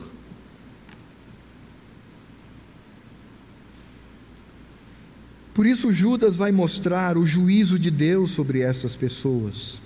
Por 5.53 5.67
isso, 5.67 5.93
Judas 5.93 6.37
vai 6.37 6.53
mostrar 6.53 7.17
o 7.17 7.27
juízo 7.27 7.79
de 7.79 7.91
Deus 7.91 8.31
sobre 8.31 8.61
estas 8.61 8.95
pessoas 8.95 9.81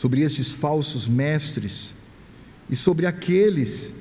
sobre 0.00 0.22
esses 0.22 0.50
falsos 0.50 1.06
mestres 1.06 1.92
e 2.70 2.74
sobre 2.74 3.04
aqueles 3.04 3.92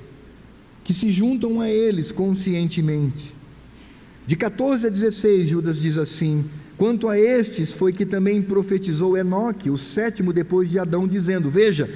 que 0.81 0.93
se 0.93 1.11
juntam 1.11 1.59
a 1.59 1.69
eles 1.69 2.09
conscientemente. 2.09 3.35
De 4.29 4.35
14 4.35 4.85
a 4.85 4.89
16, 4.91 5.47
Judas 5.47 5.81
diz 5.81 5.97
assim: 5.97 6.45
Quanto 6.77 7.09
a 7.09 7.17
estes, 7.17 7.73
foi 7.73 7.91
que 7.91 8.05
também 8.05 8.43
profetizou 8.43 9.17
Enoque, 9.17 9.71
o 9.71 9.75
sétimo 9.75 10.31
depois 10.31 10.69
de 10.69 10.77
Adão, 10.77 11.07
dizendo: 11.07 11.49
Veja, 11.49 11.89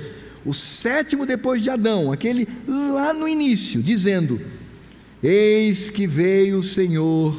o 0.44 0.52
sétimo 0.52 1.28
depois 1.28 1.62
de 1.62 1.70
Adão, 1.70 2.12
aquele 2.12 2.48
lá 2.68 3.14
no 3.14 3.28
início, 3.28 3.84
dizendo: 3.84 4.42
Eis 5.22 5.92
que 5.92 6.08
veio 6.08 6.58
o 6.58 6.64
Senhor 6.64 7.38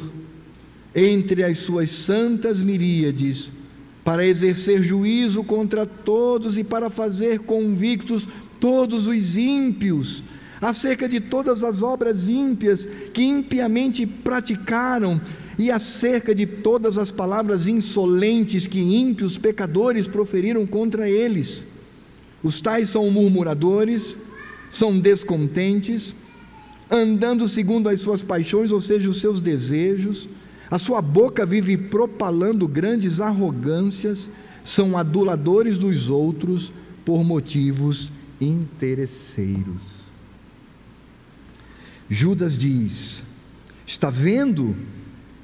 entre 0.95 1.43
as 1.43 1.57
suas 1.57 1.89
santas 1.89 2.61
miríades 2.61 3.51
para 4.01 4.25
exercer 4.25 4.81
juízo 4.81 5.43
contra 5.43 5.85
todos 5.85 6.57
e 6.57 6.63
para 6.63 6.89
fazer 6.89 7.39
convictos 7.39 8.29
todos 8.61 9.07
os 9.07 9.35
ímpios, 9.35 10.23
acerca 10.61 11.07
de 11.07 11.19
todas 11.19 11.63
as 11.63 11.81
obras 11.81 12.27
ímpias 12.27 12.87
que 13.13 13.23
impiamente 13.23 14.05
praticaram, 14.05 15.19
e 15.57 15.71
acerca 15.71 16.35
de 16.35 16.45
todas 16.45 16.97
as 16.97 17.11
palavras 17.11 17.67
insolentes 17.67 18.67
que 18.67 18.79
ímpios 18.79 19.37
pecadores 19.37 20.07
proferiram 20.07 20.65
contra 20.65 21.09
eles. 21.09 21.65
Os 22.43 22.59
tais 22.59 22.89
são 22.89 23.09
murmuradores, 23.09 24.17
são 24.69 24.99
descontentes, 24.99 26.15
andando 26.91 27.47
segundo 27.47 27.89
as 27.89 27.99
suas 28.01 28.21
paixões, 28.21 28.71
ou 28.71 28.81
seja, 28.81 29.09
os 29.09 29.21
seus 29.21 29.39
desejos, 29.39 30.29
a 30.69 30.77
sua 30.77 31.01
boca 31.01 31.45
vive 31.45 31.77
propalando 31.77 32.67
grandes 32.67 33.21
arrogâncias, 33.21 34.29
são 34.63 34.97
aduladores 34.97 35.77
dos 35.77 36.09
outros 36.09 36.71
por 37.05 37.23
motivos 37.23 38.11
interesseiros. 38.41 40.11
Judas 42.09 42.57
diz: 42.57 43.23
está 43.85 44.09
vendo 44.09 44.75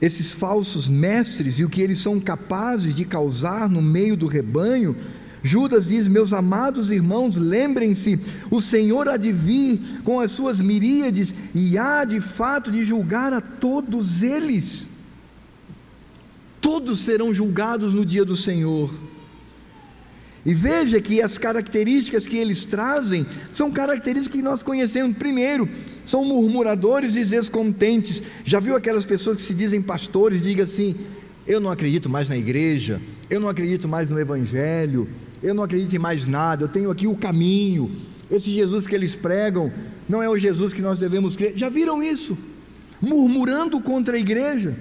esses 0.02 0.34
falsos 0.34 0.88
mestres 0.88 1.60
e 1.60 1.64
o 1.64 1.70
que 1.70 1.82
eles 1.82 2.00
são 2.00 2.20
capazes 2.20 2.96
de 2.96 3.06
causar 3.06 3.70
no 3.70 3.82
meio 3.82 4.16
do 4.16 4.28
rebanho? 4.28 4.96
Judas 5.44 5.88
diz: 5.88 6.08
Meus 6.08 6.34
amados 6.34 6.92
irmãos, 6.92 7.36
lembrem-se, 7.36 8.20
o 8.50 8.62
Senhor 8.62 9.08
há 9.08 9.18
de 9.18 9.32
vir 9.32 9.80
com 10.04 10.20
as 10.20 10.32
suas 10.32 10.62
miríades 10.62 11.34
e 11.54 11.78
há 11.78 12.06
de 12.06 12.20
fato 12.20 12.72
de 12.72 12.84
julgar 12.84 13.34
a 13.34 13.42
todos 13.42 14.22
eles 14.22 14.92
todos 16.62 17.00
serão 17.00 17.34
julgados 17.34 17.94
no 17.94 18.06
dia 18.06 18.24
do 18.24 18.38
Senhor. 18.38 18.90
E 20.44 20.54
veja 20.54 21.00
que 21.00 21.22
as 21.22 21.38
características 21.38 22.26
que 22.26 22.38
eles 22.38 22.64
trazem 22.64 23.26
são 23.54 23.72
características 23.72 24.36
que 24.36 24.42
nós 24.42 24.64
conhecemos. 24.64 25.16
Primeiro, 25.16 25.70
são 26.06 26.26
murmuradores 26.26 27.16
e 27.16 27.24
descontentes. 27.24 28.24
Já 28.44 28.60
viu 28.60 28.76
aquelas 28.76 29.06
pessoas 29.06 29.38
que 29.38 29.44
se 29.44 29.54
dizem 29.54 29.82
pastores, 29.82 30.42
diga 30.42 30.64
assim: 30.64 30.96
"Eu 31.46 31.60
não 31.60 31.70
acredito 31.70 32.10
mais 32.10 32.28
na 32.28 32.38
igreja, 32.38 33.00
eu 33.30 33.40
não 33.40 33.50
acredito 33.50 33.88
mais 33.88 34.10
no 34.10 34.20
evangelho, 34.20 35.08
eu 35.44 35.54
não 35.54 35.64
acredito 35.64 35.96
em 35.96 36.00
mais 36.00 36.26
nada, 36.26 36.64
eu 36.64 36.70
tenho 36.70 36.90
aqui 36.90 37.06
o 37.06 37.16
caminho. 37.16 37.92
Esse 38.30 38.50
Jesus 38.50 38.88
que 38.88 38.96
eles 38.96 39.16
pregam 39.16 39.72
não 40.10 40.24
é 40.24 40.30
o 40.30 40.38
Jesus 40.38 40.74
que 40.74 40.82
nós 40.82 40.98
devemos 40.98 41.36
crer". 41.36 41.54
Já 41.56 41.70
viram 41.70 42.02
isso? 42.02 42.36
Murmurando 43.00 43.80
contra 43.80 44.18
a 44.18 44.20
igreja 44.20 44.76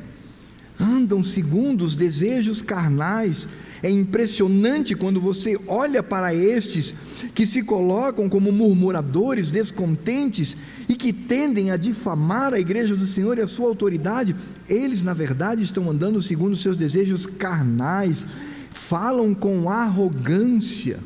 andam 0.81 1.23
segundo 1.23 1.85
os 1.85 1.95
desejos 1.95 2.63
carnais. 2.63 3.47
É 3.83 3.89
impressionante 3.89 4.95
quando 4.95 5.21
você 5.21 5.59
olha 5.67 6.03
para 6.03 6.35
estes 6.35 6.95
que 7.35 7.47
se 7.47 7.63
colocam 7.63 8.29
como 8.29 8.53
murmuradores, 8.53 9.49
descontentes 9.49 10.57
e 10.87 10.95
que 10.95 11.13
tendem 11.13 11.71
a 11.71 11.79
difamar 11.79 12.53
a 12.53 12.61
igreja 12.61 12.95
do 12.95 13.07
Senhor 13.07 13.39
e 13.39 13.41
a 13.41 13.47
sua 13.47 13.69
autoridade. 13.69 14.37
Eles, 14.69 15.03
na 15.03 15.15
verdade, 15.15 15.63
estão 15.63 15.89
andando 15.89 16.21
segundo 16.21 16.55
seus 16.55 16.77
desejos 16.77 17.25
carnais, 17.25 18.27
falam 18.71 19.35
com 19.35 19.71
arrogância. 19.71 20.99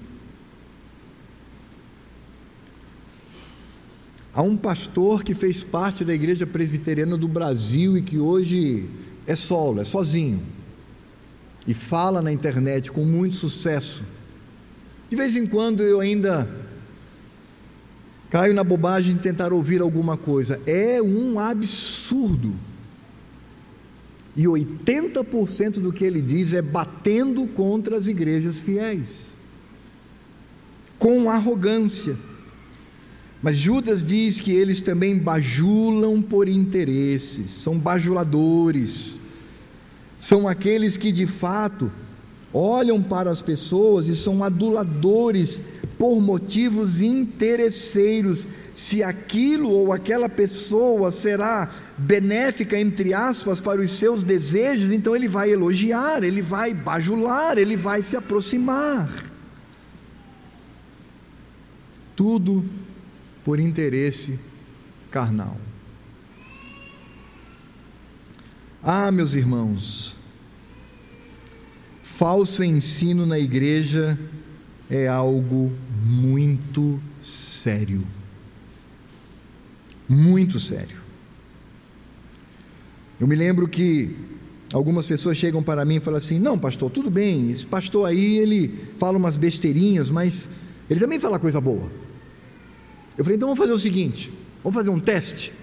Há 4.35 4.43
um 4.43 4.57
pastor 4.57 5.23
que 5.23 5.33
fez 5.33 5.63
parte 5.63 6.05
da 6.05 6.13
igreja 6.13 6.45
presbiteriana 6.45 7.17
do 7.17 7.29
Brasil 7.29 7.97
e 7.97 8.03
que 8.03 8.19
hoje 8.19 8.89
é 9.29 9.37
solo, 9.37 9.81
é 9.81 9.85
sozinho. 9.85 10.43
E 11.67 11.73
fala 11.73 12.21
na 12.21 12.33
internet 12.33 12.93
com 12.93 13.05
muito 13.05 13.37
sucesso. 13.37 14.05
De 15.09 15.17
vez 15.17 15.37
em 15.37 15.47
quando 15.47 15.83
eu 15.83 16.01
ainda 16.01 16.49
caio 18.35 18.53
na 18.53 18.65
bobagem 18.65 19.15
de 19.15 19.21
tentar 19.21 19.53
ouvir 19.53 19.81
alguma 19.81 20.17
coisa. 20.17 20.61
É 20.67 21.01
um 21.01 21.39
absurdo. 21.39 22.53
E 24.37 24.43
80% 24.43 25.79
do 25.79 25.93
que 25.93 26.05
ele 26.05 26.21
diz 26.21 26.53
é 26.53 26.61
batendo 26.61 27.47
contra 27.47 27.97
as 27.97 28.09
igrejas 28.09 28.61
fiéis, 28.61 29.37
com 30.99 31.31
arrogância. 31.31 32.17
Mas 33.41 33.55
Judas 33.55 34.05
diz 34.05 34.41
que 34.41 34.51
eles 34.51 34.81
também 34.81 35.17
bajulam 35.17 36.21
por 36.21 36.49
interesses, 36.49 37.53
são 37.63 37.79
bajuladores, 37.79 39.21
são 40.19 40.49
aqueles 40.49 40.97
que 40.97 41.13
de 41.13 41.27
fato 41.27 41.91
olham 42.53 43.03
para 43.03 43.31
as 43.31 43.43
pessoas 43.43 44.07
e 44.07 44.15
são 44.15 44.45
aduladores 44.45 45.61
por 45.99 46.21
motivos 46.21 47.01
interesseiros, 47.01 48.49
se 48.75 49.03
aquilo 49.03 49.71
ou 49.71 49.93
aquela 49.93 50.29
pessoa 50.29 51.11
será 51.11 51.71
benéfica, 51.97 52.79
entre 52.79 53.15
aspas, 53.15 53.61
para 53.61 53.81
os 53.81 53.93
seus 53.93 54.23
desejos, 54.23 54.91
então 54.91 55.15
ele 55.15 55.29
vai 55.29 55.51
elogiar, 55.51 56.23
ele 56.23 56.43
vai 56.43 56.75
bajular, 56.75 57.59
ele 57.59 57.77
vai 57.77 58.03
se 58.03 58.17
aproximar. 58.17 59.09
Tudo 62.17 62.65
por 63.45 63.61
interesse 63.61 64.39
carnal. 65.11 65.57
Ah, 68.87 69.11
meus 69.11 69.33
irmãos, 69.33 70.15
falso 72.03 72.63
ensino 72.63 73.25
na 73.25 73.39
igreja 73.39 74.19
é 74.91 75.09
algo 75.09 75.73
muito 76.03 77.01
sério. 77.19 78.07
Muito 80.07 80.61
sério. 80.61 80.99
Eu 83.19 83.27
me 83.27 83.35
lembro 83.35 83.67
que 83.67 84.15
algumas 84.71 85.07
pessoas 85.07 85.39
chegam 85.39 85.63
para 85.63 85.83
mim 85.87 85.97
e 85.97 86.01
falam 86.01 86.19
assim: 86.19 86.39
Não, 86.39 86.59
pastor, 86.59 86.91
tudo 86.91 87.09
bem, 87.09 87.51
esse 87.51 87.65
pastor 87.65 88.07
aí, 88.07 88.37
ele 88.37 88.89
fala 88.99 89.17
umas 89.17 89.39
besteirinhas, 89.39 90.11
mas 90.11 90.51
ele 90.91 91.01
também 91.01 91.19
fala 91.19 91.39
coisa 91.39 91.59
boa. 91.59 91.91
Eu 93.17 93.25
falei: 93.25 93.37
Então 93.37 93.49
vamos 93.49 93.59
fazer 93.59 93.73
o 93.73 93.79
seguinte: 93.79 94.31
vamos 94.63 94.75
fazer 94.75 94.91
um 94.91 95.01
teste. 95.01 95.55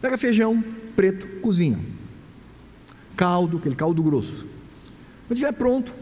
Pega 0.00 0.18
feijão 0.18 0.81
preto, 0.94 1.26
cozinha. 1.40 1.78
Caldo, 3.16 3.58
aquele 3.58 3.74
caldo 3.74 4.02
grosso. 4.02 4.46
Quando 5.26 5.38
estiver 5.38 5.52
pronto, 5.52 5.94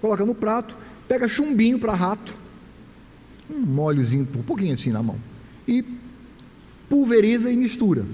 coloca 0.00 0.24
no 0.24 0.34
prato, 0.34 0.76
pega 1.06 1.28
chumbinho 1.28 1.78
para 1.78 1.94
rato, 1.94 2.36
um 3.50 3.58
molhozinho, 3.60 4.28
um 4.34 4.42
pouquinho 4.42 4.74
assim 4.74 4.90
na 4.90 5.02
mão, 5.02 5.18
e 5.66 5.84
pulveriza 6.88 7.50
e 7.50 7.56
mistura. 7.56 8.04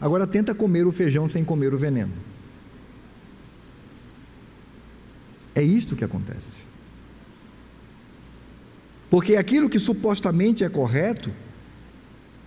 Agora 0.00 0.26
tenta 0.26 0.54
comer 0.54 0.86
o 0.86 0.92
feijão 0.92 1.28
sem 1.28 1.44
comer 1.44 1.74
o 1.74 1.78
veneno. 1.78 2.12
É 5.54 5.62
isto 5.62 5.96
que 5.96 6.04
acontece. 6.04 6.64
Porque 9.10 9.36
aquilo 9.36 9.68
que 9.68 9.78
supostamente 9.78 10.62
é 10.62 10.68
correto 10.68 11.30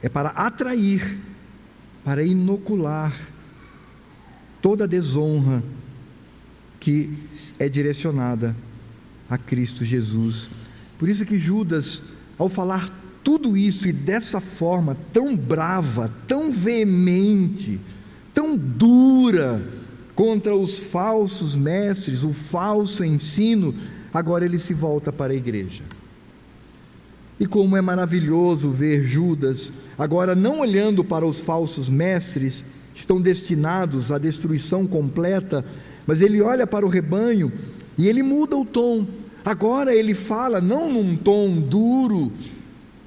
é 0.01 0.09
para 0.09 0.29
atrair, 0.29 1.17
para 2.04 2.24
inocular 2.24 3.14
toda 4.62 4.84
a 4.84 4.88
desonra 4.88 5.64
que 6.80 7.10
é 7.60 7.70
direcionada 7.70 8.56
a 9.30 9.38
Cristo 9.38 9.86
Jesus. 9.86 10.49
Por 10.97 11.08
isso 11.08 11.26
que 11.26 11.38
Judas, 11.38 12.04
ao 12.38 12.49
falar 12.49 12.89
tudo 13.24 13.56
isso 13.56 13.88
e 13.88 13.93
dessa 13.93 14.41
forma 14.41 14.97
tão 15.14 15.36
brava, 15.36 16.12
tão 16.28 16.51
veemente, 16.51 17.80
tão 18.34 18.58
dura 18.58 19.66
contra 20.14 20.56
os 20.56 20.78
falsos 20.78 21.56
mestres, 21.56 22.24
o 22.24 22.34
falso 22.34 23.04
ensino, 23.04 23.74
agora 24.14 24.45
ele 24.45 24.58
se 24.58 24.74
volta 24.74 25.12
para 25.12 25.34
a 25.34 25.36
igreja. 25.36 25.84
E 27.43 27.45
como 27.45 27.75
é 27.75 27.81
maravilhoso 27.81 28.69
ver 28.71 29.03
Judas, 29.03 29.69
agora 29.97 30.33
não 30.33 30.61
olhando 30.61 31.03
para 31.03 31.25
os 31.27 31.41
falsos 31.41 31.89
mestres, 31.89 32.63
que 32.93 32.99
estão 33.01 33.19
destinados 33.19 34.13
à 34.13 34.17
destruição 34.17 34.87
completa, 34.87 35.65
mas 36.07 36.21
ele 36.21 36.41
olha 36.41 36.65
para 36.65 36.85
o 36.85 36.89
rebanho 36.89 37.51
e 37.97 38.07
ele 38.07 38.23
muda 38.23 38.55
o 38.55 38.63
tom. 38.63 39.05
Agora 39.43 39.93
ele 39.93 40.13
fala 40.13 40.61
não 40.61 40.89
num 40.89 41.17
tom 41.17 41.59
duro, 41.59 42.31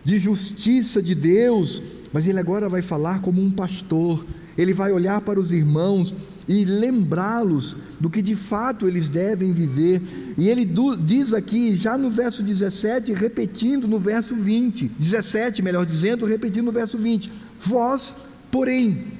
de 0.04 0.18
justiça 0.18 1.00
de 1.00 1.14
Deus, 1.14 1.82
mas 2.12 2.26
ele 2.26 2.38
agora 2.38 2.68
vai 2.68 2.82
falar 2.82 3.22
como 3.22 3.40
um 3.40 3.50
pastor, 3.50 4.22
ele 4.58 4.74
vai 4.74 4.92
olhar 4.92 5.22
para 5.22 5.40
os 5.40 5.50
irmãos 5.50 6.14
e 6.48 6.64
lembrá-los 6.64 7.76
do 7.98 8.08
que 8.08 8.22
de 8.22 8.36
fato 8.36 8.86
eles 8.86 9.08
devem 9.08 9.52
viver. 9.52 10.00
E 10.38 10.48
ele 10.48 10.68
diz 11.00 11.32
aqui, 11.32 11.74
já 11.74 11.98
no 11.98 12.10
verso 12.10 12.42
17, 12.42 13.12
repetindo 13.12 13.88
no 13.88 13.98
verso 13.98 14.34
20, 14.36 14.88
17, 14.98 15.62
melhor 15.62 15.84
dizendo, 15.84 16.26
repetindo 16.26 16.66
no 16.66 16.72
verso 16.72 16.96
20: 16.98 17.30
Vós, 17.58 18.16
porém, 18.50 19.16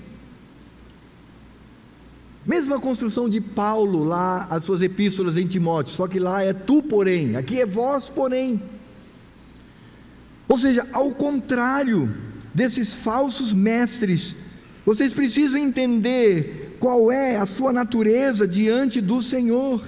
Mesma 2.47 2.79
construção 2.79 3.29
de 3.29 3.41
Paulo 3.41 4.05
lá, 4.05 4.47
as 4.49 4.63
suas 4.63 4.81
epístolas 4.81 5.37
em 5.37 5.49
Timóteo, 5.49 5.93
só 5.93 6.07
que 6.07 6.21
lá 6.21 6.45
é 6.45 6.53
tu, 6.53 6.81
porém, 6.81 7.35
aqui 7.35 7.61
é 7.61 7.67
vós, 7.67 8.09
porém. 8.09 8.63
Ou 10.49 10.57
seja, 10.57 10.87
ao 10.93 11.11
contrário 11.11 12.15
desses 12.55 12.95
falsos 12.95 13.53
mestres, 13.53 14.37
vocês 14.85 15.13
precisam 15.13 15.61
entender 15.61 16.66
qual 16.79 17.11
é 17.11 17.37
a 17.37 17.47
sua 17.47 17.73
natureza 17.73 18.47
diante 18.47 19.01
do 19.01 19.21
Senhor. 19.23 19.83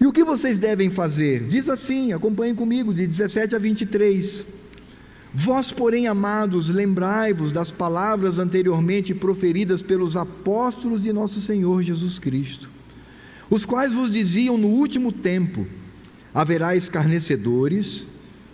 E 0.00 0.06
o 0.06 0.12
que 0.12 0.24
vocês 0.24 0.58
devem 0.58 0.90
fazer? 0.90 1.46
Diz 1.46 1.68
assim, 1.68 2.12
acompanhem 2.12 2.54
comigo, 2.54 2.92
de 2.92 3.06
17 3.06 3.54
a 3.54 3.58
23. 3.58 4.44
Vós, 5.32 5.72
porém, 5.72 6.06
amados, 6.06 6.68
lembrai-vos 6.68 7.52
das 7.52 7.70
palavras 7.70 8.38
anteriormente 8.38 9.14
proferidas 9.14 9.82
pelos 9.82 10.14
apóstolos 10.14 11.04
de 11.04 11.12
nosso 11.12 11.40
Senhor 11.40 11.82
Jesus 11.82 12.18
Cristo, 12.18 12.68
os 13.48 13.64
quais 13.64 13.94
vos 13.94 14.12
diziam 14.12 14.58
no 14.58 14.68
último 14.68 15.10
tempo: 15.10 15.66
haverá 16.34 16.76
escarnecedores, 16.76 18.06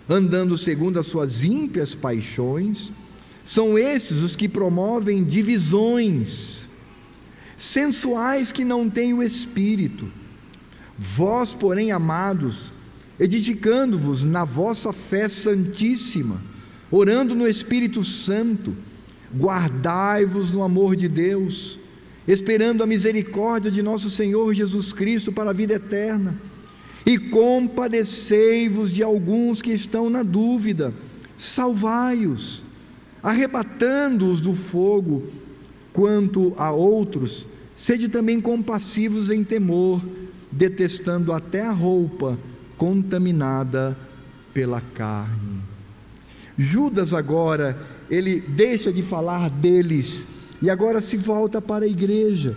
andando 0.07 0.57
segundo 0.57 0.97
as 0.97 1.07
suas 1.07 1.43
ímpias 1.43 1.95
paixões, 1.95 2.93
são 3.43 3.77
estes 3.77 4.21
os 4.21 4.37
que 4.37 4.47
promovem 4.47 5.23
divisões, 5.23 6.68
sensuais 7.59 8.51
que 8.51 8.63
não 8.63 8.89
têm 8.89 9.13
o 9.13 9.21
espírito. 9.21 10.07
Vós, 10.97 11.53
porém, 11.53 11.91
amados, 11.91 12.73
edificando-vos 13.19 14.23
na 14.23 14.43
vossa 14.43 14.91
fé 14.91 15.29
santíssima, 15.29 16.41
orando 16.89 17.35
no 17.35 17.47
Espírito 17.47 18.03
Santo, 18.03 18.75
guardai-vos 19.35 20.51
no 20.51 20.63
amor 20.63 20.95
de 20.95 21.07
Deus, 21.07 21.79
esperando 22.27 22.83
a 22.83 22.87
misericórdia 22.87 23.69
de 23.69 23.81
nosso 23.81 24.09
Senhor 24.09 24.53
Jesus 24.53 24.91
Cristo 24.91 25.31
para 25.31 25.51
a 25.51 25.53
vida 25.53 25.73
eterna 25.73 26.35
e 27.05 27.17
compadecei-vos 27.17 28.93
de 28.93 29.01
alguns 29.01 29.61
que 29.61 29.71
estão 29.71 30.09
na 30.09 30.21
dúvida, 30.21 30.93
salvai-os, 31.37 32.63
arrebatando-os 33.23 34.39
do 34.39 34.53
fogo, 34.53 35.23
quanto 35.99 36.53
a 36.57 36.71
outros, 36.71 37.45
sede 37.75 38.07
também 38.07 38.39
compassivos 38.39 39.29
em 39.29 39.43
temor, 39.43 40.01
detestando 40.49 41.33
até 41.33 41.61
a 41.61 41.73
roupa 41.73 42.39
contaminada 42.77 43.97
pela 44.53 44.79
carne. 44.79 45.59
Judas 46.57 47.13
agora, 47.13 47.77
ele 48.09 48.39
deixa 48.39 48.93
de 48.93 49.03
falar 49.03 49.49
deles 49.49 50.25
e 50.61 50.69
agora 50.69 51.01
se 51.01 51.17
volta 51.17 51.61
para 51.61 51.83
a 51.83 51.89
igreja. 51.89 52.55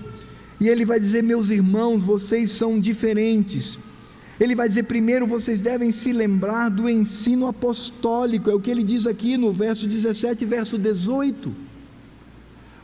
E 0.60 0.68
ele 0.68 0.84
vai 0.84 1.00
dizer: 1.00 1.24
Meus 1.24 1.50
irmãos, 1.50 2.04
vocês 2.04 2.52
são 2.52 2.78
diferentes 2.78 3.76
ele 4.40 4.56
vai 4.56 4.68
dizer: 4.68 4.84
primeiro 4.84 5.24
vocês 5.24 5.60
devem 5.60 5.92
se 5.92 6.12
lembrar 6.12 6.68
do 6.68 6.88
ensino 6.88 7.46
apostólico, 7.46 8.50
é 8.50 8.54
o 8.54 8.58
que 8.58 8.70
ele 8.70 8.82
diz 8.82 9.06
aqui 9.06 9.36
no 9.36 9.52
verso 9.52 9.86
17 9.86 10.44
verso 10.44 10.76
18. 10.76 11.61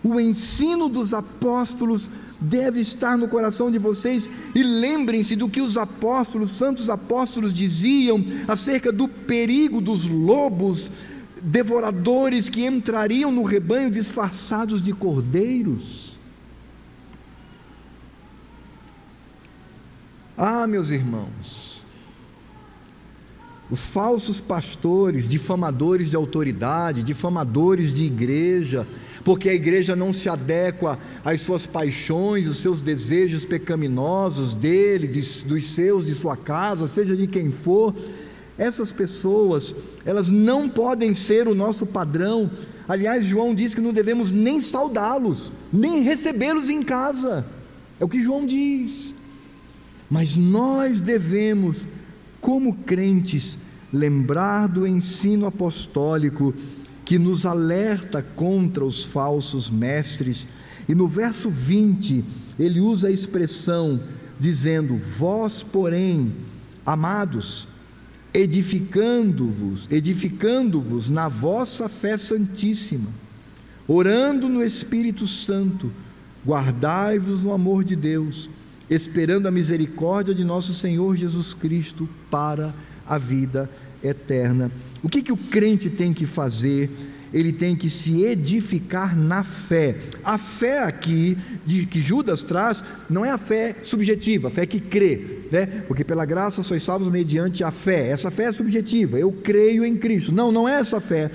O 0.03 0.21
ensino 0.21 0.89
dos 0.89 1.13
apóstolos 1.13 2.09
deve 2.41 2.81
estar 2.81 3.19
no 3.19 3.29
coração 3.29 3.71
de 3.71 3.79
vocês 3.79 4.31
e 4.55 4.63
lembrem-se 4.63 5.35
do 5.35 5.49
que 5.49 5.61
os 5.61 5.77
apóstolos, 5.77 6.51
santos 6.51 6.89
apóstolos 6.89 7.53
diziam 7.53 8.25
acerca 8.47 8.93
do 8.93 9.09
perigo 9.09 9.81
dos 9.81 10.07
lobos 10.07 10.91
devoradores 11.43 12.49
que 12.49 12.65
entrariam 12.65 13.33
no 13.33 13.43
rebanho 13.43 13.91
disfarçados 13.91 14.83
de 14.83 14.93
cordeiros. 14.93 16.19
Ah, 20.37 20.69
meus 20.69 20.91
irmãos, 20.91 21.68
os 23.71 23.85
falsos 23.85 24.41
pastores, 24.41 25.29
difamadores 25.29 26.11
de 26.11 26.17
autoridade, 26.17 27.03
difamadores 27.03 27.93
de 27.93 28.05
igreja, 28.05 28.87
porque 29.25 29.49
a 29.49 29.55
igreja 29.55 29.95
não 29.95 30.13
se 30.13 30.29
adequa 30.29 30.99
às 31.25 31.43
suas 31.43 31.67
paixões, 31.67 32.47
os 32.47 32.59
seus 32.59 32.81
desejos 32.81 33.45
pecaminosos 33.45 34.55
dele, 34.55 35.07
de, 35.07 35.21
dos 35.45 35.71
seus, 35.71 36.07
de 36.07 36.15
sua 36.15 36.37
casa, 36.37 36.89
seja 36.89 37.17
de 37.17 37.27
quem 37.27 37.51
for, 37.51 37.95
essas 38.57 38.91
pessoas, 38.91 39.75
elas 40.05 40.29
não 40.29 40.69
podem 40.69 41.15
ser 41.15 41.47
o 41.47 41.55
nosso 41.55 41.87
padrão. 41.87 42.51
Aliás, 42.89 43.25
João 43.25 43.55
diz 43.55 43.75
que 43.75 43.81
não 43.81 43.93
devemos 43.93 44.33
nem 44.33 44.61
saudá-los, 44.61 45.53
nem 45.73 46.03
recebê-los 46.03 46.69
em 46.69 46.83
casa. 46.83 47.47
É 48.01 48.05
o 48.05 48.09
que 48.09 48.23
João 48.23 48.45
diz. 48.45 49.15
Mas 50.11 50.37
nós 50.37 51.01
devemos, 51.01 51.89
como 52.41 52.75
crentes, 52.75 53.59
lembrar 53.93 54.69
do 54.69 54.87
ensino 54.87 55.47
apostólico 55.47 56.55
que 57.05 57.19
nos 57.19 57.47
alerta 57.47 58.23
contra 58.23 58.85
os 58.85 59.05
falsos 59.05 59.71
mestres. 59.71 60.47
E 60.89 60.95
no 60.95 61.09
verso 61.09 61.49
20, 61.49 62.25
ele 62.59 62.81
usa 62.81 63.09
a 63.09 63.11
expressão 63.11 64.01
dizendo: 64.39 64.97
Vós, 64.97 65.63
porém, 65.63 66.33
amados, 66.85 67.69
edificando-vos, 68.33 69.89
edificando-vos 69.91 71.09
na 71.09 71.29
vossa 71.29 71.89
fé 71.89 72.17
santíssima, 72.17 73.09
orando 73.87 74.49
no 74.49 74.63
Espírito 74.63 75.27
Santo, 75.27 75.91
guardai-vos 76.47 77.41
no 77.41 77.53
amor 77.53 77.85
de 77.85 77.97
Deus 77.97 78.51
esperando 78.91 79.47
a 79.47 79.51
misericórdia 79.51 80.35
de 80.35 80.45
nosso 80.45 80.73
Senhor 80.75 81.17
Jesus 81.17 81.55
Cristo 81.55 82.09
para 82.31 82.75
a 83.07 83.19
vida 83.19 83.69
eterna. 84.03 84.71
O 85.03 85.09
que, 85.09 85.23
que 85.23 85.33
o 85.33 85.37
crente 85.37 85.91
tem 85.91 86.13
que 86.13 86.27
fazer? 86.27 86.91
Ele 87.33 87.53
tem 87.53 87.77
que 87.77 87.91
se 87.91 88.23
edificar 88.23 89.17
na 89.17 89.45
fé. 89.45 89.97
A 90.25 90.39
fé 90.39 90.83
aqui, 90.85 91.37
de, 91.67 91.85
que 91.85 92.01
Judas 92.01 92.43
traz, 92.43 92.83
não 93.09 93.25
é 93.25 93.31
a 93.31 93.39
fé 93.39 93.77
subjetiva, 93.83 94.49
a 94.49 94.51
fé 94.51 94.65
que 94.65 94.81
crê, 94.81 95.41
né? 95.53 95.67
porque 95.87 96.05
pela 96.05 96.25
graça 96.25 96.63
sois 96.63 96.83
salvos 96.83 97.11
mediante 97.11 97.63
a 97.63 97.71
fé. 97.71 98.09
Essa 98.09 98.31
fé 98.31 98.45
é 98.45 98.53
subjetiva, 98.53 99.19
eu 99.19 99.31
creio 99.31 99.85
em 99.85 99.97
Cristo. 99.97 100.33
Não, 100.33 100.51
não 100.51 100.69
é 100.69 100.81
essa 100.81 101.01
fé. 101.01 101.31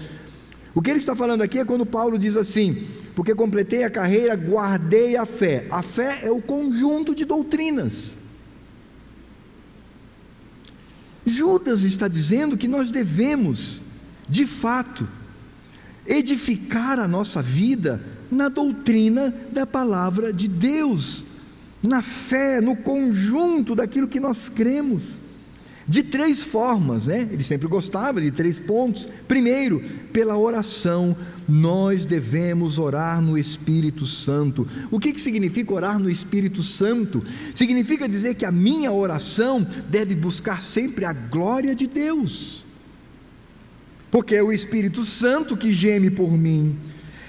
O 0.75 0.81
que 0.81 0.89
ele 0.89 0.99
está 0.99 1.15
falando 1.15 1.41
aqui 1.41 1.59
é 1.59 1.65
quando 1.65 1.85
Paulo 1.85 2.17
diz 2.17 2.35
assim: 2.35 2.87
porque 3.15 3.35
completei 3.35 3.83
a 3.83 3.89
carreira, 3.89 4.35
guardei 4.35 5.15
a 5.15 5.25
fé. 5.25 5.67
A 5.69 5.81
fé 5.81 6.21
é 6.23 6.31
o 6.31 6.41
conjunto 6.41 7.13
de 7.13 7.25
doutrinas. 7.25 8.17
Judas 11.25 11.83
está 11.83 12.07
dizendo 12.07 12.57
que 12.57 12.67
nós 12.67 12.89
devemos, 12.89 13.81
de 14.27 14.45
fato, 14.45 15.07
edificar 16.05 16.99
a 16.99 17.07
nossa 17.07 17.41
vida 17.41 18.03
na 18.29 18.49
doutrina 18.49 19.33
da 19.51 19.65
palavra 19.65 20.33
de 20.33 20.47
Deus, 20.47 21.23
na 21.81 22.01
fé, 22.01 22.59
no 22.59 22.75
conjunto 22.75 23.75
daquilo 23.75 24.07
que 24.07 24.19
nós 24.19 24.49
cremos 24.49 25.19
de 25.87 26.01
três 26.01 26.41
formas, 26.41 27.07
né? 27.07 27.27
Ele 27.31 27.43
sempre 27.43 27.67
gostava 27.67 28.21
de 28.21 28.31
três 28.31 28.59
pontos. 28.59 29.07
Primeiro, 29.27 29.81
pela 30.13 30.37
oração, 30.37 31.15
nós 31.47 32.05
devemos 32.05 32.79
orar 32.79 33.21
no 33.21 33.37
Espírito 33.37 34.05
Santo. 34.05 34.65
O 34.89 34.99
que, 34.99 35.11
que 35.11 35.19
significa 35.19 35.73
orar 35.73 35.99
no 35.99 36.09
Espírito 36.09 36.63
Santo? 36.63 37.23
Significa 37.53 38.07
dizer 38.07 38.35
que 38.35 38.45
a 38.45 38.51
minha 38.51 38.91
oração 38.91 39.65
deve 39.89 40.15
buscar 40.15 40.61
sempre 40.61 41.05
a 41.05 41.13
glória 41.13 41.75
de 41.75 41.87
Deus, 41.87 42.65
porque 44.09 44.35
é 44.35 44.43
o 44.43 44.51
Espírito 44.51 45.03
Santo 45.03 45.57
que 45.57 45.71
geme 45.71 46.09
por 46.09 46.31
mim. 46.31 46.77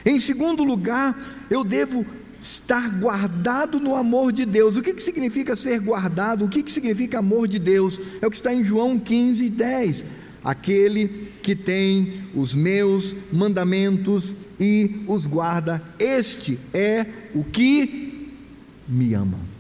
Em 0.05 0.21
segundo 0.21 0.63
lugar, 0.63 1.47
eu 1.51 1.65
devo 1.65 2.05
estar 2.45 2.91
guardado 2.99 3.81
no 3.81 3.95
amor 3.95 4.31
de 4.31 4.45
Deus. 4.45 4.77
O 4.77 4.83
que, 4.83 4.93
que 4.93 5.03
significa 5.03 5.57
ser 5.57 5.81
guardado? 5.81 6.45
O 6.45 6.49
que, 6.49 6.63
que 6.63 6.71
significa 6.71 7.19
amor 7.19 7.49
de 7.49 7.59
Deus? 7.59 7.99
É 8.21 8.27
o 8.27 8.31
que 8.31 8.37
está 8.37 8.53
em 8.53 8.63
João 8.63 8.99
15, 8.99 9.49
10. 9.49 10.05
Aquele 10.45 11.09
que 11.43 11.57
tem 11.57 12.25
os 12.35 12.55
meus 12.55 13.17
mandamentos 13.33 14.35
e 14.61 15.03
os 15.07 15.27
guarda, 15.27 15.83
este 15.99 16.59
é 16.75 17.07
o 17.35 17.43
que 17.43 18.35
me 18.87 19.15
ama. 19.15 19.54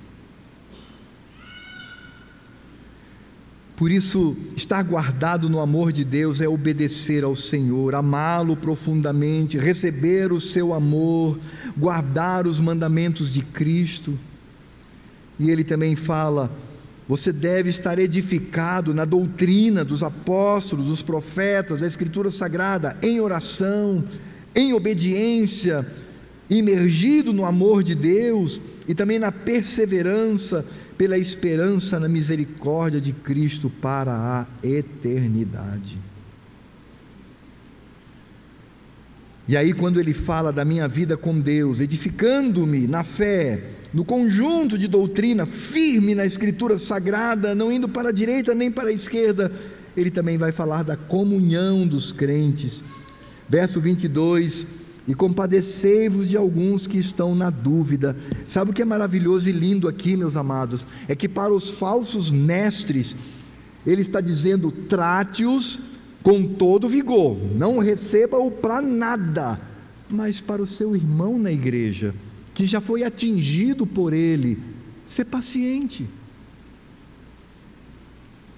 Por 3.76 3.90
isso, 3.90 4.36
estar 4.56 4.82
guardado 4.84 5.50
no 5.50 5.58
amor 5.58 5.90
de 5.92 6.04
Deus 6.04 6.40
é 6.40 6.48
obedecer 6.48 7.24
ao 7.24 7.34
Senhor, 7.34 7.94
amá-lo 7.96 8.56
profundamente, 8.56 9.58
receber 9.58 10.32
o 10.32 10.40
seu 10.40 10.72
amor, 10.72 11.38
guardar 11.76 12.46
os 12.46 12.60
mandamentos 12.60 13.34
de 13.34 13.42
Cristo. 13.42 14.16
E 15.40 15.50
ele 15.50 15.64
também 15.64 15.96
fala: 15.96 16.52
você 17.08 17.32
deve 17.32 17.68
estar 17.68 17.98
edificado 17.98 18.94
na 18.94 19.04
doutrina 19.04 19.84
dos 19.84 20.04
apóstolos, 20.04 20.86
dos 20.86 21.02
profetas, 21.02 21.80
da 21.80 21.86
Escritura 21.86 22.30
Sagrada, 22.30 22.96
em 23.02 23.20
oração, 23.20 24.04
em 24.54 24.72
obediência, 24.72 25.84
imergido 26.48 27.32
no 27.32 27.44
amor 27.44 27.82
de 27.82 27.96
Deus 27.96 28.60
e 28.86 28.94
também 28.94 29.18
na 29.18 29.32
perseverança 29.32 30.64
pela 30.97 31.18
esperança 31.18 31.99
na 31.99 32.09
misericórdia 32.09 33.01
de 33.01 33.12
Cristo 33.12 33.68
para 33.68 34.12
a 34.12 34.66
eternidade. 34.66 35.99
E 39.47 39.57
aí, 39.57 39.72
quando 39.72 40.01
ele 40.01 40.14
fala 40.14 40.53
da 40.53 40.64
minha 40.64 40.88
vida 40.88 41.16
com 41.16 41.38
Deus, 41.38 41.78
edificando-me 41.80 42.86
na 42.86 43.05
fé, 43.05 43.62
no 43.92 44.05
conjunto 44.05 44.78
de 44.78 44.88
doutrina, 44.88 45.45
firme 45.45 46.14
na 46.14 46.24
Escritura 46.24 46.78
Sagrada, 46.78 47.55
não 47.55 47.70
indo 47.70 47.88
para 47.88 48.09
a 48.09 48.12
direita 48.12 48.55
nem 48.55 48.70
para 48.70 48.88
a 48.88 48.92
esquerda, 48.92 49.53
ele 49.97 50.11
também 50.11 50.38
vai 50.38 50.51
falar 50.51 50.82
da 50.82 50.97
comunhão 50.97 51.86
dos 51.86 52.11
crentes. 52.11 52.82
Verso 53.49 53.80
22 53.80 54.84
e 55.07 55.14
compadecei-vos 55.14 56.28
de 56.28 56.36
alguns 56.36 56.86
que 56.86 56.98
estão 56.98 57.34
na 57.34 57.50
dúvida. 57.50 58.16
Sabe 58.46 58.70
o 58.70 58.74
que 58.74 58.82
é 58.82 58.84
maravilhoso 58.84 59.48
e 59.48 59.52
lindo 59.52 59.86
aqui, 59.86 60.16
meus 60.16 60.36
amados? 60.36 60.86
É 61.07 61.14
que 61.14 61.28
para 61.28 61.52
os 61.52 61.70
falsos 61.70 62.30
mestres, 62.30 63.14
ele 63.86 64.00
está 64.00 64.20
dizendo: 64.20 64.70
trate-os 64.70 65.80
com 66.22 66.46
todo 66.46 66.88
vigor, 66.88 67.36
não 67.55 67.78
receba-o 67.78 68.50
para 68.50 68.80
nada, 68.80 69.61
mas 70.09 70.40
para 70.40 70.62
o 70.62 70.66
seu 70.66 70.96
irmão 70.96 71.38
na 71.38 71.52
igreja, 71.52 72.14
que 72.55 72.64
já 72.64 72.80
foi 72.80 73.05
atingido 73.05 73.86
por 73.86 74.14
ele, 74.14 74.59
ser 75.05 75.26
paciente. 75.26 76.09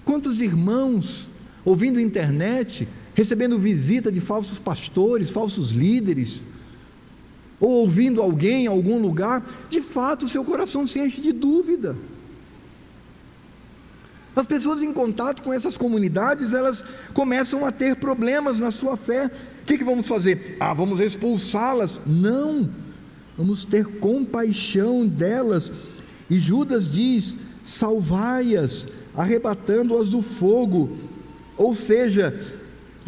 Quantos 0.05 0.39
irmãos 0.39 1.29
ouvindo 1.65 1.99
internet 1.99 2.87
recebendo 3.17 3.57
visita 3.57 4.11
de 4.11 4.21
falsos 4.21 4.59
pastores, 4.59 5.31
falsos 5.31 5.71
líderes, 5.71 6.41
ou 7.59 7.79
ouvindo 7.79 8.21
alguém 8.21 8.65
em 8.65 8.67
algum 8.67 9.01
lugar, 9.01 9.43
de 9.67 9.81
fato 9.81 10.27
seu 10.27 10.45
coração 10.45 10.85
se 10.85 10.99
enche 10.99 11.19
de 11.19 11.31
dúvida. 11.31 11.97
As 14.35 14.45
pessoas 14.45 14.83
em 14.83 14.93
contato 14.93 15.41
com 15.41 15.51
essas 15.51 15.75
comunidades, 15.75 16.53
elas 16.53 16.83
começam 17.15 17.65
a 17.65 17.71
ter 17.71 17.95
problemas 17.95 18.59
na 18.59 18.69
sua 18.69 18.95
fé. 18.95 19.31
O 19.63 19.65
que, 19.65 19.79
que 19.79 19.83
vamos 19.83 20.07
fazer? 20.07 20.55
Ah, 20.59 20.75
vamos 20.75 20.99
expulsá-las? 20.99 21.99
Não, 22.05 22.69
vamos 23.35 23.65
ter 23.65 23.87
compaixão 23.97 25.07
delas. 25.07 25.71
E 26.29 26.37
Judas 26.37 26.87
diz: 26.87 27.35
salvai-as, 27.63 28.87
arrebatando-as 29.15 30.09
do 30.09 30.21
fogo. 30.21 30.95
Ou 31.57 31.73
seja, 31.73 32.56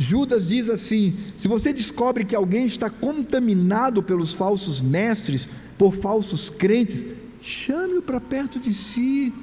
Judas 0.02 0.48
diz 0.48 0.70
assim: 0.70 1.14
se 1.38 1.46
você 1.50 1.74
descobre 1.74 2.24
que 2.24 2.34
alguém 2.34 2.66
está 2.66 2.90
contaminado 2.90 4.02
pelos 4.02 4.34
falsos 4.34 4.80
mestres, 4.80 5.46
por 5.78 5.94
falsos 5.94 6.50
crentes, 6.50 7.06
chame-o 7.42 8.02
para 8.02 8.22
perto 8.22 8.62
de 8.62 8.74
si, 8.74 9.34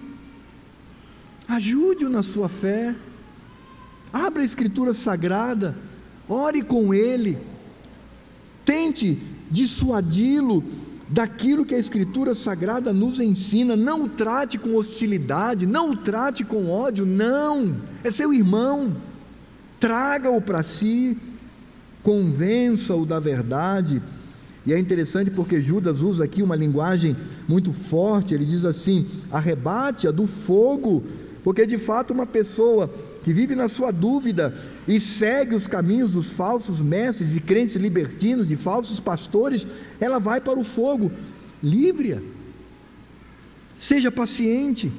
ajude-o 1.47 2.09
na 2.09 2.23
sua 2.23 2.49
fé, 2.49 2.97
abra 4.11 4.41
a 4.41 4.47
Escritura 4.47 4.95
Sagrada, 4.95 5.77
ore 6.27 6.63
com 6.63 6.95
ele, 6.95 7.37
tente 8.65 9.19
dissuadi-lo 9.51 10.65
daquilo 11.07 11.67
que 11.67 11.75
a 11.75 11.79
Escritura 11.79 12.35
Sagrada 12.35 12.95
nos 12.95 13.21
ensina. 13.21 13.77
Não 13.77 14.05
o 14.05 14.09
trate 14.09 14.57
com 14.57 14.75
hostilidade, 14.75 15.67
não 15.67 15.91
o 15.91 15.97
trate 15.97 16.45
com 16.45 16.71
ódio, 16.71 17.05
não, 17.05 17.77
é 18.03 18.11
seu 18.11 18.33
irmão 18.33 18.97
traga-o 19.79 20.41
para 20.41 20.63
si, 20.63 21.17
convença-o 22.03 23.05
da 23.05 23.19
verdade. 23.19 24.03
E 24.65 24.73
é 24.73 24.79
interessante 24.79 25.31
porque 25.31 25.61
Judas 25.61 26.01
usa 26.01 26.25
aqui 26.25 26.43
uma 26.43 26.57
linguagem 26.57 27.17
muito 27.49 27.73
forte, 27.73 28.35
ele 28.35 28.45
diz 28.45 28.65
assim: 28.65 29.07
arrebate-a 29.31 30.11
do 30.11 30.27
fogo, 30.27 31.05
porque 31.45 31.65
de 31.67 31.79
fato 31.79 32.13
uma 32.13 32.27
pessoa 32.27 32.93
que 33.23 33.33
vive 33.33 33.55
na 33.55 33.69
sua 33.69 33.93
dúvida 33.93 34.57
e 34.87 35.01
segue 35.01 35.55
os 35.55 35.67
caminhos 35.67 36.13
dos 36.13 36.31
falsos 36.31 36.81
mestres 36.81 37.37
e 37.37 37.41
crentes 37.41 37.77
libertinos, 37.77 38.47
de 38.47 38.57
falsos 38.57 39.01
pastores, 39.01 39.67
ela 40.01 40.19
vai 40.19 40.41
para 40.41 40.59
o 40.59 40.65
fogo. 40.65 41.11
Livre-a, 41.63 42.21
seja 43.77 44.11
paciente. 44.11 44.93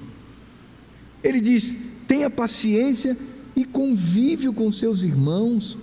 Ele 1.24 1.40
diz: 1.40 1.76
tenha 2.08 2.30
paciência 2.30 3.18
e 3.58 3.66
convívio 3.66 4.54
com 4.54 4.72
seus 4.72 5.02
irmãos. 5.02 5.80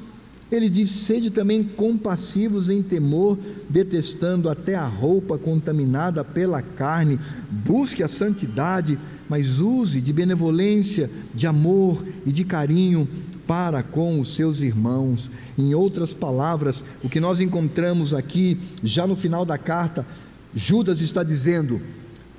Ele 0.51 0.71
diz: 0.71 0.91
sede 0.91 1.29
também 1.29 1.65
compassivos 1.65 2.71
em 2.71 2.81
temor, 2.81 3.37
detestando 3.69 4.49
até 4.49 4.77
a 4.77 4.87
roupa 4.87 5.37
contaminada 5.37 6.25
pela 6.25 6.63
carne, 6.63 7.19
busque 7.51 8.03
a 8.05 8.09
santidade, 8.09 8.97
mas 9.29 9.59
use 9.59 10.01
de 10.01 10.13
benevolência, 10.13 11.11
de 11.35 11.49
amor 11.49 12.05
e 12.25 12.31
de 12.31 12.45
carinho 12.45 13.09
para 13.45 13.83
com 13.83 14.21
os 14.21 14.37
seus 14.37 14.61
irmãos. 14.61 15.31
Em 15.59 15.75
outras 15.75 16.15
palavras, 16.15 16.85
o 17.03 17.09
que 17.09 17.19
nós 17.19 17.41
encontramos 17.41 18.15
aqui, 18.15 18.57
já 18.85 19.07
no 19.09 19.17
final 19.17 19.45
da 19.45 19.59
carta, 19.59 20.07
Judas 20.55 21.01
está 21.01 21.25
dizendo 21.25 21.81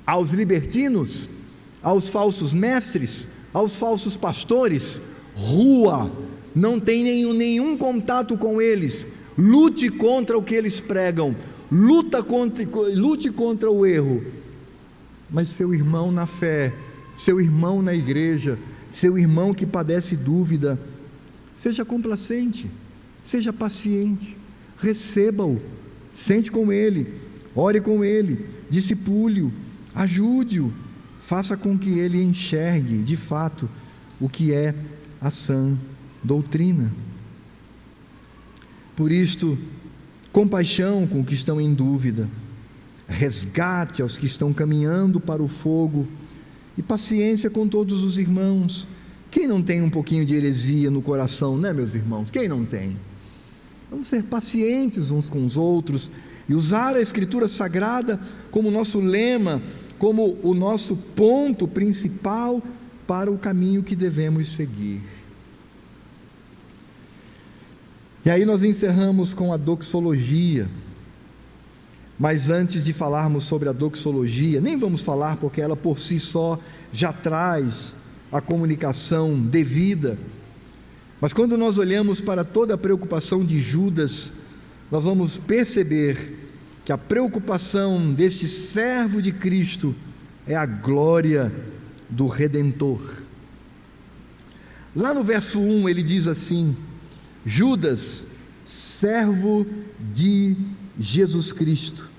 aos 0.06 0.32
libertinos, 0.32 1.28
aos 1.82 2.08
falsos 2.08 2.54
mestres, 2.54 3.28
aos 3.52 3.76
falsos 3.76 4.16
pastores, 4.16 5.00
rua, 5.36 6.10
não 6.54 6.80
tem 6.80 7.04
nenhum, 7.04 7.34
nenhum 7.34 7.76
contato 7.76 8.38
com 8.38 8.60
eles, 8.60 9.06
lute 9.36 9.90
contra 9.90 10.36
o 10.36 10.42
que 10.42 10.54
eles 10.54 10.80
pregam, 10.80 11.36
luta 11.70 12.22
contra, 12.22 12.64
lute 12.94 13.30
contra 13.30 13.70
o 13.70 13.84
erro, 13.84 14.24
mas 15.30 15.50
seu 15.50 15.74
irmão 15.74 16.10
na 16.10 16.24
fé, 16.24 16.72
seu 17.14 17.38
irmão 17.38 17.82
na 17.82 17.94
igreja, 17.94 18.58
seu 18.90 19.18
irmão 19.18 19.52
que 19.52 19.66
padece 19.66 20.16
dúvida, 20.16 20.80
seja 21.54 21.84
complacente, 21.84 22.70
seja 23.22 23.52
paciente, 23.52 24.36
receba-o, 24.78 25.60
sente 26.12 26.50
com 26.50 26.72
ele, 26.72 27.12
ore 27.54 27.80
com 27.82 28.02
ele, 28.02 28.46
discipule-o, 28.70 29.52
ajude-o, 29.94 30.72
faça 31.20 31.56
com 31.56 31.78
que 31.78 31.90
ele 31.98 32.22
enxergue 32.22 32.98
de 32.98 33.16
fato 33.16 33.68
o 34.18 34.28
que 34.28 34.52
é 34.52 34.74
a 35.26 35.30
sã 35.30 35.76
doutrina. 36.22 36.92
Por 38.94 39.10
isto, 39.10 39.58
compaixão 40.32 41.06
com 41.06 41.20
os 41.20 41.26
que 41.26 41.34
estão 41.34 41.60
em 41.60 41.74
dúvida, 41.74 42.28
resgate 43.08 44.02
aos 44.02 44.16
que 44.16 44.26
estão 44.26 44.52
caminhando 44.52 45.20
para 45.20 45.42
o 45.42 45.48
fogo 45.48 46.06
e 46.78 46.82
paciência 46.82 47.50
com 47.50 47.66
todos 47.66 48.04
os 48.04 48.18
irmãos. 48.18 48.86
Quem 49.30 49.48
não 49.48 49.60
tem 49.60 49.82
um 49.82 49.90
pouquinho 49.90 50.24
de 50.24 50.34
heresia 50.34 50.90
no 50.90 51.02
coração, 51.02 51.58
né, 51.58 51.72
meus 51.72 51.94
irmãos? 51.94 52.30
Quem 52.30 52.46
não 52.48 52.64
tem? 52.64 52.96
Vamos 53.90 54.06
ser 54.06 54.22
pacientes 54.24 55.10
uns 55.10 55.28
com 55.28 55.44
os 55.44 55.56
outros 55.56 56.10
e 56.48 56.54
usar 56.54 56.96
a 56.96 57.00
Escritura 57.00 57.48
Sagrada 57.48 58.20
como 58.52 58.70
nosso 58.70 59.00
lema, 59.00 59.60
como 59.98 60.38
o 60.42 60.54
nosso 60.54 60.96
ponto 60.96 61.66
principal 61.66 62.62
para 63.06 63.30
o 63.30 63.38
caminho 63.38 63.82
que 63.82 63.94
devemos 63.94 64.48
seguir. 64.48 65.00
E 68.24 68.30
aí 68.30 68.44
nós 68.44 68.64
encerramos 68.64 69.32
com 69.32 69.52
a 69.52 69.56
doxologia. 69.56 70.68
Mas 72.18 72.50
antes 72.50 72.84
de 72.84 72.92
falarmos 72.92 73.44
sobre 73.44 73.68
a 73.68 73.72
doxologia, 73.72 74.60
nem 74.60 74.76
vamos 74.76 75.00
falar 75.00 75.36
porque 75.36 75.60
ela 75.60 75.76
por 75.76 76.00
si 76.00 76.18
só 76.18 76.58
já 76.90 77.12
traz 77.12 77.94
a 78.32 78.40
comunicação 78.40 79.38
devida. 79.38 80.18
Mas 81.20 81.32
quando 81.32 81.56
nós 81.56 81.78
olhamos 81.78 82.20
para 82.20 82.42
toda 82.42 82.74
a 82.74 82.78
preocupação 82.78 83.44
de 83.44 83.60
Judas, 83.60 84.32
nós 84.90 85.04
vamos 85.04 85.38
perceber 85.38 86.36
que 86.84 86.92
a 86.92 86.98
preocupação 86.98 88.12
deste 88.12 88.46
servo 88.46 89.20
de 89.20 89.32
Cristo 89.32 89.94
é 90.46 90.54
a 90.54 90.64
glória 90.64 91.52
do 92.08 92.26
Redentor. 92.26 93.22
Lá 94.94 95.12
no 95.12 95.22
verso 95.22 95.58
1 95.60 95.88
ele 95.88 96.02
diz 96.02 96.26
assim: 96.26 96.76
Judas, 97.44 98.28
servo 98.64 99.66
de 100.12 100.56
Jesus 100.98 101.52
Cristo. 101.52 102.10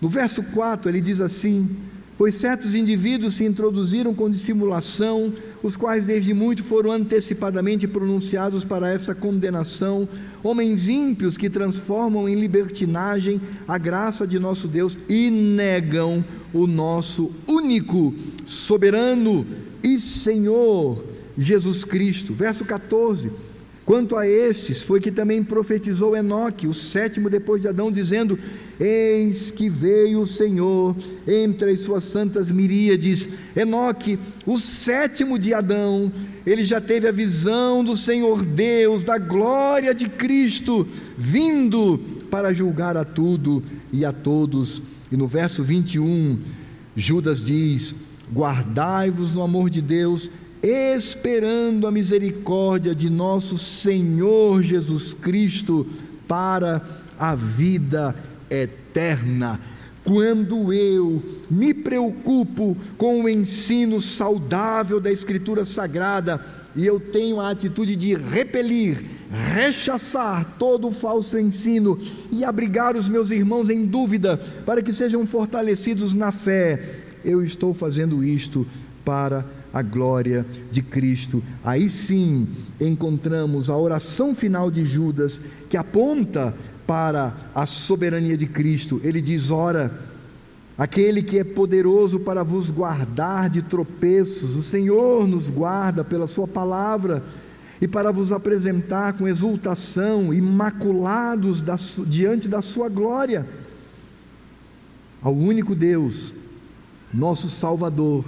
No 0.00 0.08
verso 0.08 0.42
4 0.52 0.90
ele 0.90 1.00
diz 1.00 1.20
assim: 1.20 1.76
Pois 2.16 2.34
certos 2.34 2.74
indivíduos 2.74 3.34
se 3.34 3.44
introduziram 3.44 4.12
com 4.12 4.28
dissimulação, 4.28 5.32
os 5.62 5.76
quais 5.76 6.06
desde 6.06 6.34
muito 6.34 6.62
foram 6.62 6.92
antecipadamente 6.92 7.88
pronunciados 7.88 8.64
para 8.64 8.90
essa 8.90 9.14
condenação, 9.14 10.08
homens 10.42 10.88
ímpios 10.88 11.36
que 11.36 11.48
transformam 11.48 12.28
em 12.28 12.38
libertinagem 12.38 13.40
a 13.66 13.78
graça 13.78 14.26
de 14.26 14.38
nosso 14.38 14.68
Deus 14.68 14.98
e 15.08 15.30
negam 15.30 16.24
o 16.52 16.66
nosso 16.66 17.32
único, 17.48 18.14
soberano 18.44 19.46
e 19.82 19.98
Senhor 19.98 21.04
Jesus 21.36 21.82
Cristo. 21.84 22.34
Verso 22.34 22.64
14 22.64 23.32
Quanto 23.84 24.16
a 24.16 24.26
estes, 24.26 24.82
foi 24.82 25.00
que 25.00 25.10
também 25.10 25.42
profetizou 25.42 26.16
Enoque, 26.16 26.68
o 26.68 26.72
sétimo 26.72 27.28
depois 27.28 27.62
de 27.62 27.68
Adão, 27.68 27.90
dizendo: 27.90 28.38
Eis 28.80 29.50
que 29.50 29.68
veio 29.68 30.20
o 30.20 30.26
Senhor 30.26 30.96
entre 31.26 31.70
as 31.70 31.80
suas 31.80 32.04
santas 32.04 32.50
miríades. 32.50 33.28
Enoque, 33.54 34.18
o 34.46 34.58
sétimo 34.58 35.38
de 35.38 35.54
Adão, 35.54 36.12
ele 36.44 36.64
já 36.64 36.80
teve 36.80 37.06
a 37.06 37.12
visão 37.12 37.84
do 37.84 37.96
Senhor 37.96 38.44
Deus, 38.44 39.02
da 39.02 39.18
glória 39.18 39.94
de 39.94 40.08
Cristo, 40.08 40.86
vindo 41.16 41.98
para 42.30 42.52
julgar 42.52 42.96
a 42.96 43.04
tudo 43.04 43.62
e 43.92 44.04
a 44.04 44.12
todos. 44.12 44.82
E 45.10 45.16
no 45.16 45.28
verso 45.28 45.62
21, 45.62 46.38
Judas 46.96 47.42
diz: 47.42 47.94
Guardai-vos 48.32 49.34
no 49.34 49.42
amor 49.42 49.68
de 49.70 49.82
Deus 49.82 50.30
esperando 50.62 51.88
a 51.88 51.90
misericórdia 51.90 52.94
de 52.94 53.10
nosso 53.10 53.58
Senhor 53.58 54.62
Jesus 54.62 55.12
Cristo 55.12 55.84
para 56.28 56.80
a 57.18 57.34
vida 57.34 58.10
eterna. 58.10 58.31
Quando 60.04 60.72
eu 60.72 61.22
me 61.48 61.72
preocupo 61.72 62.76
com 62.98 63.22
o 63.22 63.28
ensino 63.28 64.00
saudável 64.00 65.00
da 65.00 65.12
Escritura 65.12 65.64
Sagrada 65.64 66.44
e 66.74 66.84
eu 66.84 66.98
tenho 66.98 67.40
a 67.40 67.50
atitude 67.50 67.94
de 67.94 68.14
repelir, 68.14 69.04
rechaçar 69.54 70.56
todo 70.58 70.88
o 70.88 70.92
falso 70.92 71.38
ensino 71.38 71.98
e 72.32 72.44
abrigar 72.44 72.96
os 72.96 73.08
meus 73.08 73.30
irmãos 73.30 73.70
em 73.70 73.86
dúvida 73.86 74.36
para 74.66 74.82
que 74.82 74.92
sejam 74.92 75.24
fortalecidos 75.24 76.14
na 76.14 76.32
fé, 76.32 76.82
eu 77.24 77.44
estou 77.44 77.72
fazendo 77.72 78.24
isto 78.24 78.66
para 79.04 79.46
a 79.72 79.82
glória 79.82 80.44
de 80.70 80.82
Cristo. 80.82 81.42
Aí 81.64 81.88
sim 81.88 82.46
encontramos 82.80 83.70
a 83.70 83.76
oração 83.76 84.34
final 84.34 84.70
de 84.70 84.84
Judas, 84.84 85.40
que 85.70 85.76
aponta 85.76 86.54
para 86.92 87.34
a 87.54 87.64
soberania 87.64 88.36
de 88.36 88.46
Cristo. 88.46 89.00
Ele 89.02 89.22
diz: 89.22 89.50
Ora, 89.50 89.90
aquele 90.76 91.22
que 91.22 91.38
é 91.38 91.44
poderoso 91.44 92.20
para 92.20 92.42
vos 92.42 92.68
guardar 92.68 93.48
de 93.48 93.62
tropeços, 93.62 94.56
o 94.56 94.62
Senhor 94.62 95.26
nos 95.26 95.48
guarda 95.48 96.04
pela 96.04 96.26
Sua 96.26 96.46
palavra 96.46 97.24
e 97.80 97.88
para 97.88 98.12
vos 98.12 98.30
apresentar 98.30 99.14
com 99.14 99.26
exultação, 99.26 100.34
imaculados 100.34 101.62
da, 101.62 101.76
diante 102.06 102.46
da 102.46 102.60
Sua 102.60 102.90
glória, 102.90 103.48
ao 105.22 105.34
único 105.34 105.74
Deus, 105.74 106.34
nosso 107.10 107.48
Salvador 107.48 108.22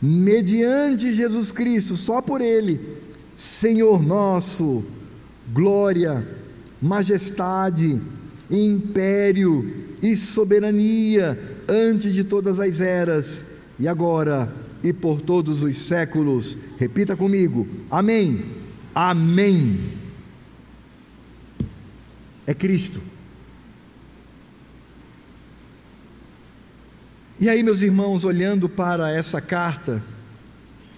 mediante 0.00 1.14
Jesus 1.14 1.52
Cristo, 1.52 1.96
só 1.96 2.20
por 2.22 2.40
Ele, 2.40 2.98
Senhor 3.34 4.02
nosso, 4.02 4.84
glória, 5.52 6.43
majestade, 6.80 8.00
império 8.50 9.96
e 10.02 10.14
soberania 10.14 11.38
antes 11.68 12.12
de 12.12 12.24
todas 12.24 12.60
as 12.60 12.80
eras, 12.80 13.44
e 13.78 13.88
agora 13.88 14.52
e 14.82 14.92
por 14.92 15.20
todos 15.20 15.62
os 15.62 15.76
séculos. 15.76 16.58
Repita 16.78 17.16
comigo: 17.16 17.66
Amém. 17.90 18.44
Amém. 18.94 19.92
É 22.46 22.52
Cristo. 22.52 23.00
E 27.40 27.48
aí, 27.48 27.62
meus 27.62 27.82
irmãos, 27.82 28.24
olhando 28.24 28.68
para 28.68 29.10
essa 29.10 29.40
carta, 29.40 30.02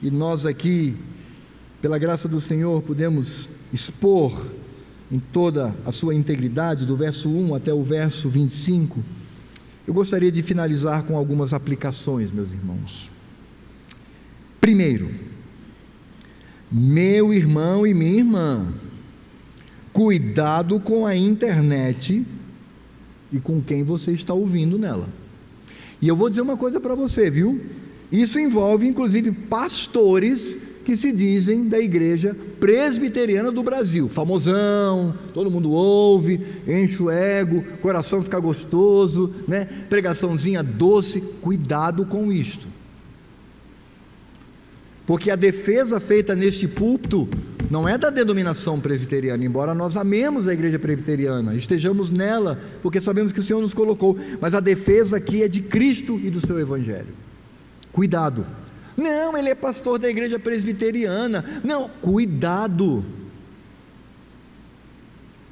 e 0.03 0.11
nós 0.11 0.45
aqui, 0.45 0.95
pela 1.81 1.99
graça 1.99 2.29
do 2.29 2.39
Senhor, 2.39 2.83
podemos 2.83 3.49
expor 3.73 4.51
em 5.11 5.19
toda 5.19 5.75
a 5.85 5.93
sua 5.93 6.15
integridade, 6.15 6.87
do 6.87 6.97
verso 6.97 7.29
1 7.29 7.55
até 7.55 7.73
o 7.73 7.83
verso 7.83 8.29
25, 8.29 9.03
eu 9.87 9.95
gostaria 9.95 10.33
de 10.33 10.43
finalizar 10.43 11.05
com 11.05 11.17
algumas 11.17 11.55
aplicações, 11.55 12.33
meus 12.33 12.53
irmãos. 12.53 13.11
Primeiro, 14.61 15.09
meu 16.71 17.33
irmão 17.33 17.87
e 17.87 17.95
minha 17.95 18.19
irmã, 18.19 18.75
cuidado 19.93 20.81
com 20.81 21.07
a 21.07 21.15
internet 21.15 22.27
e 23.33 23.39
com 23.39 23.61
quem 23.61 23.85
você 23.85 24.11
está 24.11 24.35
ouvindo 24.35 24.77
nela. 24.77 25.09
E 26.03 26.09
eu 26.09 26.17
vou 26.17 26.29
dizer 26.29 26.43
uma 26.43 26.57
coisa 26.57 26.81
para 26.81 26.97
você, 26.97 27.31
viu? 27.31 27.65
Isso 28.11 28.39
envolve 28.41 28.87
inclusive 28.87 29.31
pastores 29.31 30.66
que 30.87 30.97
se 30.97 31.11
dizem 31.11 31.69
da 31.69 31.81
igreja 31.81 32.37
presbiteriana 32.61 33.51
do 33.51 33.61
Brasil, 33.61 34.09
famosão, 34.09 35.13
todo 35.35 35.51
mundo 35.51 35.73
ouve, 35.73 36.41
enche 36.65 37.03
o 37.03 37.11
ego, 37.11 37.65
coração 37.83 38.23
fica 38.23 38.39
gostoso, 38.39 39.35
né? 39.49 39.65
Pregaçãozinha 39.91 40.63
doce, 40.63 41.21
cuidado 41.43 42.07
com 42.07 42.31
isto. 42.31 42.69
Porque 45.05 45.29
a 45.29 45.35
defesa 45.35 45.99
feita 45.99 46.37
neste 46.37 46.69
púlpito 46.69 47.29
não 47.69 47.89
é 47.89 47.99
da 47.99 48.09
denominação 48.09 48.79
presbiteriana, 48.79 49.45
embora 49.45 49.75
nós 49.75 49.97
amemos 49.97 50.47
a 50.47 50.55
igreja 50.55 50.79
presbiteriana, 50.79 51.57
estejamos 51.57 52.13
nela, 52.13 52.61
porque 52.81 53.01
sabemos 53.01 53.33
que 53.33 53.41
o 53.41 53.43
Senhor 53.43 53.61
nos 53.61 53.75
colocou, 53.75 54.17
mas 54.41 54.55
a 54.55 54.61
defesa 54.61 55.17
aqui 55.17 55.43
é 55.43 55.49
de 55.49 55.63
Cristo 55.63 56.21
e 56.23 56.31
do 56.31 56.41
seu 56.41 56.61
Evangelho. 56.61 57.13
Cuidado. 57.91 58.47
Não, 58.97 59.37
ele 59.37 59.51
é 59.51 59.55
pastor 59.55 59.99
da 59.99 60.09
igreja 60.09 60.39
presbiteriana. 60.39 61.45
Não, 61.63 61.91
cuidado. 62.01 63.05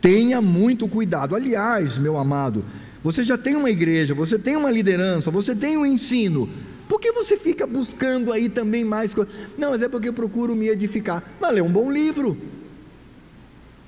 Tenha 0.01 0.41
muito 0.41 0.89
cuidado. 0.89 1.35
Aliás, 1.35 1.99
meu 1.99 2.17
amado, 2.17 2.65
você 3.03 3.23
já 3.23 3.37
tem 3.37 3.55
uma 3.55 3.71
igreja, 3.71 4.15
você 4.15 4.39
tem 4.39 4.57
uma 4.57 4.71
liderança, 4.71 5.31
você 5.31 5.55
tem 5.55 5.77
um 5.77 5.85
ensino. 5.85 6.49
Por 6.89 7.01
que 7.01 7.13
você 7.13 7.37
fica 7.37 7.67
buscando 7.67 8.33
aí 8.33 8.49
também 8.49 8.85
mais 8.85 9.15
coisas? 9.15 9.33
Não, 9.59 9.71
mas 9.71 9.83
é 9.83 9.89
porque 9.89 10.09
eu 10.09 10.13
procuro 10.13 10.55
me 10.55 10.69
edificar. 10.69 11.23
Mas 11.41 11.55
lê 11.55 11.61
um 11.61 11.71
bom 11.71 11.91
livro. 11.91 12.37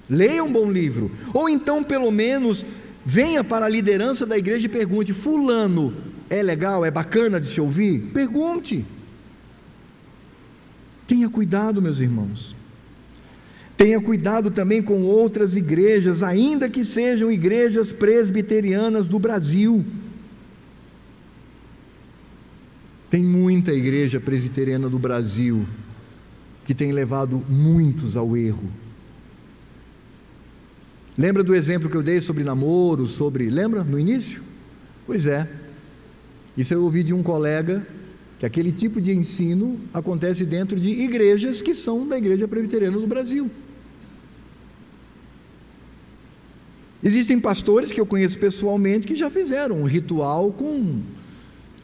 Leia 0.09 0.42
um 0.42 0.52
bom 0.52 0.70
livro. 0.70 1.11
Ou 1.34 1.48
então, 1.48 1.82
pelo 1.82 2.11
menos, 2.11 2.64
venha 3.04 3.42
para 3.42 3.66
a 3.66 3.68
liderança 3.68 4.24
da 4.24 4.38
igreja 4.38 4.66
e 4.66 4.68
pergunte: 4.68 5.12
Fulano 5.12 5.94
é 6.30 6.42
legal, 6.42 6.84
é 6.84 6.90
bacana 6.90 7.40
de 7.40 7.48
se 7.48 7.61
ouvir? 7.61 8.00
Pergunte. 8.12 8.84
Tenha 11.07 11.28
cuidado, 11.28 11.80
meus 11.80 12.00
irmãos. 12.00 12.57
Tenha 13.76 14.00
cuidado 14.00 14.50
também 14.50 14.82
com 14.82 15.02
outras 15.02 15.54
igrejas, 15.54 16.22
ainda 16.22 16.68
que 16.68 16.84
sejam 16.84 17.30
igrejas 17.30 17.92
presbiterianas 17.92 19.07
do 19.07 19.18
Brasil. 19.18 19.84
Tem 23.11 23.22
muita 23.22 23.72
igreja 23.72 24.18
presbiteriana 24.18 24.88
do 24.88 24.98
Brasil 24.98 25.64
que 26.64 26.74
tem 26.74 26.90
levado 26.90 27.44
muitos 27.48 28.16
ao 28.16 28.36
erro. 28.36 28.68
Lembra 31.16 31.44
do 31.44 31.54
exemplo 31.54 31.88
que 31.88 31.96
eu 31.96 32.02
dei 32.02 32.20
sobre 32.20 32.42
namoro, 32.42 33.07
sobre. 33.07 33.48
Lembra 33.48 33.84
no 33.84 33.98
início? 33.98 34.42
Pois 35.07 35.26
é. 35.26 35.48
Isso 36.57 36.74
eu 36.74 36.82
ouvi 36.82 37.02
de 37.02 37.14
um 37.14 37.22
colega 37.22 37.86
que 38.39 38.45
aquele 38.45 38.70
tipo 38.70 39.01
de 39.01 39.12
ensino 39.12 39.80
acontece 39.95 40.45
dentro 40.45 40.78
de 40.78 40.91
igrejas 40.91 41.62
que 41.62 41.72
são 41.72 42.07
da 42.07 42.18
Igreja 42.18 42.47
Presbiteriana 42.47 42.99
do 42.99 43.07
Brasil. 43.07 43.51
Existem 47.03 47.39
pastores 47.39 47.93
que 47.93 48.01
eu 48.01 48.07
conheço 48.07 48.39
pessoalmente 48.39 49.07
que 49.07 49.14
já 49.14 49.30
fizeram 49.30 49.76
um 49.82 49.84
ritual 49.84 50.53
com 50.53 51.01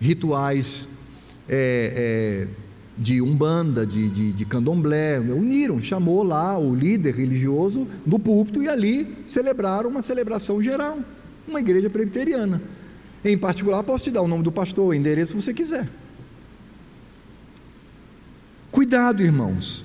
rituais 0.01 0.89
é, 1.49 2.49
é, 2.49 2.49
de 3.01 3.23
umbanda, 3.23 3.87
de, 3.87 4.11
de, 4.11 4.33
de 4.33 4.45
candomblé, 4.45 5.21
uniram, 5.21 5.81
chamou 5.81 6.23
lá 6.23 6.59
o 6.59 6.75
líder 6.75 7.15
religioso 7.15 7.87
no 8.05 8.19
púlpito 8.19 8.63
e 8.63 8.69
ali 8.69 9.07
celebraram 9.27 9.89
uma 9.89 10.03
celebração 10.03 10.63
geral, 10.63 10.99
uma 11.47 11.61
igreja 11.61 11.89
presbiteriana. 11.89 12.61
Em 13.25 13.39
particular, 13.39 13.83
posso 13.85 14.05
te 14.05 14.11
dar 14.11 14.23
o 14.23 14.29
nome 14.29 14.43
do 14.43 14.51
pastor, 14.51 14.89
o 14.89 14.95
endereço 14.95 15.33
se 15.33 15.43
você 15.43 15.55
quiser. 15.55 15.89
Cuidado, 18.73 19.23
irmãos. 19.23 19.85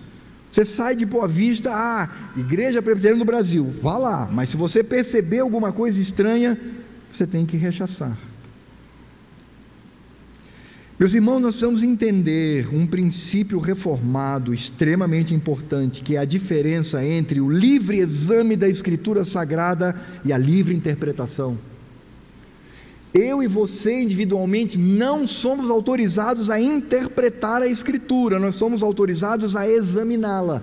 Você 0.49 0.65
sai 0.65 0.95
de 0.95 1.05
Boa 1.05 1.27
Vista, 1.27 1.71
ah, 1.71 2.09
Igreja 2.35 2.81
Presbiteriana 2.81 3.19
do 3.19 3.25
Brasil, 3.25 3.63
vá 3.65 3.97
lá, 3.97 4.27
mas 4.31 4.49
se 4.49 4.57
você 4.57 4.83
perceber 4.83 5.39
alguma 5.39 5.71
coisa 5.71 6.01
estranha, 6.01 6.57
você 7.07 7.27
tem 7.27 7.45
que 7.45 7.57
rechaçar. 7.57 8.17
Meus 10.97 11.13
irmãos, 11.13 11.39
nós 11.39 11.53
precisamos 11.53 11.83
entender 11.83 12.73
um 12.73 12.87
princípio 12.87 13.59
reformado 13.59 14.51
extremamente 14.51 15.31
importante, 15.31 16.01
que 16.01 16.15
é 16.15 16.19
a 16.19 16.25
diferença 16.25 17.05
entre 17.05 17.39
o 17.39 17.51
livre 17.51 17.99
exame 17.99 18.55
da 18.55 18.67
Escritura 18.67 19.23
Sagrada 19.23 19.95
e 20.25 20.33
a 20.33 20.37
livre 20.39 20.73
interpretação. 20.73 21.55
Eu 23.13 23.41
e 23.41 23.47
você 23.47 24.01
individualmente 24.01 24.77
não 24.77 25.25
somos 25.25 25.69
autorizados 25.69 26.49
a 26.49 26.59
interpretar 26.59 27.61
a 27.61 27.67
Escritura, 27.67 28.39
nós 28.39 28.55
somos 28.55 28.83
autorizados 28.83 29.55
a 29.55 29.67
examiná-la. 29.67 30.61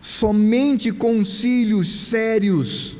Somente 0.00 0.92
concílios 0.92 1.90
sérios, 1.90 2.96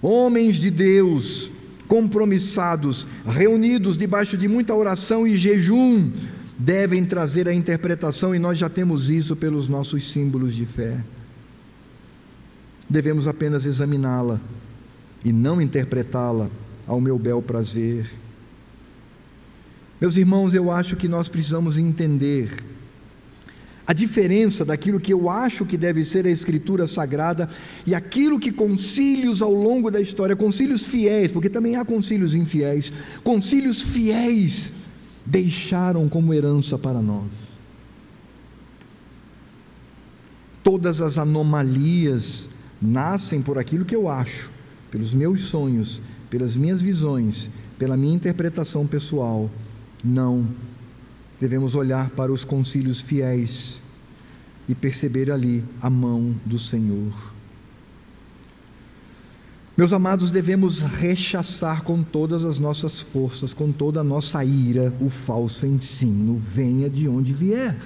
homens 0.00 0.56
de 0.56 0.70
Deus, 0.70 1.50
compromissados, 1.86 3.06
reunidos 3.26 3.96
debaixo 3.96 4.36
de 4.36 4.48
muita 4.48 4.74
oração 4.74 5.26
e 5.26 5.36
jejum, 5.36 6.10
devem 6.58 7.04
trazer 7.04 7.46
a 7.48 7.54
interpretação, 7.54 8.34
e 8.34 8.38
nós 8.38 8.58
já 8.58 8.68
temos 8.68 9.10
isso 9.10 9.36
pelos 9.36 9.68
nossos 9.68 10.10
símbolos 10.10 10.54
de 10.54 10.64
fé. 10.64 11.04
Devemos 12.88 13.28
apenas 13.28 13.66
examiná-la 13.66 14.40
e 15.24 15.32
não 15.32 15.60
interpretá-la 15.60 16.50
ao 16.92 17.00
meu 17.00 17.18
bel 17.18 17.40
prazer. 17.40 18.06
Meus 19.98 20.16
irmãos, 20.16 20.52
eu 20.52 20.70
acho 20.70 20.94
que 20.94 21.08
nós 21.08 21.26
precisamos 21.26 21.78
entender 21.78 22.52
a 23.86 23.94
diferença 23.94 24.64
daquilo 24.64 25.00
que 25.00 25.12
eu 25.12 25.30
acho 25.30 25.64
que 25.64 25.76
deve 25.78 26.04
ser 26.04 26.26
a 26.26 26.30
Escritura 26.30 26.86
Sagrada 26.86 27.48
e 27.86 27.94
aquilo 27.94 28.38
que 28.38 28.52
concílios 28.52 29.40
ao 29.40 29.52
longo 29.52 29.90
da 29.90 30.00
história, 30.00 30.36
concílios 30.36 30.84
fiéis, 30.84 31.30
porque 31.30 31.48
também 31.48 31.76
há 31.76 31.84
concílios 31.84 32.34
infiéis, 32.34 32.92
concílios 33.24 33.80
fiéis 33.80 34.70
deixaram 35.24 36.08
como 36.08 36.34
herança 36.34 36.76
para 36.76 37.00
nós. 37.00 37.52
Todas 40.62 41.00
as 41.00 41.16
anomalias 41.16 42.50
nascem 42.80 43.40
por 43.40 43.58
aquilo 43.58 43.84
que 43.84 43.96
eu 43.96 44.08
acho, 44.08 44.50
pelos 44.90 45.14
meus 45.14 45.40
sonhos, 45.40 46.00
pelas 46.32 46.56
minhas 46.56 46.80
visões, 46.80 47.50
pela 47.78 47.94
minha 47.94 48.14
interpretação 48.14 48.86
pessoal. 48.86 49.50
Não. 50.02 50.48
Devemos 51.38 51.74
olhar 51.74 52.08
para 52.08 52.32
os 52.32 52.42
concílios 52.42 53.02
fiéis 53.02 53.78
e 54.66 54.74
perceber 54.74 55.30
ali 55.30 55.62
a 55.78 55.90
mão 55.90 56.34
do 56.46 56.58
Senhor. 56.58 57.12
Meus 59.76 59.92
amados, 59.92 60.30
devemos 60.30 60.80
rechaçar 60.80 61.82
com 61.82 62.02
todas 62.02 62.46
as 62.46 62.58
nossas 62.58 63.02
forças, 63.02 63.52
com 63.52 63.70
toda 63.70 64.00
a 64.00 64.04
nossa 64.04 64.42
ira, 64.42 64.90
o 65.02 65.10
falso 65.10 65.66
ensino, 65.66 66.38
venha 66.38 66.88
de 66.88 67.06
onde 67.08 67.34
vier. 67.34 67.78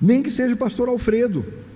Nem 0.00 0.24
que 0.24 0.30
seja 0.30 0.54
o 0.54 0.58
pastor 0.58 0.88
Alfredo 0.88 1.67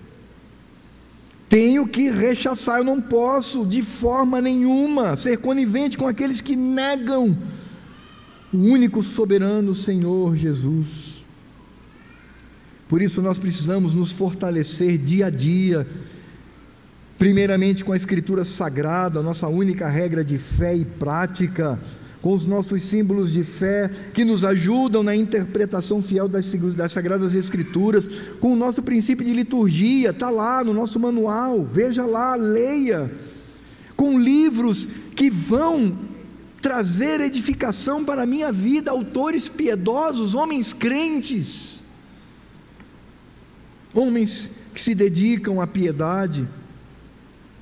tenho 1.53 1.87
que 1.87 2.09
rechaçar, 2.09 2.79
eu 2.79 2.85
não 2.85 2.99
posso 2.99 3.67
de 3.67 3.83
forma 3.83 4.41
nenhuma 4.41 5.19
ser 5.19 5.37
conivente 5.37 5.99
com 5.99 6.09
aqueles 6.09 6.41
que 6.41 6.57
negam 6.57 7.37
o 8.51 8.57
único 8.57 9.03
soberano 9.03 9.75
Senhor 9.75 10.35
Jesus. 10.35 11.23
Por 12.89 13.03
isso 13.03 13.21
nós 13.21 13.39
precisamos 13.39 13.93
nos 13.93 14.11
fortalecer 14.11 14.97
dia 14.97 15.27
a 15.27 15.31
dia, 15.31 15.87
primeiramente 17.19 17.85
com 17.85 17.93
a 17.93 17.97
Escritura 17.97 18.47
Sagrada, 18.47 19.21
nossa 19.21 19.47
única 19.47 19.91
regra 19.91 20.25
de 20.25 20.39
fé 20.39 20.75
e 20.75 20.87
prática 20.87 21.79
com 22.23 22.33
os 22.33 22.47
nossos 22.47 22.83
símbolos 22.83 23.33
de 23.33 23.43
fé 23.43 23.91
que 24.15 24.25
nos 24.25 24.45
ajudam 24.45 25.03
na 25.03 25.15
interpretação 25.15 26.01
fiel 26.01 26.29
das, 26.29 26.53
das 26.53 26.93
Sagradas 26.93 27.35
Escrituras, 27.35 28.07
com 28.41 28.53
o 28.53 28.57
nosso 28.57 28.81
princípio 28.85 29.27
de 29.27 29.35
liturgia, 29.35 30.11
está 30.11 30.31
lá 30.31 30.63
no 30.63 30.73
nosso 30.73 31.01
manual, 31.01 31.65
veja 31.65 32.07
lá, 32.07 32.37
leia, 32.37 33.13
com 33.97 34.19
livros 34.21 34.87
que 35.17 35.29
vão 35.29 35.99
trazer 36.63 37.21
edificação 37.21 38.05
para 38.05 38.23
a 38.23 38.27
minha 38.27 38.53
vida, 38.53 38.93
autores 38.93 39.49
piedosos, 39.49 40.33
homens 40.37 40.73
crentes, 40.73 41.83
homens 43.93 44.49
que 44.73 44.81
se 44.81 44.95
dedicam 44.95 45.61
à 45.61 45.67
piedade, 45.67 46.49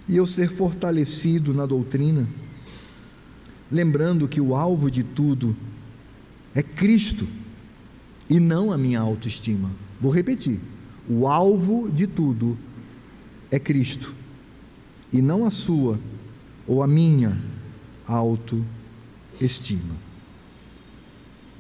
e 0.07 0.19
eu 0.19 0.27
ser 0.27 0.51
fortalecido 0.51 1.55
na 1.55 1.65
doutrina 1.65 2.29
lembrando 3.71 4.29
que 4.29 4.41
o 4.41 4.55
alvo 4.55 4.91
de 4.91 5.03
tudo 5.03 5.57
é 6.55 6.63
Cristo 6.63 7.27
e 8.29 8.41
não 8.41 8.73
a 8.73 8.79
minha 8.79 9.01
autoestima. 9.01 9.71
Vou 10.01 10.11
repetir: 10.11 10.59
o 11.09 11.27
alvo 11.27 11.91
de 11.91 12.07
tudo 12.07 12.57
é 13.51 13.59
Cristo 13.59 14.15
e 15.13 15.21
não 15.21 15.45
a 15.45 15.51
sua 15.51 15.99
ou 16.67 16.83
a 16.83 16.87
minha 16.87 17.37
autoestima. 18.07 18.71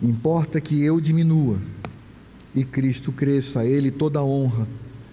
Importa 0.03 0.61
que 0.61 0.81
eu 0.81 1.01
diminua 1.01 1.59
e 2.55 2.65
Cristo 2.65 3.13
cresça, 3.13 3.61
a 3.61 3.67
Ele 3.67 3.91
toda 3.91 4.19
a 4.19 4.25
honra 4.25 4.67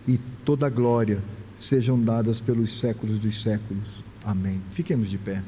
e 0.08 0.18
toda 0.46 0.66
a 0.68 0.70
glória 0.70 1.22
sejam 1.60 2.00
dadas 2.00 2.40
pelos 2.40 2.80
séculos 2.80 3.20
dos 3.20 3.42
séculos. 3.42 4.04
Amém. 4.24 4.62
Fiquemos 4.72 5.10
de 5.10 5.18
pé. 5.18 5.44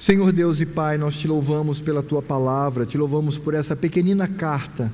Senhor 0.00 0.32
Deus 0.32 0.62
e 0.62 0.64
Pai, 0.64 0.96
nós 0.96 1.14
te 1.18 1.28
louvamos 1.28 1.82
pela 1.82 2.02
tua 2.02 2.22
palavra, 2.22 2.86
te 2.86 2.96
louvamos 2.96 3.36
por 3.36 3.52
essa 3.52 3.76
pequenina 3.76 4.26
carta 4.26 4.90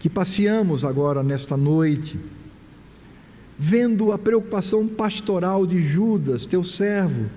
que 0.00 0.10
passeamos 0.10 0.84
agora 0.84 1.22
nesta 1.22 1.56
noite, 1.56 2.18
vendo 3.56 4.10
a 4.10 4.18
preocupação 4.18 4.88
pastoral 4.88 5.64
de 5.68 5.80
Judas, 5.80 6.44
teu 6.44 6.64
servo, 6.64 7.30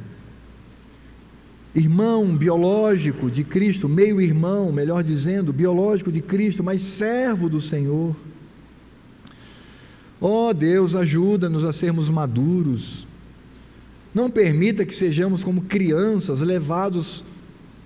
irmão 1.76 2.35
biológico 2.35 3.30
de 3.30 3.43
Cristo, 3.43 3.88
meio-irmão, 3.88 4.72
melhor 4.72 5.03
dizendo, 5.03 5.53
biológico 5.53 6.11
de 6.11 6.23
Cristo, 6.23 6.64
mas 6.64 6.81
servo 6.81 7.47
do 7.47 7.61
Senhor. 7.61 8.15
Ó 10.19 10.49
oh, 10.49 10.53
Deus, 10.55 10.95
ajuda-nos 10.95 11.64
a 11.64 11.72
sermos 11.72 12.10
maduros 12.10 13.05
não 14.14 14.30
permita 14.30 14.85
que 14.85 14.94
sejamos 14.94 15.44
como 15.44 15.64
crianças 15.64 16.41
levados 16.41 17.23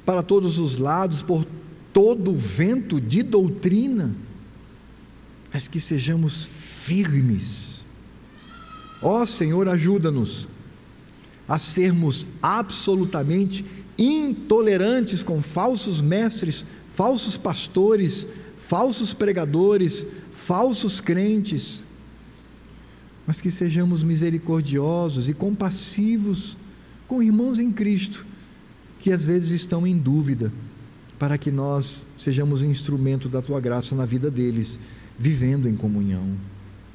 para 0.06 0.22
todos 0.22 0.60
os 0.60 0.78
lados 0.78 1.22
por 1.22 1.46
todo 1.94 2.34
vento 2.34 3.00
de 3.00 3.24
doutrina, 3.24 4.16
mas 5.54 5.68
que 5.68 5.80
sejamos 5.80 6.46
firmes. 6.46 7.86
Ó 9.02 9.26
Senhor, 9.26 9.70
ajuda-nos 9.70 10.48
a 11.48 11.58
sermos 11.58 12.28
absolutamente 12.42 13.64
intolerantes 13.98 15.24
com 15.24 15.42
falsos 15.42 16.02
mestres, 16.02 16.66
falsos 16.94 17.38
pastores, 17.38 18.28
falsos 18.58 19.14
pregadores, 19.14 20.06
falsos 20.32 21.00
crentes, 21.00 21.84
mas 23.28 23.42
que 23.42 23.52
sejamos 23.52 24.02
misericordiosos 24.02 25.28
e 25.28 25.34
compassivos 25.34 26.58
com 27.08 27.22
irmãos 27.22 27.60
em 27.60 27.70
Cristo 27.70 28.26
que 29.00 29.12
às 29.12 29.24
vezes 29.24 29.52
estão 29.52 29.86
em 29.86 29.98
dúvida, 29.98 30.52
para 31.20 31.38
que 31.38 31.52
nós 31.52 32.06
sejamos 32.18 32.64
instrumento 32.64 33.30
da 33.30 33.42
tua 33.42 33.60
graça 33.60 33.96
na 33.96 34.06
vida 34.06 34.30
deles, 34.30 34.80
vivendo 35.18 35.68
em 35.68 35.76
comunhão, 35.76 36.36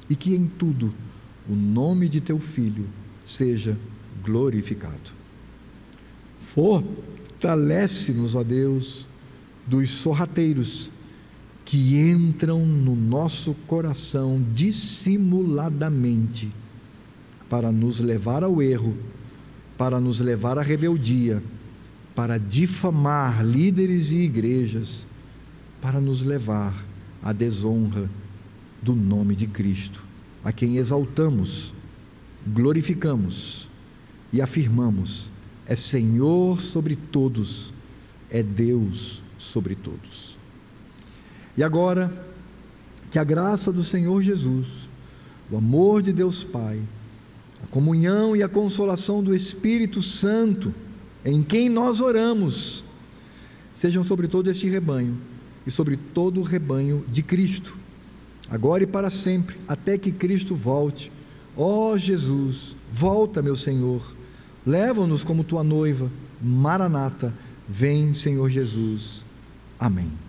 e 0.09 0.15
que 0.15 0.33
em 0.33 0.47
tudo 0.47 0.93
o 1.47 1.55
nome 1.55 2.09
de 2.09 2.21
teu 2.21 2.39
filho 2.39 2.87
seja 3.23 3.77
glorificado. 4.23 5.11
Fortalece-nos, 6.39 8.35
ó 8.35 8.43
Deus, 8.43 9.07
dos 9.65 9.89
sorrateiros 9.89 10.89
que 11.65 11.99
entram 11.99 12.65
no 12.65 12.95
nosso 12.95 13.53
coração 13.67 14.43
dissimuladamente 14.53 16.51
para 17.49 17.71
nos 17.71 17.99
levar 17.99 18.43
ao 18.43 18.61
erro, 18.61 18.97
para 19.77 19.99
nos 19.99 20.19
levar 20.19 20.57
à 20.57 20.61
rebeldia, 20.61 21.41
para 22.15 22.37
difamar 22.37 23.45
líderes 23.45 24.11
e 24.11 24.17
igrejas, 24.17 25.05
para 25.81 25.99
nos 25.99 26.21
levar 26.21 26.73
à 27.21 27.31
desonra 27.31 28.09
do 28.81 28.93
nome 28.93 29.35
de 29.35 29.47
Cristo, 29.47 30.03
a 30.43 30.51
quem 30.51 30.77
exaltamos, 30.77 31.73
glorificamos 32.45 33.69
e 34.31 34.41
afirmamos: 34.41 35.31
é 35.65 35.75
Senhor 35.75 36.59
sobre 36.61 36.95
todos, 36.95 37.71
é 38.29 38.43
Deus 38.43 39.21
sobre 39.37 39.75
todos. 39.75 40.32
E 41.55 41.63
agora, 41.63 42.11
que 43.11 43.19
a 43.19 43.23
graça 43.23 43.71
do 43.71 43.83
Senhor 43.83 44.21
Jesus, 44.21 44.89
o 45.51 45.57
amor 45.57 46.01
de 46.01 46.11
Deus 46.11 46.43
Pai, 46.43 46.81
a 47.63 47.67
comunhão 47.67 48.35
e 48.35 48.41
a 48.41 48.49
consolação 48.49 49.23
do 49.23 49.35
Espírito 49.35 50.01
Santo, 50.01 50.73
em 51.23 51.43
quem 51.43 51.69
nós 51.69 52.01
oramos, 52.01 52.83
sejam 53.73 54.03
sobre 54.03 54.27
todo 54.27 54.49
este 54.49 54.67
rebanho 54.67 55.17
e 55.65 55.71
sobre 55.71 55.95
todo 55.95 56.39
o 56.39 56.43
rebanho 56.43 57.05
de 57.07 57.21
Cristo, 57.21 57.75
agora 58.49 58.83
e 58.83 58.87
para 58.87 59.09
sempre, 59.09 59.55
até 59.67 59.97
que 59.97 60.11
Cristo 60.11 60.55
volte. 60.55 61.11
Ó 61.55 61.91
oh, 61.91 61.97
Jesus, 61.97 62.75
volta, 62.91 63.41
meu 63.41 63.55
Senhor, 63.55 64.03
leva-nos 64.65 65.23
como 65.23 65.43
tua 65.43 65.63
noiva, 65.63 66.11
Maranata, 66.41 67.33
vem, 67.69 68.13
Senhor 68.13 68.49
Jesus. 68.49 69.23
Amém. 69.79 70.22